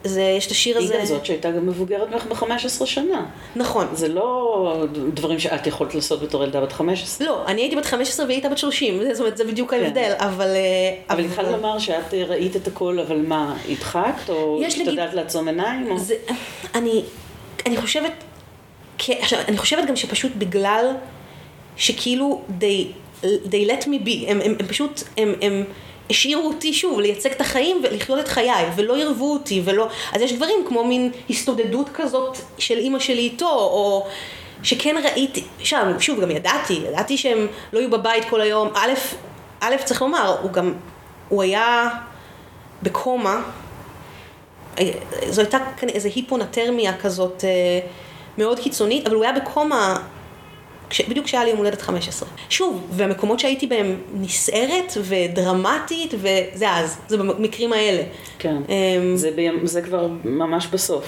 זה, 0.04 0.22
יש 0.22 0.46
את 0.46 0.50
השיר 0.50 0.78
הזה... 0.78 0.94
היא 0.94 1.00
גם 1.00 1.06
זאת 1.06 1.26
שהייתה 1.26 1.50
גם 1.50 1.66
מבוגרת 1.66 2.08
ממך 2.10 2.42
ב-15 2.42 2.86
שנה. 2.86 3.26
נכון. 3.56 3.86
זה 3.92 4.08
לא 4.08 4.84
דברים 5.14 5.38
שאת 5.38 5.66
יכולת 5.66 5.94
לעשות 5.94 6.22
בתור 6.22 6.44
ילדה 6.44 6.60
בת 6.60 6.72
15. 6.72 7.26
לא, 7.26 7.46
אני 7.46 7.60
הייתי 7.60 7.76
בת 7.76 7.84
15 7.86 8.26
והיא 8.26 8.36
הייתה 8.36 8.48
בת 8.48 8.58
30, 8.58 9.02
זאת 9.12 9.20
אומרת, 9.20 9.36
זה 9.36 9.44
בדיוק 9.44 9.70
כן. 9.70 9.84
ההבדל, 9.84 10.12
אבל... 10.18 10.46
אה, 10.46 10.96
אבל 11.10 11.24
התחלת 11.24 11.48
לומר 11.52 11.78
שאת 11.78 12.14
ראית 12.14 12.56
את 12.56 12.66
הכל, 12.66 12.98
אבל 13.00 13.16
מה, 13.16 13.56
הדחקת? 13.68 14.28
או 14.28 14.62
השתדלת 14.66 15.14
לעצום 15.14 15.48
עיניים? 15.48 15.98
זה, 15.98 16.14
אני, 16.74 17.02
אני 17.66 17.76
חושבת, 17.76 18.12
עכשיו, 19.08 19.40
אני 19.48 19.58
חושבת 19.58 19.88
גם 19.88 19.96
שפשוט 19.96 20.32
בגלל 20.38 20.86
שכאילו 21.76 22.42
they, 22.60 22.86
they 23.22 23.66
let 23.68 23.84
me 23.84 24.06
be, 24.06 24.28
הם, 24.28 24.40
הם, 24.44 24.54
הם 24.60 24.66
פשוט, 24.66 25.02
הם, 25.16 25.34
הם, 25.42 25.64
השאירו 26.10 26.48
אותי 26.48 26.72
שוב 26.72 27.00
לייצג 27.00 27.30
את 27.30 27.40
החיים 27.40 27.82
ולחיות 27.82 28.18
את 28.18 28.28
חיי, 28.28 28.66
ולא 28.76 28.98
ערבו 28.98 29.32
אותי, 29.32 29.62
ולא... 29.64 29.88
אז 30.12 30.22
יש 30.22 30.32
דברים 30.32 30.58
כמו 30.68 30.84
מין 30.84 31.10
הסתודדות 31.30 31.88
כזאת 31.94 32.38
של 32.58 32.78
אימא 32.78 32.98
שלי 32.98 33.20
איתו, 33.20 33.48
או 33.48 34.06
שכן 34.62 34.96
ראיתי, 35.04 35.44
שם, 35.58 36.00
שוב, 36.00 36.20
גם 36.20 36.30
ידעתי, 36.30 36.80
ידעתי 36.88 37.16
שהם 37.16 37.46
לא 37.72 37.78
יהיו 37.78 37.90
בבית 37.90 38.24
כל 38.24 38.40
היום. 38.40 38.68
א', 38.74 38.92
א', 39.60 39.76
צריך 39.84 40.02
לומר, 40.02 40.36
הוא 40.42 40.50
גם, 40.50 40.74
הוא 41.28 41.42
היה 41.42 41.88
בקומה, 42.82 43.42
זו 45.28 45.40
הייתה 45.40 45.58
איזו 45.88 46.08
היפונטרמיה 46.14 46.98
כזאת 46.98 47.44
אה, 47.44 47.50
מאוד 48.38 48.60
קיצונית, 48.60 49.06
אבל 49.06 49.14
הוא 49.14 49.24
היה 49.24 49.32
בקומה 49.32 50.02
כש, 50.90 51.00
בדיוק 51.00 51.26
כשהיה 51.26 51.44
לי 51.44 51.50
יום 51.50 51.58
הולדת 51.58 51.82
15. 51.82 52.28
שוב, 52.48 52.86
והמקומות 52.90 53.40
שהייתי 53.40 53.66
בהם 53.66 53.96
נסערת 54.14 54.92
ודרמטית, 55.02 56.14
וזה 56.14 56.70
אז, 56.70 56.98
זה 57.08 57.16
במקרים 57.16 57.72
האלה. 57.72 58.02
כן, 58.38 58.56
um, 58.66 58.70
זה, 59.14 59.30
בים, 59.30 59.66
זה 59.66 59.82
כבר 59.82 60.08
ממש 60.24 60.66
בסוף. 60.66 61.04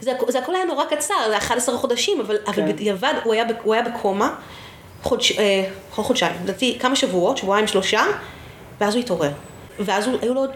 זה, 0.00 0.12
זה 0.28 0.38
הכל 0.38 0.54
היה 0.54 0.64
נורא 0.64 0.84
קצר, 0.84 1.14
זה 1.28 1.36
11 1.36 1.76
חודשים, 1.78 2.20
אבל, 2.20 2.38
כן. 2.44 2.52
אבל 2.52 2.72
בדיעבד 2.72 3.14
הוא, 3.24 3.34
הוא 3.62 3.74
היה 3.74 3.82
בקומה, 3.84 4.34
חודש, 5.02 5.38
אה, 5.38 5.64
חודשיים, 5.90 6.32
לדעתי 6.44 6.78
כמה 6.80 6.96
שבועות, 6.96 7.36
שבועיים 7.36 7.66
שלושה, 7.66 8.04
ואז 8.80 8.94
הוא 8.94 9.02
התעורר. 9.02 9.30
ואז 9.78 10.06
הוא, 10.06 10.18
היו 10.22 10.34
לו 10.34 10.40
עוד 10.40 10.50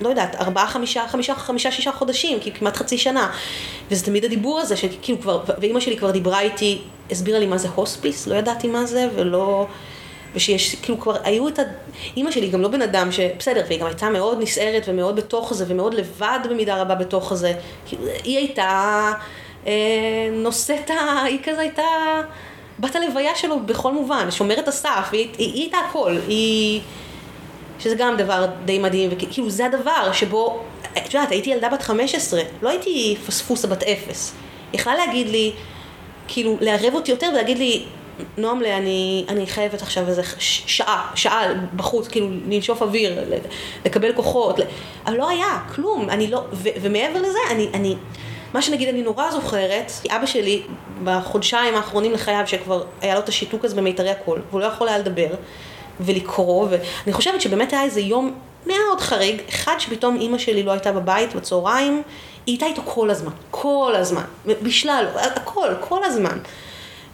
לא 0.00 0.08
יודעת, 0.08 0.34
ארבעה, 0.34 0.66
חמישה, 0.66 1.08
חמישה, 1.08 1.34
חמישה, 1.34 1.70
שישה 1.70 1.92
חודשים, 1.92 2.40
כי 2.40 2.52
כמעט 2.52 2.76
חצי 2.76 2.98
שנה. 2.98 3.30
וזה 3.90 4.04
תמיד 4.04 4.24
הדיבור 4.24 4.60
הזה, 4.60 4.76
שכאילו 4.76 5.20
כבר, 5.20 5.42
ואימא 5.58 5.80
שלי 5.80 5.96
כבר 5.96 6.10
דיברה 6.10 6.40
איתי, 6.40 6.78
הסבירה 7.10 7.38
לי 7.38 7.46
מה 7.46 7.58
זה 7.58 7.68
הוספיס, 7.74 8.26
לא 8.26 8.34
ידעתי 8.34 8.68
מה 8.68 8.86
זה, 8.86 9.08
ולא... 9.14 9.66
ושיש, 10.34 10.74
כאילו 10.74 11.00
כבר 11.00 11.16
היו 11.24 11.48
את 11.48 11.58
ה... 11.58 11.62
אימא 12.16 12.30
שלי 12.30 12.48
גם 12.48 12.62
לא 12.62 12.68
בן 12.68 12.82
אדם 12.82 13.12
ש... 13.12 13.20
בסדר, 13.38 13.62
והיא 13.68 13.80
גם 13.80 13.86
הייתה 13.86 14.10
מאוד 14.10 14.38
נסערת 14.42 14.84
ומאוד 14.88 15.16
בתוך 15.16 15.54
זה, 15.54 15.64
ומאוד 15.68 15.94
לבד 15.94 16.38
במידה 16.50 16.82
רבה 16.82 16.94
בתוך 16.94 17.34
זה. 17.34 17.52
כאילו, 17.86 18.02
היא 18.24 18.38
הייתה 18.38 19.12
אה, 19.66 19.72
נושאת 20.32 20.90
ה... 20.90 21.22
היא 21.22 21.38
כזה 21.44 21.60
הייתה 21.60 21.82
בת 22.78 22.96
הלוויה 22.96 23.34
שלו 23.36 23.60
בכל 23.60 23.92
מובן, 23.92 24.30
שומרת 24.30 24.68
הסף, 24.68 25.08
היא, 25.12 25.28
היא, 25.38 25.52
היא 25.52 25.62
הייתה 25.62 25.78
הכל. 25.88 26.16
היא... 26.28 26.80
שזה 27.78 27.94
גם 27.94 28.16
דבר 28.16 28.46
די 28.64 28.78
מדהים, 28.78 29.10
וכאילו 29.12 29.50
זה 29.50 29.66
הדבר 29.66 30.12
שבו, 30.12 30.62
את 30.98 31.14
יודעת, 31.14 31.30
הייתי 31.30 31.50
ילדה 31.50 31.68
בת 31.68 31.82
15, 31.82 32.40
לא 32.62 32.68
הייתי 32.68 33.16
פספוסה 33.26 33.68
בת 33.68 33.82
אפס. 33.82 34.34
יכלה 34.72 34.94
להגיד 34.94 35.28
לי, 35.28 35.52
כאילו, 36.28 36.56
לערב 36.60 36.94
אותי 36.94 37.10
יותר 37.10 37.28
ולהגיד 37.32 37.58
לי, 37.58 37.84
נועם, 38.36 38.62
אני, 38.64 39.24
אני 39.28 39.46
חייבת 39.46 39.82
עכשיו 39.82 40.08
איזה 40.08 40.22
שעה, 40.38 41.10
שעה 41.14 41.42
בחוץ, 41.76 42.08
כאילו, 42.08 42.28
לנשוף 42.48 42.82
אוויר, 42.82 43.24
לקבל 43.86 44.12
כוחות, 44.12 44.60
אבל 45.06 45.16
לא 45.16 45.28
היה, 45.28 45.58
כלום, 45.74 46.10
אני 46.10 46.30
לא, 46.30 46.44
ו, 46.52 46.68
ומעבר 46.82 47.22
לזה, 47.22 47.38
אני, 47.50 47.68
אני, 47.74 47.96
מה 48.54 48.62
שנגיד 48.62 48.88
אני 48.88 49.02
נורא 49.02 49.30
זוכרת, 49.30 49.92
אבא 50.10 50.26
שלי, 50.26 50.62
בחודשיים 51.04 51.74
האחרונים 51.74 52.12
לחייו, 52.12 52.42
שכבר 52.46 52.84
היה 53.00 53.14
לו 53.14 53.20
את 53.20 53.28
השיתוק 53.28 53.64
הזה 53.64 53.76
במיתרי 53.76 54.10
הקול, 54.10 54.42
והוא 54.50 54.60
לא 54.60 54.66
יכול 54.66 54.88
היה 54.88 54.98
לדבר, 54.98 55.34
ולקרוא, 56.00 56.66
ואני 56.70 57.12
חושבת 57.12 57.40
שבאמת 57.40 57.72
היה 57.72 57.82
איזה 57.82 58.00
יום 58.00 58.34
מאוד 58.66 59.00
חריג, 59.00 59.40
אחד 59.48 59.74
שפתאום 59.78 60.16
אימא 60.20 60.38
שלי 60.38 60.62
לא 60.62 60.70
הייתה 60.70 60.92
בבית 60.92 61.34
בצהריים, 61.34 62.02
היא 62.46 62.52
הייתה 62.52 62.66
איתו 62.66 62.82
כל 62.84 63.10
הזמן, 63.10 63.32
כל 63.50 63.92
הזמן, 63.96 64.24
בשלל, 64.46 65.06
הכל, 65.36 65.68
כל 65.80 66.04
הזמן. 66.04 66.38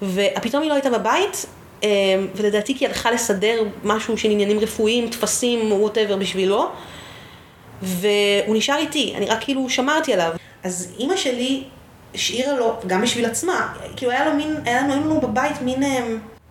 ופתאום 0.03 0.63
היא 0.63 0.69
לא 0.69 0.75
הייתה 0.75 0.91
בבית, 0.91 1.47
אה, 1.85 1.89
ולדעתי 2.35 2.75
כי 2.79 2.85
היא 2.85 2.89
הלכה 2.89 3.11
לסדר 3.11 3.63
משהו 3.85 4.19
של 4.19 4.31
עניינים 4.31 4.59
רפואיים, 4.59 5.09
טפסים, 5.09 5.73
ווטאבר 5.73 6.17
בשבילו, 6.17 6.69
והוא 7.83 8.57
נשאר 8.57 8.77
איתי, 8.77 9.15
אני 9.17 9.27
רק 9.27 9.39
כאילו 9.41 9.71
שמרתי 9.71 10.13
עליו. 10.13 10.33
אז 10.63 10.95
אימא 10.99 11.17
שלי 11.17 11.65
השאירה 12.15 12.53
לו, 12.53 12.77
גם 12.87 13.03
בשביל 13.03 13.25
עצמה, 13.25 13.75
כאילו 13.97 14.13
היה 14.13 14.25
לו 14.25 14.35
מין, 14.35 14.57
היה 14.65 14.89
לנו 14.89 15.21
בבית 15.21 15.63
מין... 15.63 15.83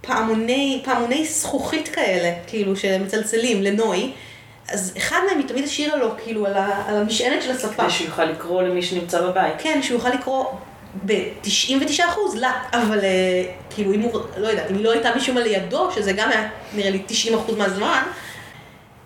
פעמוני, 0.07 0.81
פעמוני 0.85 1.25
זכוכית 1.25 1.87
כאלה, 1.87 2.33
כאילו, 2.47 2.75
שמצלצלים 2.75 3.63
לנוי. 3.63 4.11
אז 4.69 4.93
אחד 4.97 5.19
מהם 5.27 5.37
היא 5.37 5.47
תמיד 5.47 5.63
השאירה 5.63 5.97
לו, 5.97 6.09
כאילו, 6.23 6.45
על, 6.45 6.53
ה, 6.53 6.83
על 6.87 6.95
המשענת 6.95 7.43
של 7.43 7.51
הספה. 7.51 7.83
כדי 7.83 7.91
שהוא 7.91 8.07
יוכל 8.07 8.25
לקרוא 8.25 8.61
למי 8.61 8.81
שנמצא 8.81 9.21
בבית. 9.21 9.53
כן, 9.57 9.79
שהוא 9.83 9.97
יוכל 9.97 10.09
לקרוא 10.09 10.45
ב-99 11.05 12.03
אחוז, 12.09 12.35
לה, 12.35 12.51
אבל 12.73 12.99
אה, 12.99 13.43
כאילו, 13.69 13.93
אם 13.93 13.99
הוא, 13.99 14.19
לא 14.37 14.47
יודעת, 14.47 14.71
אם 14.71 14.75
היא 14.75 14.83
לא 14.83 14.91
הייתה 14.91 15.15
משום 15.15 15.35
מה 15.35 15.41
לידו, 15.41 15.91
שזה 15.91 16.11
גם 16.13 16.29
היה, 16.29 16.49
נראה 16.73 16.89
לי, 16.89 17.03
90 17.07 17.37
אחוז 17.37 17.57
מהזמן, 17.57 18.03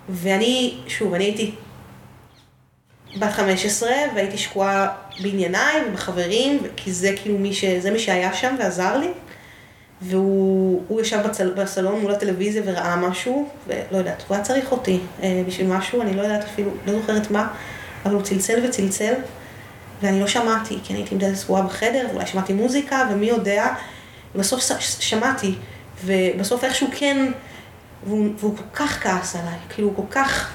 ואני, 0.09 0.77
שוב, 0.87 1.13
אני 1.13 1.23
הייתי 1.23 1.51
בת 3.19 3.31
15, 3.31 3.89
והייתי 4.15 4.37
שקועה 4.37 4.87
בענייניי 5.19 5.75
ובחברים, 5.87 6.59
כי 6.75 6.91
זה 6.93 7.15
כאילו 7.21 7.37
מי 7.37 7.53
ש... 7.53 7.65
זה 7.65 7.91
מי 7.91 7.99
שהיה 7.99 8.33
שם 8.33 8.55
ועזר 8.59 8.97
לי. 8.97 9.07
והוא 10.01 11.01
ישב 11.01 11.19
בצל, 11.27 11.53
בסלון 11.53 12.01
מול 12.01 12.11
הטלוויזיה 12.11 12.61
וראה 12.65 12.95
משהו, 12.95 13.49
ולא 13.67 13.97
יודעת, 13.97 14.23
הוא 14.27 14.35
היה 14.35 14.43
צריך 14.43 14.71
אותי 14.71 14.99
אה, 15.23 15.43
בשביל 15.47 15.67
משהו, 15.67 16.01
אני 16.01 16.13
לא 16.13 16.21
יודעת 16.21 16.43
אפילו, 16.43 16.71
לא 16.85 16.99
זוכרת 16.99 17.31
מה, 17.31 17.47
אבל 18.05 18.13
הוא 18.13 18.21
צלצל 18.21 18.65
וצלצל, 18.65 19.13
ואני 20.01 20.19
לא 20.19 20.27
שמעתי, 20.27 20.77
כי 20.83 20.93
אני 20.93 21.01
הייתי 21.01 21.15
דלת 21.15 21.35
סגורה 21.35 21.61
בחדר, 21.61 22.07
ואולי 22.11 22.27
שמעתי 22.27 22.53
מוזיקה, 22.53 23.07
ומי 23.11 23.25
יודע, 23.25 23.67
ובסוף 24.35 24.61
שמעתי, 24.79 25.55
ובסוף 26.05 26.63
איכשהו 26.63 26.87
כן, 26.95 27.31
והוא, 28.07 28.27
והוא 28.39 28.57
כל 28.57 28.63
כך 28.73 29.03
כעס 29.03 29.35
עליי, 29.35 29.57
כאילו, 29.69 29.87
הוא 29.87 29.95
כל 29.95 30.11
כך, 30.11 30.51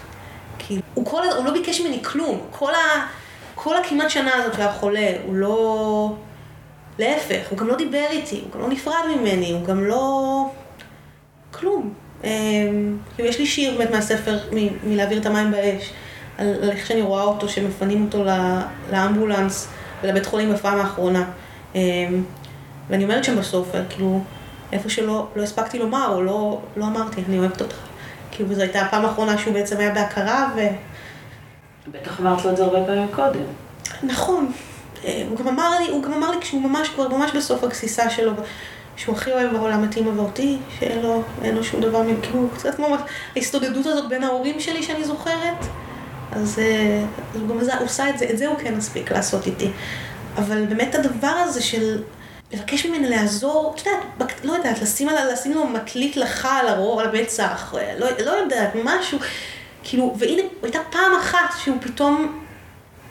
כאילו, 0.58 0.82
הוא, 0.94 1.06
כל, 1.06 1.22
הוא 1.36 1.44
לא 1.44 1.52
ביקש 1.52 1.80
ממני 1.80 2.04
כלום, 2.04 2.40
כל, 2.50 2.74
ה, 2.74 3.06
כל 3.54 3.76
הכמעט 3.76 4.10
שנה 4.10 4.34
הזאת 4.34 4.54
שהיה 4.54 4.72
חולה, 4.72 5.12
הוא 5.26 5.34
לא... 5.34 6.14
להפך, 7.02 7.50
הוא 7.50 7.58
גם 7.58 7.68
לא 7.68 7.76
דיבר 7.76 8.06
איתי, 8.10 8.40
הוא 8.44 8.52
גם 8.52 8.60
לא 8.60 8.68
נפרד 8.68 9.04
ממני, 9.16 9.52
הוא 9.52 9.64
גם 9.64 9.84
לא... 9.84 10.44
כלום. 11.50 11.94
אמ, 12.24 12.96
כאילו, 13.14 13.28
יש 13.28 13.38
לי 13.38 13.46
שיר 13.46 13.78
באמת 13.78 13.90
מהספר, 13.90 14.38
מלהעביר 14.84 15.20
את 15.20 15.26
המים 15.26 15.50
באש, 15.50 15.90
על 16.38 16.70
איך 16.70 16.86
שאני 16.86 17.02
רואה 17.02 17.22
אותו, 17.22 17.48
שמפנים 17.48 18.04
אותו 18.04 18.24
לאמבולנס 18.92 19.68
ולבית 20.02 20.26
חולים 20.26 20.52
בפעם 20.52 20.78
האחרונה. 20.78 21.24
אמ, 21.74 21.80
ואני 22.90 23.04
אומרת 23.04 23.24
שם 23.24 23.36
בסוף, 23.36 23.68
כאילו, 23.88 24.20
איפה 24.72 24.88
שלא 24.88 25.26
לא 25.36 25.42
הספקתי 25.42 25.78
לומר, 25.78 26.08
או 26.14 26.22
לא, 26.22 26.60
לא 26.76 26.84
אמרתי, 26.84 27.22
אני 27.28 27.38
אוהבת 27.38 27.60
אותך. 27.60 27.76
כאילו, 28.30 28.54
זו 28.54 28.62
הייתה 28.62 28.80
הפעם 28.80 29.04
האחרונה 29.04 29.38
שהוא 29.38 29.54
בעצם 29.54 29.76
היה 29.78 29.90
בהכרה, 29.90 30.48
ו... 30.56 30.60
בטח 31.92 32.20
אמרת 32.20 32.44
לו 32.44 32.50
את 32.50 32.56
זה 32.56 32.64
הרבה 32.64 32.84
פעמים 32.86 33.08
קודם. 33.14 33.44
נכון. 34.02 34.52
אה, 35.04 35.22
הוא 35.28 35.38
גם 35.38 35.48
אמר 35.48 35.78
לי, 35.78 35.88
הוא 35.90 36.02
גם 36.02 36.12
אמר 36.12 36.30
לי 36.30 36.36
כשהוא 36.40 36.62
ממש 36.62 36.88
כבר 36.88 37.08
ממש 37.08 37.30
בסוף 37.30 37.64
הגסיסה 37.64 38.10
שלו, 38.10 38.32
שהוא 38.96 39.16
הכי 39.16 39.32
אוהב 39.32 39.52
בעולם 39.52 39.84
את 39.84 39.96
אימא 39.96 40.10
ואותי, 40.20 40.58
שאין 40.78 40.98
לו, 40.98 41.22
אין 41.42 41.54
לו 41.54 41.64
שום 41.64 41.80
דבר, 41.80 42.02
כאילו, 42.22 42.48
קצת 42.54 42.74
כמו 42.74 42.96
ההסתודדות 43.36 43.86
הזאת 43.86 44.08
בין 44.08 44.24
ההורים 44.24 44.60
שלי 44.60 44.82
שאני 44.82 45.04
זוכרת, 45.04 45.66
אז, 46.32 46.58
אה, 46.58 47.04
אז 47.34 47.40
הוא 47.40 47.48
גם 47.48 47.58
עושה 47.80 48.10
את 48.10 48.18
זה, 48.18 48.26
את 48.30 48.38
זה 48.38 48.46
הוא 48.46 48.58
כן 48.58 48.74
הספיק 48.74 49.12
לעשות 49.12 49.46
איתי. 49.46 49.70
אבל 50.36 50.66
באמת 50.66 50.94
הדבר 50.94 51.26
הזה 51.26 51.62
של 51.62 52.02
לבקש 52.52 52.86
ממני 52.86 53.08
לעזור, 53.08 53.74
את 53.74 53.86
יודעת, 53.86 54.34
לא 54.44 54.52
יודעת, 54.52 54.82
לשים, 54.82 55.08
על, 55.08 55.32
לשים 55.32 55.52
לו 55.52 55.66
מטלית 55.66 56.16
לך 56.16 56.48
על 56.60 56.68
הרור, 56.68 57.00
על 57.00 57.08
המצח, 57.08 57.74
לא, 57.98 58.06
לא 58.24 58.30
יודעת, 58.30 58.70
משהו, 58.84 59.18
כאילו, 59.84 60.14
והנה, 60.18 60.42
הייתה 60.62 60.78
פעם 60.90 61.12
אחת 61.20 61.54
שהוא 61.58 61.76
פתאום 61.80 62.41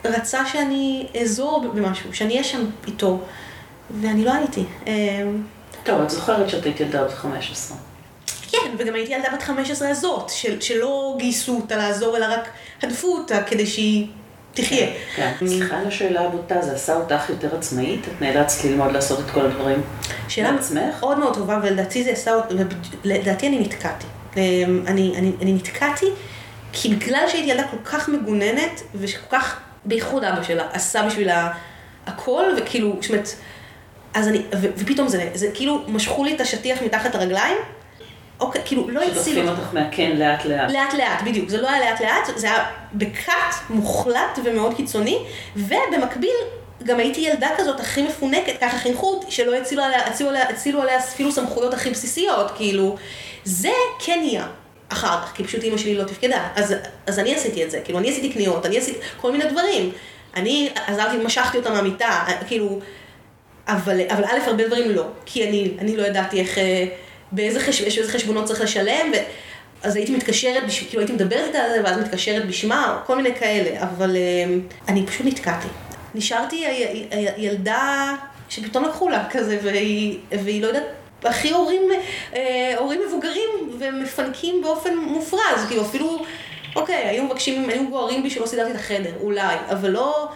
רצה 0.06 0.46
שאני 0.46 1.08
אעזור 1.20 1.66
במשהו, 1.74 2.14
שאני 2.14 2.34
אהיה 2.34 2.44
שם 2.44 2.66
איתו, 2.88 3.20
ואני 4.02 4.26
לא 4.26 4.34
הייתי. 4.34 4.64
אמ, 4.88 5.44
טוב, 5.84 6.02
את 6.02 6.10
זוכרת 6.10 6.50
שאת 6.50 6.66
היית 6.66 6.80
ילדה 6.80 7.04
בת 7.04 7.14
15. 7.14 7.78
כן, 8.52 8.72
וגם 8.78 8.94
הייתי 8.94 9.14
ילדה 9.14 9.30
בת 9.34 9.42
15 9.42 9.90
הזאת, 9.90 10.30
של, 10.30 10.62
שלא 10.62 11.16
גייסו 11.18 11.56
אותה 11.56 11.76
לעזור, 11.76 12.18
אלא 12.18 12.26
רק 12.26 12.50
הדפו 12.82 13.08
אותה 13.08 13.44
כדי 13.44 13.68
שהיא 13.68 14.08
תחיה. 14.54 14.88
כן, 15.16 15.32
כן. 15.40 15.48
סליחה 15.48 15.78
על 15.78 15.88
השאלה 15.88 16.22
הבוטה, 16.22 16.62
זה 16.62 16.72
עשה 16.72 16.96
אותך 16.96 17.30
יותר 17.30 17.56
עצמאית? 17.56 18.08
את 18.08 18.22
נאלצת 18.22 18.66
ללמוד 18.66 18.92
לעשות 18.92 19.20
את 19.20 19.32
כל 19.32 19.46
הדברים 19.46 19.82
שאלה 20.28 20.52
מאוד 21.00 21.20
מאוד 21.20 21.34
טובה, 21.36 21.60
ולדעתי 21.64 22.04
זה 22.04 22.12
עשה, 22.12 22.32
ולדעתי 23.04 23.48
אני 23.48 23.60
נתקעתי. 23.60 24.06
אמ, 24.38 24.84
אני, 24.88 25.14
אני, 25.18 25.32
אני 25.42 25.54
נתקעתי, 25.54 26.06
כי 26.74 26.96
בגלל 26.96 27.26
שהייתי 27.28 27.50
ילדה 27.50 27.68
כל 27.68 27.78
כך 27.86 28.10
מגוננת, 28.10 28.82
ושכל 28.96 29.38
כך, 29.38 29.60
בייחוד 29.86 30.24
אבא 30.24 30.44
שלה, 30.44 30.68
עשה 30.74 31.04
בשבילה 31.04 31.52
הכל, 32.08 32.44
וכאילו, 32.58 32.96
זאת 33.02 33.10
אומרת, 33.10 33.30
אז 34.14 34.28
אני, 34.28 34.42
ו, 34.56 34.68
ופתאום 34.78 35.08
זה, 35.08 35.30
זה 35.34 35.48
כאילו 35.54 35.82
משכו 35.88 36.24
לי 36.24 36.36
את 36.36 36.42
השטיח 36.42 36.82
מתחת 36.82 37.16
הרגליים, 37.16 37.58
אוקיי, 38.40 38.62
כאילו, 38.66 38.90
לא 38.90 39.02
הצילו. 39.02 39.16
שדוחפים 39.16 39.48
אותך 39.48 39.74
מהקן 39.74 40.12
לאט 40.12 40.46
לאט. 40.46 40.72
לאט 40.72 40.94
לאט, 40.94 41.22
בדיוק. 41.26 41.50
זה 41.50 41.62
לא 41.62 41.70
היה 41.70 41.92
לאט 41.92 42.02
לאט, 42.02 42.38
זה 42.38 42.48
היה 42.48 42.66
בקאט 42.94 43.56
מוחלט 43.70 44.40
ומאוד 44.44 44.76
קיצוני, 44.76 45.20
ובמקביל 45.56 46.36
גם 46.84 47.00
הייתי 47.00 47.22
ילדה 47.22 47.50
כזאת 47.58 47.80
הכי 47.80 48.02
מפונקת, 48.02 48.54
ככה 48.62 48.78
חינכו 48.78 49.14
אותי, 49.14 49.32
שלא 49.32 49.56
הצילו 49.56 49.84
עליה, 49.84 50.08
הצילו 50.08 50.30
עליה, 50.30 50.50
הצילו 50.50 50.82
עליה 50.82 51.00
אפילו 51.00 51.32
סמכויות 51.32 51.74
הכי 51.74 51.90
בסיסיות, 51.90 52.52
כאילו, 52.56 52.96
זה 53.44 53.72
כן 54.00 54.20
נהיה. 54.24 54.48
אחר 54.92 55.22
כך, 55.22 55.32
כי 55.36 55.44
פשוט 55.44 55.64
אימא 55.64 55.78
שלי 55.78 55.96
לא 55.96 56.04
תפקדה. 56.04 56.48
אז, 56.56 56.76
אז 57.08 57.20
אני 57.20 57.36
עשיתי 57.36 57.64
את 57.64 57.72
זה, 57.72 57.80
כאילו, 57.84 58.00
אני 58.00 58.10
עשיתי 58.10 58.34
קניות, 58.34 58.66
אני 58.66 58.78
עשיתי 58.78 59.00
כל 59.18 59.32
מיני 59.32 59.46
דברים. 59.46 59.92
אני 60.36 60.70
עזרתי, 60.88 61.18
משכתי 61.18 61.58
אותה 61.58 61.70
מהמיטה, 61.70 62.26
כאילו, 62.48 62.80
אבל, 63.68 64.02
אבל 64.10 64.24
א', 64.24 64.48
הרבה 64.48 64.68
דברים 64.68 64.92
לא, 64.92 65.06
כי 65.26 65.50
אני, 65.50 65.72
אני 65.80 65.98
לא 65.98 66.04
ידעתי 66.04 66.40
איך, 66.40 66.58
אה, 66.58 66.86
באיזה, 67.32 67.60
חש, 67.60 67.82
באיזה 67.82 68.12
חשבונות 68.12 68.46
צריך 68.46 68.62
לשלם, 68.62 69.12
ו... 69.14 69.16
אז 69.84 69.96
הייתי 69.96 70.16
מתקשרת, 70.16 70.66
בש... 70.68 70.80
כאילו 70.80 71.02
הייתי 71.02 71.14
מדברת 71.14 71.48
איתה 71.48 71.60
על 71.60 71.70
זה, 71.70 71.82
ואז 71.84 71.98
מתקשרת 71.98 72.46
בשמה, 72.48 73.02
כל 73.06 73.16
מיני 73.16 73.36
כאלה, 73.36 73.84
אבל 73.84 74.16
אה, 74.16 74.56
אני 74.88 75.06
פשוט 75.06 75.26
נתקעתי. 75.26 75.68
נשארתי 76.16 76.66
ילדה 77.38 78.16
שפתאום 78.50 78.86
לקחו 78.86 79.10
לה 79.10 79.28
כזה, 79.30 79.60
והיא, 79.64 80.18
והיא 80.32 80.62
לא 80.62 80.68
יודעת, 80.68 80.84
הכי 81.24 81.52
הורים, 81.52 81.82
אה, 82.36 82.74
הורים 82.78 83.02
מבוגרים 83.08 83.50
ומפנקים 83.80 84.62
באופן 84.62 84.98
מופרז, 84.98 85.66
כאילו 85.68 85.82
אפילו, 85.82 86.26
אוקיי, 86.76 86.96
היו 86.96 87.24
מבקשים, 87.24 87.70
היו 87.70 87.90
גוערים 87.90 88.24
בי 88.24 88.30
שלא 88.30 88.46
סידרתי 88.46 88.72
את 88.72 88.76
החדר, 88.76 89.12
אולי, 89.22 89.56
אבל 89.70 89.90
לא... 89.90 90.28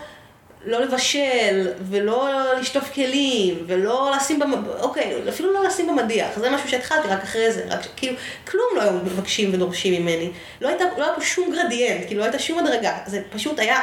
לא 0.65 0.81
לבשל, 0.81 1.67
ולא 1.89 2.29
לשטוף 2.59 2.93
כלים, 2.93 3.63
ולא 3.67 4.11
לשים, 4.15 4.39
במ... 4.39 4.53
אוקיי, 4.79 5.29
אפילו 5.29 5.53
לא 5.53 5.63
לשים 5.63 5.87
במדיח, 5.87 6.39
זה 6.39 6.49
משהו 6.49 6.69
שהתחלתי 6.69 7.07
רק 7.07 7.23
אחרי 7.23 7.51
זה, 7.51 7.65
רק 7.69 7.79
כאילו, 7.97 8.17
כלום 8.47 8.65
לא 8.75 8.81
היו 8.81 8.91
מבקשים 8.91 9.53
ודורשים 9.53 10.01
ממני. 10.01 10.31
לא, 10.61 10.67
הייתה, 10.67 10.85
לא 10.97 11.03
היה 11.03 11.15
פה 11.15 11.21
שום 11.21 11.51
גרדיאנט, 11.51 12.05
כאילו 12.05 12.19
לא 12.19 12.25
הייתה 12.25 12.39
שום 12.39 12.59
הדרגה, 12.59 12.97
זה 13.05 13.21
פשוט 13.31 13.59
היה 13.59 13.79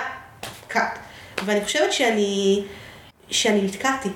קאט. 0.69 0.99
ואני 1.45 1.65
חושבת 1.65 1.93
שאני, 1.93 2.63
שאני 3.31 3.63
נתקעתי. 3.63 4.09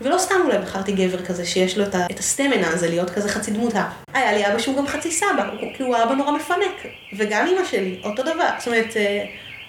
ולא 0.00 0.18
סתם 0.18 0.34
אולי 0.44 0.58
בחרתי 0.58 0.92
גבר 0.92 1.24
כזה 1.24 1.46
שיש 1.46 1.78
לו 1.78 1.84
את, 1.84 1.94
ה, 1.94 2.06
את 2.10 2.18
הסטמינה 2.18 2.68
הזה 2.68 2.88
להיות 2.88 3.10
כזה 3.10 3.28
חצי 3.28 3.50
דמותה. 3.50 3.84
היה 4.14 4.32
לי 4.32 4.46
אבא 4.46 4.58
שהוא 4.58 4.76
גם 4.76 4.86
חצי 4.86 5.10
סבא, 5.10 5.50
כאילו 5.74 5.86
הוא 5.86 5.96
אבא 5.96 6.14
נורא 6.14 6.32
מפנק. 6.32 6.86
וגם 7.16 7.46
אמא 7.46 7.64
שלי, 7.64 8.00
אותו 8.04 8.22
דבר. 8.22 8.48
זאת 8.58 8.68
אומרת, 8.68 8.96
אה, 8.96 9.24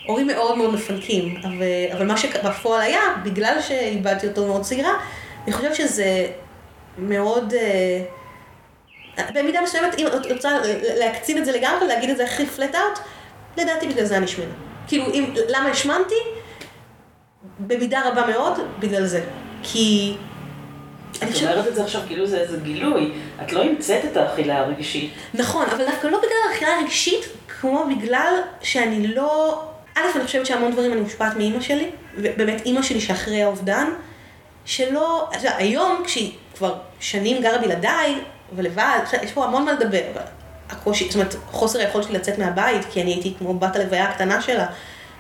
הורים 0.08 0.28
מאוד 0.28 0.58
מאוד 0.58 0.74
מפנקים. 0.74 1.36
אבל, 1.44 1.98
אבל 1.98 2.06
מה 2.06 2.18
שבפועל 2.18 2.82
היה, 2.82 3.02
בגלל 3.24 3.62
שאיבדתי 3.62 4.28
אותו 4.28 4.48
מאוד 4.48 4.62
צעירה, 4.62 4.92
אני 5.46 5.54
חושבת 5.54 5.76
שזה 5.76 6.28
מאוד... 6.98 7.54
אה, 7.54 8.02
במידה 9.34 9.62
מסוימת, 9.62 10.00
אם 10.00 10.08
את 10.08 10.32
רוצה 10.32 10.50
להקצין 11.00 11.38
את 11.38 11.46
זה 11.46 11.52
לגמרי, 11.52 11.88
להגיד 11.88 12.10
את 12.10 12.18
זה 12.18 12.24
הכי 12.24 12.46
פלט 12.46 12.76
אאוט, 12.76 13.00
לדעתי 13.58 13.88
בגלל 13.88 14.06
זה 14.06 14.18
אני 14.18 14.28
שמנה. 14.28 14.54
כאילו, 14.88 15.06
אם, 15.14 15.34
למה 15.50 15.70
השמנתי? 15.70 16.16
במידה 17.60 18.10
רבה 18.10 18.28
מאוד, 18.28 18.54
בגלל 18.80 19.06
זה. 19.06 19.24
כי... 19.64 20.14
את 21.24 21.24
אומרת 21.42 21.68
את 21.68 21.76
זה 21.76 21.84
עכשיו 21.84 22.02
כאילו 22.08 22.28
זה 22.28 22.38
איזה 22.38 22.58
גילוי, 22.58 23.12
את 23.44 23.54
לא 23.54 23.64
המצאת 23.64 24.06
את 24.06 24.18
האכילה 24.18 24.60
הרגשית. 24.60 25.14
נכון, 25.34 25.66
אבל 25.66 25.86
דווקא 25.86 26.08
לא 26.08 26.18
בגלל 26.18 26.52
האכילה 26.52 26.72
הרגשית, 26.80 27.26
כמו 27.60 27.86
בגלל 27.98 28.34
שאני 28.62 29.08
לא... 29.08 29.62
א', 29.96 30.00
אני 30.16 30.26
חושבת 30.26 30.46
שהמון 30.46 30.72
דברים 30.72 30.92
אני 30.92 31.02
מושפעת 31.02 31.38
מאימא 31.38 31.62
שלי, 31.62 31.90
ובאמת 32.18 32.66
אימא 32.66 32.82
שלי 32.82 33.02
שאחרי 33.02 33.44
האובדן, 33.44 33.88
שלא... 34.66 35.28
אתה 35.30 35.38
יודע, 35.38 35.56
היום 35.58 36.02
כשהיא 36.06 36.32
כבר 36.58 36.76
שנים 37.00 37.42
גרה 37.42 37.58
בלעדיי, 37.58 38.16
ולבד, 38.56 39.00
יש 39.24 39.32
פה 39.32 39.46
המון 39.46 39.66
מה 39.66 39.74
לדבר, 39.74 40.04
הקושי, 40.70 41.06
זאת 41.06 41.16
אומרת, 41.16 41.36
חוסר 41.52 41.80
היכולת 41.80 42.06
שלי 42.06 42.14
לצאת 42.14 42.40
מהבית, 42.40 42.86
כי 42.92 43.02
אני 43.02 43.12
הייתי 43.14 43.34
כמו 43.38 43.54
בת 43.54 43.76
הלוויה 43.76 44.10
הקטנה 44.10 44.42
שלה. 44.42 44.66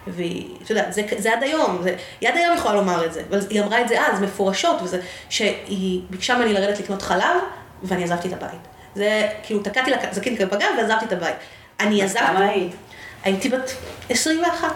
והיא, 0.09 0.45
אתה 0.63 0.71
יודע, 0.71 0.91
זה, 0.91 1.01
זה 1.17 1.33
עד 1.33 1.43
היום, 1.43 1.79
זה, 1.83 1.95
היא 2.21 2.29
עד 2.29 2.37
היום 2.37 2.57
יכולה 2.57 2.75
לומר 2.75 3.05
את 3.05 3.13
זה, 3.13 3.21
אבל 3.29 3.39
היא 3.49 3.61
אמרה 3.61 3.81
את 3.81 3.87
זה 3.87 4.01
אז, 4.01 4.21
מפורשות, 4.21 4.81
וזה, 4.83 5.01
שהיא 5.29 6.01
ביקשה 6.09 6.37
ממני 6.37 6.53
לרדת 6.53 6.79
לקנות 6.79 7.01
חלב, 7.01 7.35
ואני 7.83 8.03
עזבתי 8.03 8.27
את 8.27 8.33
הבית. 8.33 8.61
זה, 8.95 9.27
כאילו, 9.43 9.59
תקעתי 9.59 9.91
לה, 9.91 9.97
זכיתי 10.11 10.45
בגב 10.45 10.69
ועזבתי 10.77 11.05
את 11.05 11.11
הבית. 11.11 11.35
אני 11.79 12.03
עזבתי... 12.03 12.25
כמה 12.25 12.45
היית? 12.45 12.75
הייתי 13.23 13.49
בת 13.49 13.71
21. 14.09 14.67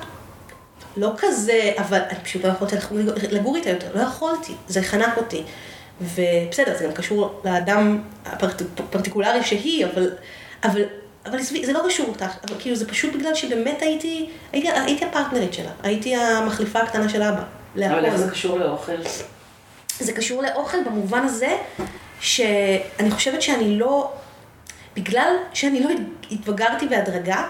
לא 0.97 1.11
כזה, 1.17 1.71
אבל 1.77 2.01
אני 2.09 2.19
פשוט 2.23 2.45
לא 2.45 2.49
יכולתי 2.49 2.75
לגור 3.31 3.55
איתה 3.55 3.69
יותר, 3.69 3.87
לא 3.95 4.01
יכולתי, 4.01 4.53
זה 4.67 4.81
חנק 4.81 5.17
אותי. 5.17 5.43
ובסדר, 6.01 6.77
זה 6.77 6.85
גם 6.85 6.91
קשור 6.91 7.41
לאדם 7.45 8.01
הפרטיקולרי 8.25 9.43
שהיא, 9.43 9.85
אבל, 9.85 10.11
אבל 10.63 10.81
אבל 11.25 11.39
עזבי, 11.39 11.65
זה 11.65 11.73
לא 11.73 11.81
קשור 11.87 12.07
אותך, 12.07 12.31
אבל 12.47 12.55
כאילו 12.59 12.75
זה 12.75 12.87
פשוט 12.87 13.13
בגלל 13.15 13.35
שבאמת 13.35 13.81
הייתי, 13.81 14.29
הייתי, 14.51 14.69
הייתי 14.71 15.05
הפרטנרית 15.05 15.53
שלה, 15.53 15.71
הייתי 15.83 16.15
המחליפה 16.15 16.79
הקטנה 16.79 17.09
של 17.09 17.23
אבא. 17.23 17.43
אבל 17.75 18.05
איך 18.05 18.15
זה 18.15 18.31
קשור 18.31 18.59
לאוכל? 18.59 18.95
זה 19.99 20.13
קשור 20.13 20.43
לאוכל 20.43 20.77
במובן 20.85 21.23
הזה 21.23 21.57
שאני 22.19 23.11
חושבת 23.11 23.41
שאני 23.41 23.79
לא, 23.79 24.11
בגלל 24.95 25.35
שאני 25.53 25.83
לא 25.83 25.89
התבגרתי 26.31 26.87
בהדרגה 26.87 27.47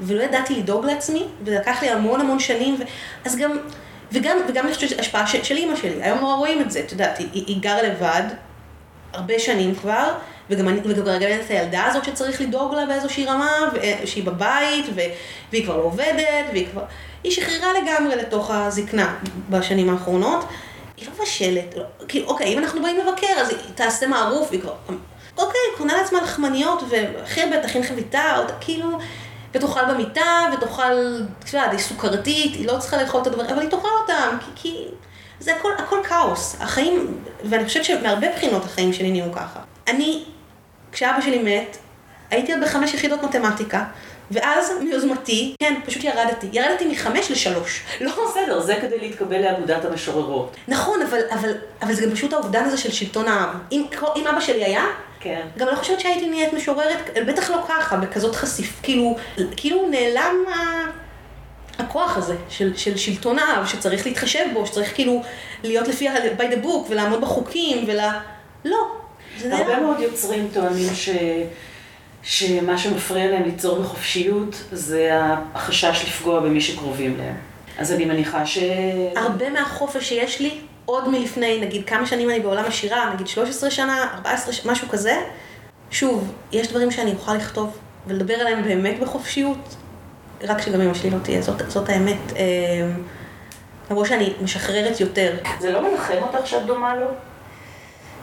ולא 0.00 0.22
ידעתי 0.22 0.54
לדאוג 0.54 0.86
לעצמי, 0.86 1.26
וזה 1.44 1.58
לקח 1.58 1.82
לי 1.82 1.90
המון 1.90 2.20
המון 2.20 2.38
שנים, 2.38 2.74
ו... 2.74 2.82
אז 3.24 3.36
גם, 3.36 3.58
וגם, 4.12 4.36
וגם 4.48 4.66
אני 4.66 4.74
חושבת 4.74 4.98
השפעה 4.98 5.26
של, 5.26 5.44
של 5.44 5.56
אימא 5.56 5.76
שלי, 5.76 6.02
היום 6.02 6.18
נורא 6.18 6.36
רואים 6.36 6.60
את 6.60 6.70
זה, 6.70 6.80
את 6.80 6.92
יודעת, 6.92 7.18
היא, 7.18 7.28
היא 7.32 7.62
גרה 7.62 7.82
לבד, 7.82 8.22
הרבה 9.12 9.38
שנים 9.38 9.74
כבר, 9.74 10.14
וגם 10.50 10.68
אני, 10.68 10.80
וגם 10.84 11.04
כרגע 11.04 11.40
את 11.40 11.50
הילדה 11.50 11.84
הזאת 11.84 12.04
שצריך 12.04 12.40
לדאוג 12.40 12.74
לה 12.74 12.86
באיזושהי 12.86 13.26
רמה, 13.26 13.50
שהיא 14.04 14.24
בבית, 14.24 14.86
ו, 14.94 15.00
והיא 15.52 15.64
כבר 15.64 15.76
לא 15.76 15.82
עובדת, 15.82 16.46
והיא 16.52 16.66
כבר... 16.72 16.82
היא 17.24 17.32
שחררה 17.32 17.72
לגמרי 17.72 18.16
לתוך 18.16 18.50
הזקנה 18.50 19.16
בשנים 19.50 19.90
האחרונות. 19.90 20.44
היא 20.96 21.06
לא 21.06 21.12
מבשלת, 21.18 21.76
לא, 21.76 21.84
כאילו, 22.08 22.26
אוקיי, 22.26 22.54
אם 22.54 22.58
אנחנו 22.58 22.82
באים 22.82 22.96
לבקר, 22.96 23.40
אז 23.40 23.50
היא 23.50 23.58
תעשה 23.74 24.06
מערוף, 24.06 24.48
והיא 24.50 24.60
כבר... 24.60 24.74
אוקיי, 25.38 25.60
קונה 25.76 25.96
לעצמה 25.96 26.22
לחמניות, 26.22 26.82
והכי 26.88 27.40
הרבה 27.42 27.62
תכין 27.62 27.82
חביתה, 27.82 28.38
או 28.38 28.42
כאילו... 28.60 28.98
ותאכל 29.54 29.84
במיטה, 29.92 30.46
ותאכל, 30.52 30.92
את 31.38 31.52
יודעת, 31.52 31.70
היא 31.70 31.78
סוכרתית, 31.78 32.54
היא 32.54 32.66
לא 32.66 32.78
צריכה 32.78 33.02
לאכול 33.02 33.22
את 33.22 33.26
הדברים, 33.26 33.50
אבל 33.50 33.60
היא 33.60 33.70
תאכל 33.70 33.88
אותם, 34.02 34.36
כי, 34.40 34.50
כי 34.54 34.84
זה 35.40 35.56
הכל, 35.56 35.72
הכל 35.78 35.98
כאוס. 36.08 36.56
החיים, 36.60 37.18
ואני 37.44 37.64
חושבת 37.64 37.84
שמהרבה 37.84 38.26
בחינות 38.36 38.64
החיים 38.64 38.92
שלי 38.92 39.10
נהיו 39.10 39.32
ככה. 39.32 39.60
אני 39.88 40.24
כשאבא 40.92 41.20
שלי 41.20 41.38
מת, 41.38 41.76
הייתי 42.30 42.52
עוד 42.52 42.62
בחמש 42.62 42.94
יחידות 42.94 43.22
מתמטיקה, 43.22 43.84
ואז 44.30 44.72
מיוזמתי, 44.82 45.54
כן, 45.62 45.74
פשוט 45.86 46.04
ירדתי. 46.04 46.46
ירדתי 46.52 46.86
מחמש 46.86 47.30
לשלוש. 47.30 47.82
לא 48.00 48.12
בסדר, 48.30 48.60
זה 48.60 48.74
כדי 48.80 48.98
להתקבל 48.98 49.42
לאגודת 49.42 49.84
המשוררות. 49.84 50.56
נכון, 50.68 51.02
אבל, 51.02 51.20
אבל, 51.30 51.52
אבל 51.82 51.94
זה 51.94 52.06
גם 52.06 52.12
פשוט 52.12 52.32
האובדן 52.32 52.64
הזה 52.64 52.76
של 52.76 52.90
שלטון 52.90 53.28
העם. 53.28 53.58
אם, 53.72 53.84
אם 54.16 54.26
אבא 54.26 54.40
שלי 54.40 54.64
היה, 54.64 54.84
כן. 55.20 55.46
גם 55.56 55.66
לא 55.66 55.74
חושבת 55.74 56.00
שהייתי 56.00 56.28
נהיית 56.28 56.52
משוררת, 56.52 57.18
בטח 57.26 57.50
לא 57.50 57.64
ככה, 57.68 57.96
בכזאת 57.96 58.34
חשיף. 58.34 58.80
כאילו, 58.82 59.16
כאילו 59.56 59.88
נעלם 59.90 60.34
ה... 60.48 60.54
הכוח 61.78 62.16
הזה 62.16 62.36
של, 62.48 62.76
של 62.76 62.96
שלטון 62.96 63.38
האב, 63.38 63.66
שצריך 63.66 64.06
להתחשב 64.06 64.44
בו, 64.52 64.66
שצריך 64.66 64.94
כאילו 64.94 65.22
להיות 65.62 65.88
לפי 65.88 66.08
ה-by 66.08 66.52
the 66.52 66.64
book 66.64 66.90
ולעמוד 66.90 67.20
בחוקים 67.20 67.84
ול... 67.88 67.98
לא, 68.64 68.99
הרבה 69.52 69.80
מאוד 69.80 70.00
יוצרים 70.00 70.48
טוענים 70.52 70.94
ש... 70.94 71.08
שמה 72.22 72.78
שמפריע 72.78 73.30
להם 73.30 73.42
ליצור 73.42 73.78
בחופשיות 73.78 74.62
זה 74.72 75.10
החשש 75.54 76.04
לפגוע 76.06 76.40
במי 76.40 76.60
שקרובים 76.60 77.16
להם. 77.18 77.34
אז 77.78 77.92
אני 77.92 78.04
מניחה 78.04 78.46
ש... 78.46 78.58
הרבה 79.16 79.50
מהחופש 79.50 80.08
שיש 80.08 80.40
לי, 80.40 80.58
עוד 80.84 81.08
מלפני, 81.08 81.60
נגיד 81.60 81.86
כמה 81.86 82.06
שנים 82.06 82.30
אני 82.30 82.40
בעולם 82.40 82.64
השירה, 82.64 83.14
נגיד 83.14 83.26
13 83.26 83.70
שנה, 83.70 84.08
14, 84.14 84.72
משהו 84.72 84.88
כזה, 84.88 85.16
שוב, 85.90 86.32
יש 86.52 86.68
דברים 86.68 86.90
שאני 86.90 87.12
אוכל 87.12 87.34
לכתוב 87.34 87.78
ולדבר 88.06 88.34
עליהם 88.34 88.62
באמת 88.62 89.00
בחופשיות, 89.00 89.76
רק 90.42 90.62
שגם 90.62 90.80
אמא 90.80 90.94
שלי 90.94 91.10
לא 91.10 91.18
תהיה, 91.22 91.42
זאת, 91.42 91.70
זאת 91.70 91.88
האמת. 91.88 92.32
אה, 92.36 92.42
למרות 93.90 94.06
שאני 94.06 94.32
משחררת 94.42 95.00
יותר. 95.00 95.36
זה 95.60 95.70
לא 95.70 95.90
מנחם 95.90 96.18
אותך 96.22 96.46
שאת 96.46 96.66
דומה 96.66 96.96
לו? 96.96 97.06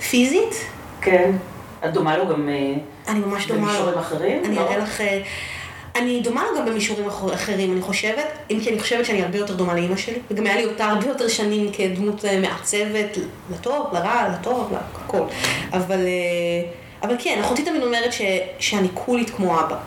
פיזית? 0.10 0.56
כן. 1.02 1.32
את 1.86 1.94
דומה 1.94 2.18
לו 2.18 2.28
גם 2.28 2.50
אה, 2.50 2.74
אני 3.08 3.20
ממש 3.20 3.48
דומה 3.48 3.62
לו. 3.62 3.68
במישורים 3.68 3.98
אחרים? 3.98 4.46
אני 4.46 4.56
לא? 4.56 4.62
אראה 4.62 4.78
לך... 4.78 5.02
אה, 5.02 5.22
אני 5.96 6.22
דומה 6.22 6.44
לו 6.44 6.58
גם 6.58 6.66
במישורים 6.66 7.08
אחרים, 7.34 7.72
אני 7.72 7.82
חושבת, 7.82 8.26
אם 8.52 8.60
כי 8.64 8.70
אני 8.70 8.80
חושבת 8.80 9.06
שאני 9.06 9.22
הרבה 9.22 9.38
יותר 9.38 9.56
דומה 9.56 9.74
לאימא 9.74 9.96
שלי, 9.96 10.20
וגם 10.32 10.46
היה 10.46 10.56
לי 10.56 10.66
אותה 10.66 10.86
הרבה 10.86 11.08
יותר 11.08 11.28
שנים 11.28 11.72
כדמות 11.72 12.26
אה, 12.26 12.40
מעצבת, 12.40 13.18
לטוב, 13.52 13.94
לרע, 13.94 14.28
לטוב, 14.34 14.74
לכל. 15.06 15.24
אבל, 15.74 16.00
אבל 17.04 17.16
כן, 17.20 17.40
אחותי 17.42 17.64
תמיד 17.64 17.84
אומרת 17.84 18.14
ש, 18.14 18.22
שאני 18.60 18.88
קולית 18.94 19.30
כמו 19.30 19.60
אבא. 19.60 19.78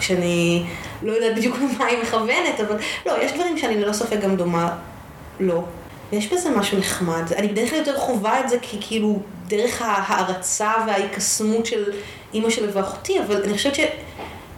שאני 0.00 0.64
לא 1.02 1.12
יודעת 1.12 1.36
בדיוק 1.36 1.56
למה 1.74 1.84
היא 1.84 1.98
מכוונת, 2.02 2.60
אבל 2.68 2.76
לא, 3.06 3.12
יש 3.22 3.32
דברים 3.32 3.58
שאני 3.58 3.80
ללא 3.80 3.92
ספק 3.92 4.20
גם 4.20 4.36
דומה 4.36 4.76
לו. 5.40 5.54
לא. 5.54 5.62
ויש 6.12 6.32
בזה 6.32 6.50
משהו 6.50 6.78
נחמד. 6.78 7.32
אני 7.36 7.48
בדרך 7.48 7.70
כלל 7.70 7.78
יותר 7.78 7.98
חווה 7.98 8.40
את 8.40 8.48
זה 8.48 8.58
כי 8.62 8.76
כאילו 8.80 9.20
דרך 9.48 9.82
ההערצה 9.82 10.72
וההיקסמות 10.86 11.66
של 11.66 11.92
אימא 12.34 12.50
שלי 12.50 12.66
ואחותי, 12.72 13.20
אבל 13.20 13.42
אני 13.42 13.52
חושבת 13.52 13.74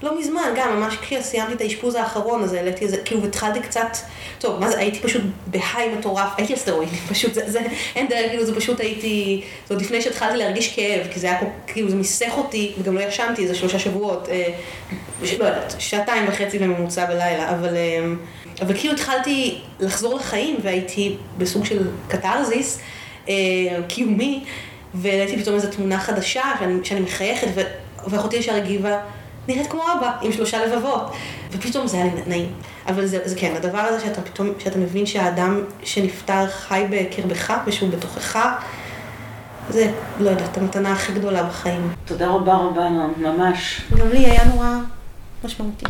שלא 0.06 0.18
מזמן, 0.18 0.54
גם 0.56 0.80
ממש 0.80 0.96
כשסיימתי 0.96 1.52
את 1.52 1.60
האשפוז 1.60 1.94
האחרון, 1.94 2.42
אז 2.42 2.52
העליתי 2.52 2.84
איזה, 2.84 2.96
כאילו 2.96 3.24
התחלתי 3.24 3.60
קצת, 3.60 3.96
טוב, 4.38 4.60
מה 4.60 4.70
זה, 4.70 4.78
הייתי 4.78 5.00
פשוט 5.00 5.22
בהיי 5.46 5.94
מטורף, 5.98 6.28
הייתי 6.36 6.52
על 6.52 6.86
פשוט, 7.12 7.34
זה, 7.34 7.50
זה, 7.50 7.60
אין 7.96 8.08
דרך, 8.08 8.30
כאילו, 8.30 8.44
זה 8.44 8.54
פשוט 8.54 8.80
הייתי, 8.80 9.42
זה 9.68 9.74
עוד 9.74 9.82
לפני 9.82 10.02
שהתחלתי 10.02 10.36
להרגיש 10.36 10.74
כאב, 10.74 11.06
כי 11.12 11.20
זה 11.20 11.26
היה, 11.26 11.38
כאילו, 11.66 11.90
זה 11.90 11.96
מיסך 11.96 12.32
אותי, 12.36 12.72
וגם 12.78 12.94
לא 12.94 13.00
ישנתי 13.00 13.42
איזה 13.42 13.54
שלושה 13.54 13.78
שבועות, 13.78 14.28
אה, 14.28 14.48
לא 15.22 15.44
יודעת, 15.44 15.74
שעתיים 15.78 16.28
וחצי 16.28 16.58
בממוצע 16.58 17.04
בלילה, 17.06 17.50
אבל... 17.50 17.76
אה, 17.76 18.06
אבל 18.62 18.78
כאילו 18.78 18.94
התחלתי 18.94 19.58
לחזור 19.80 20.14
לחיים 20.14 20.56
והייתי 20.62 21.16
בסוג 21.38 21.64
של 21.64 21.88
קתרזיס 22.08 22.80
אה, 23.28 23.34
קיומי, 23.88 24.44
והעליתי 24.94 25.42
פתאום 25.42 25.54
איזו 25.54 25.68
תמונה 25.68 25.98
חדשה 25.98 26.42
שאני, 26.58 26.84
שאני 26.84 27.00
מחייכת, 27.00 27.46
ו, 27.54 27.60
ואחותי 28.06 28.36
ישר 28.36 28.54
הגיבה, 28.54 28.98
נראית 29.48 29.66
כמו 29.66 29.82
אבא, 29.98 30.12
עם 30.22 30.32
שלושה 30.32 30.66
לבבות. 30.66 31.12
ופתאום 31.52 31.86
זה 31.86 31.96
היה 31.96 32.06
לי 32.14 32.20
נעים. 32.26 32.52
אבל 32.88 33.06
זה, 33.06 33.18
זה 33.24 33.36
כן, 33.36 33.54
הדבר 33.56 33.78
הזה 33.78 34.04
שאתה 34.04 34.22
פתאום, 34.22 34.52
שאתה 34.58 34.78
מבין 34.78 35.06
שהאדם 35.06 35.60
שנפטר 35.82 36.46
חי 36.48 36.86
בקרבך 36.90 37.54
ושהוא 37.66 37.90
בתוכך, 37.90 38.48
זה, 39.70 39.92
לא 40.20 40.30
יודעת, 40.30 40.58
המתנה 40.58 40.92
הכי 40.92 41.12
גדולה 41.12 41.42
בחיים. 41.42 41.92
תודה 42.04 42.28
רבה 42.28 42.54
רבה, 42.54 42.88
ממש. 43.16 43.80
גם 43.96 44.08
לי 44.08 44.18
היה 44.18 44.44
נורא 44.44 44.68
משמעותי. 45.44 45.86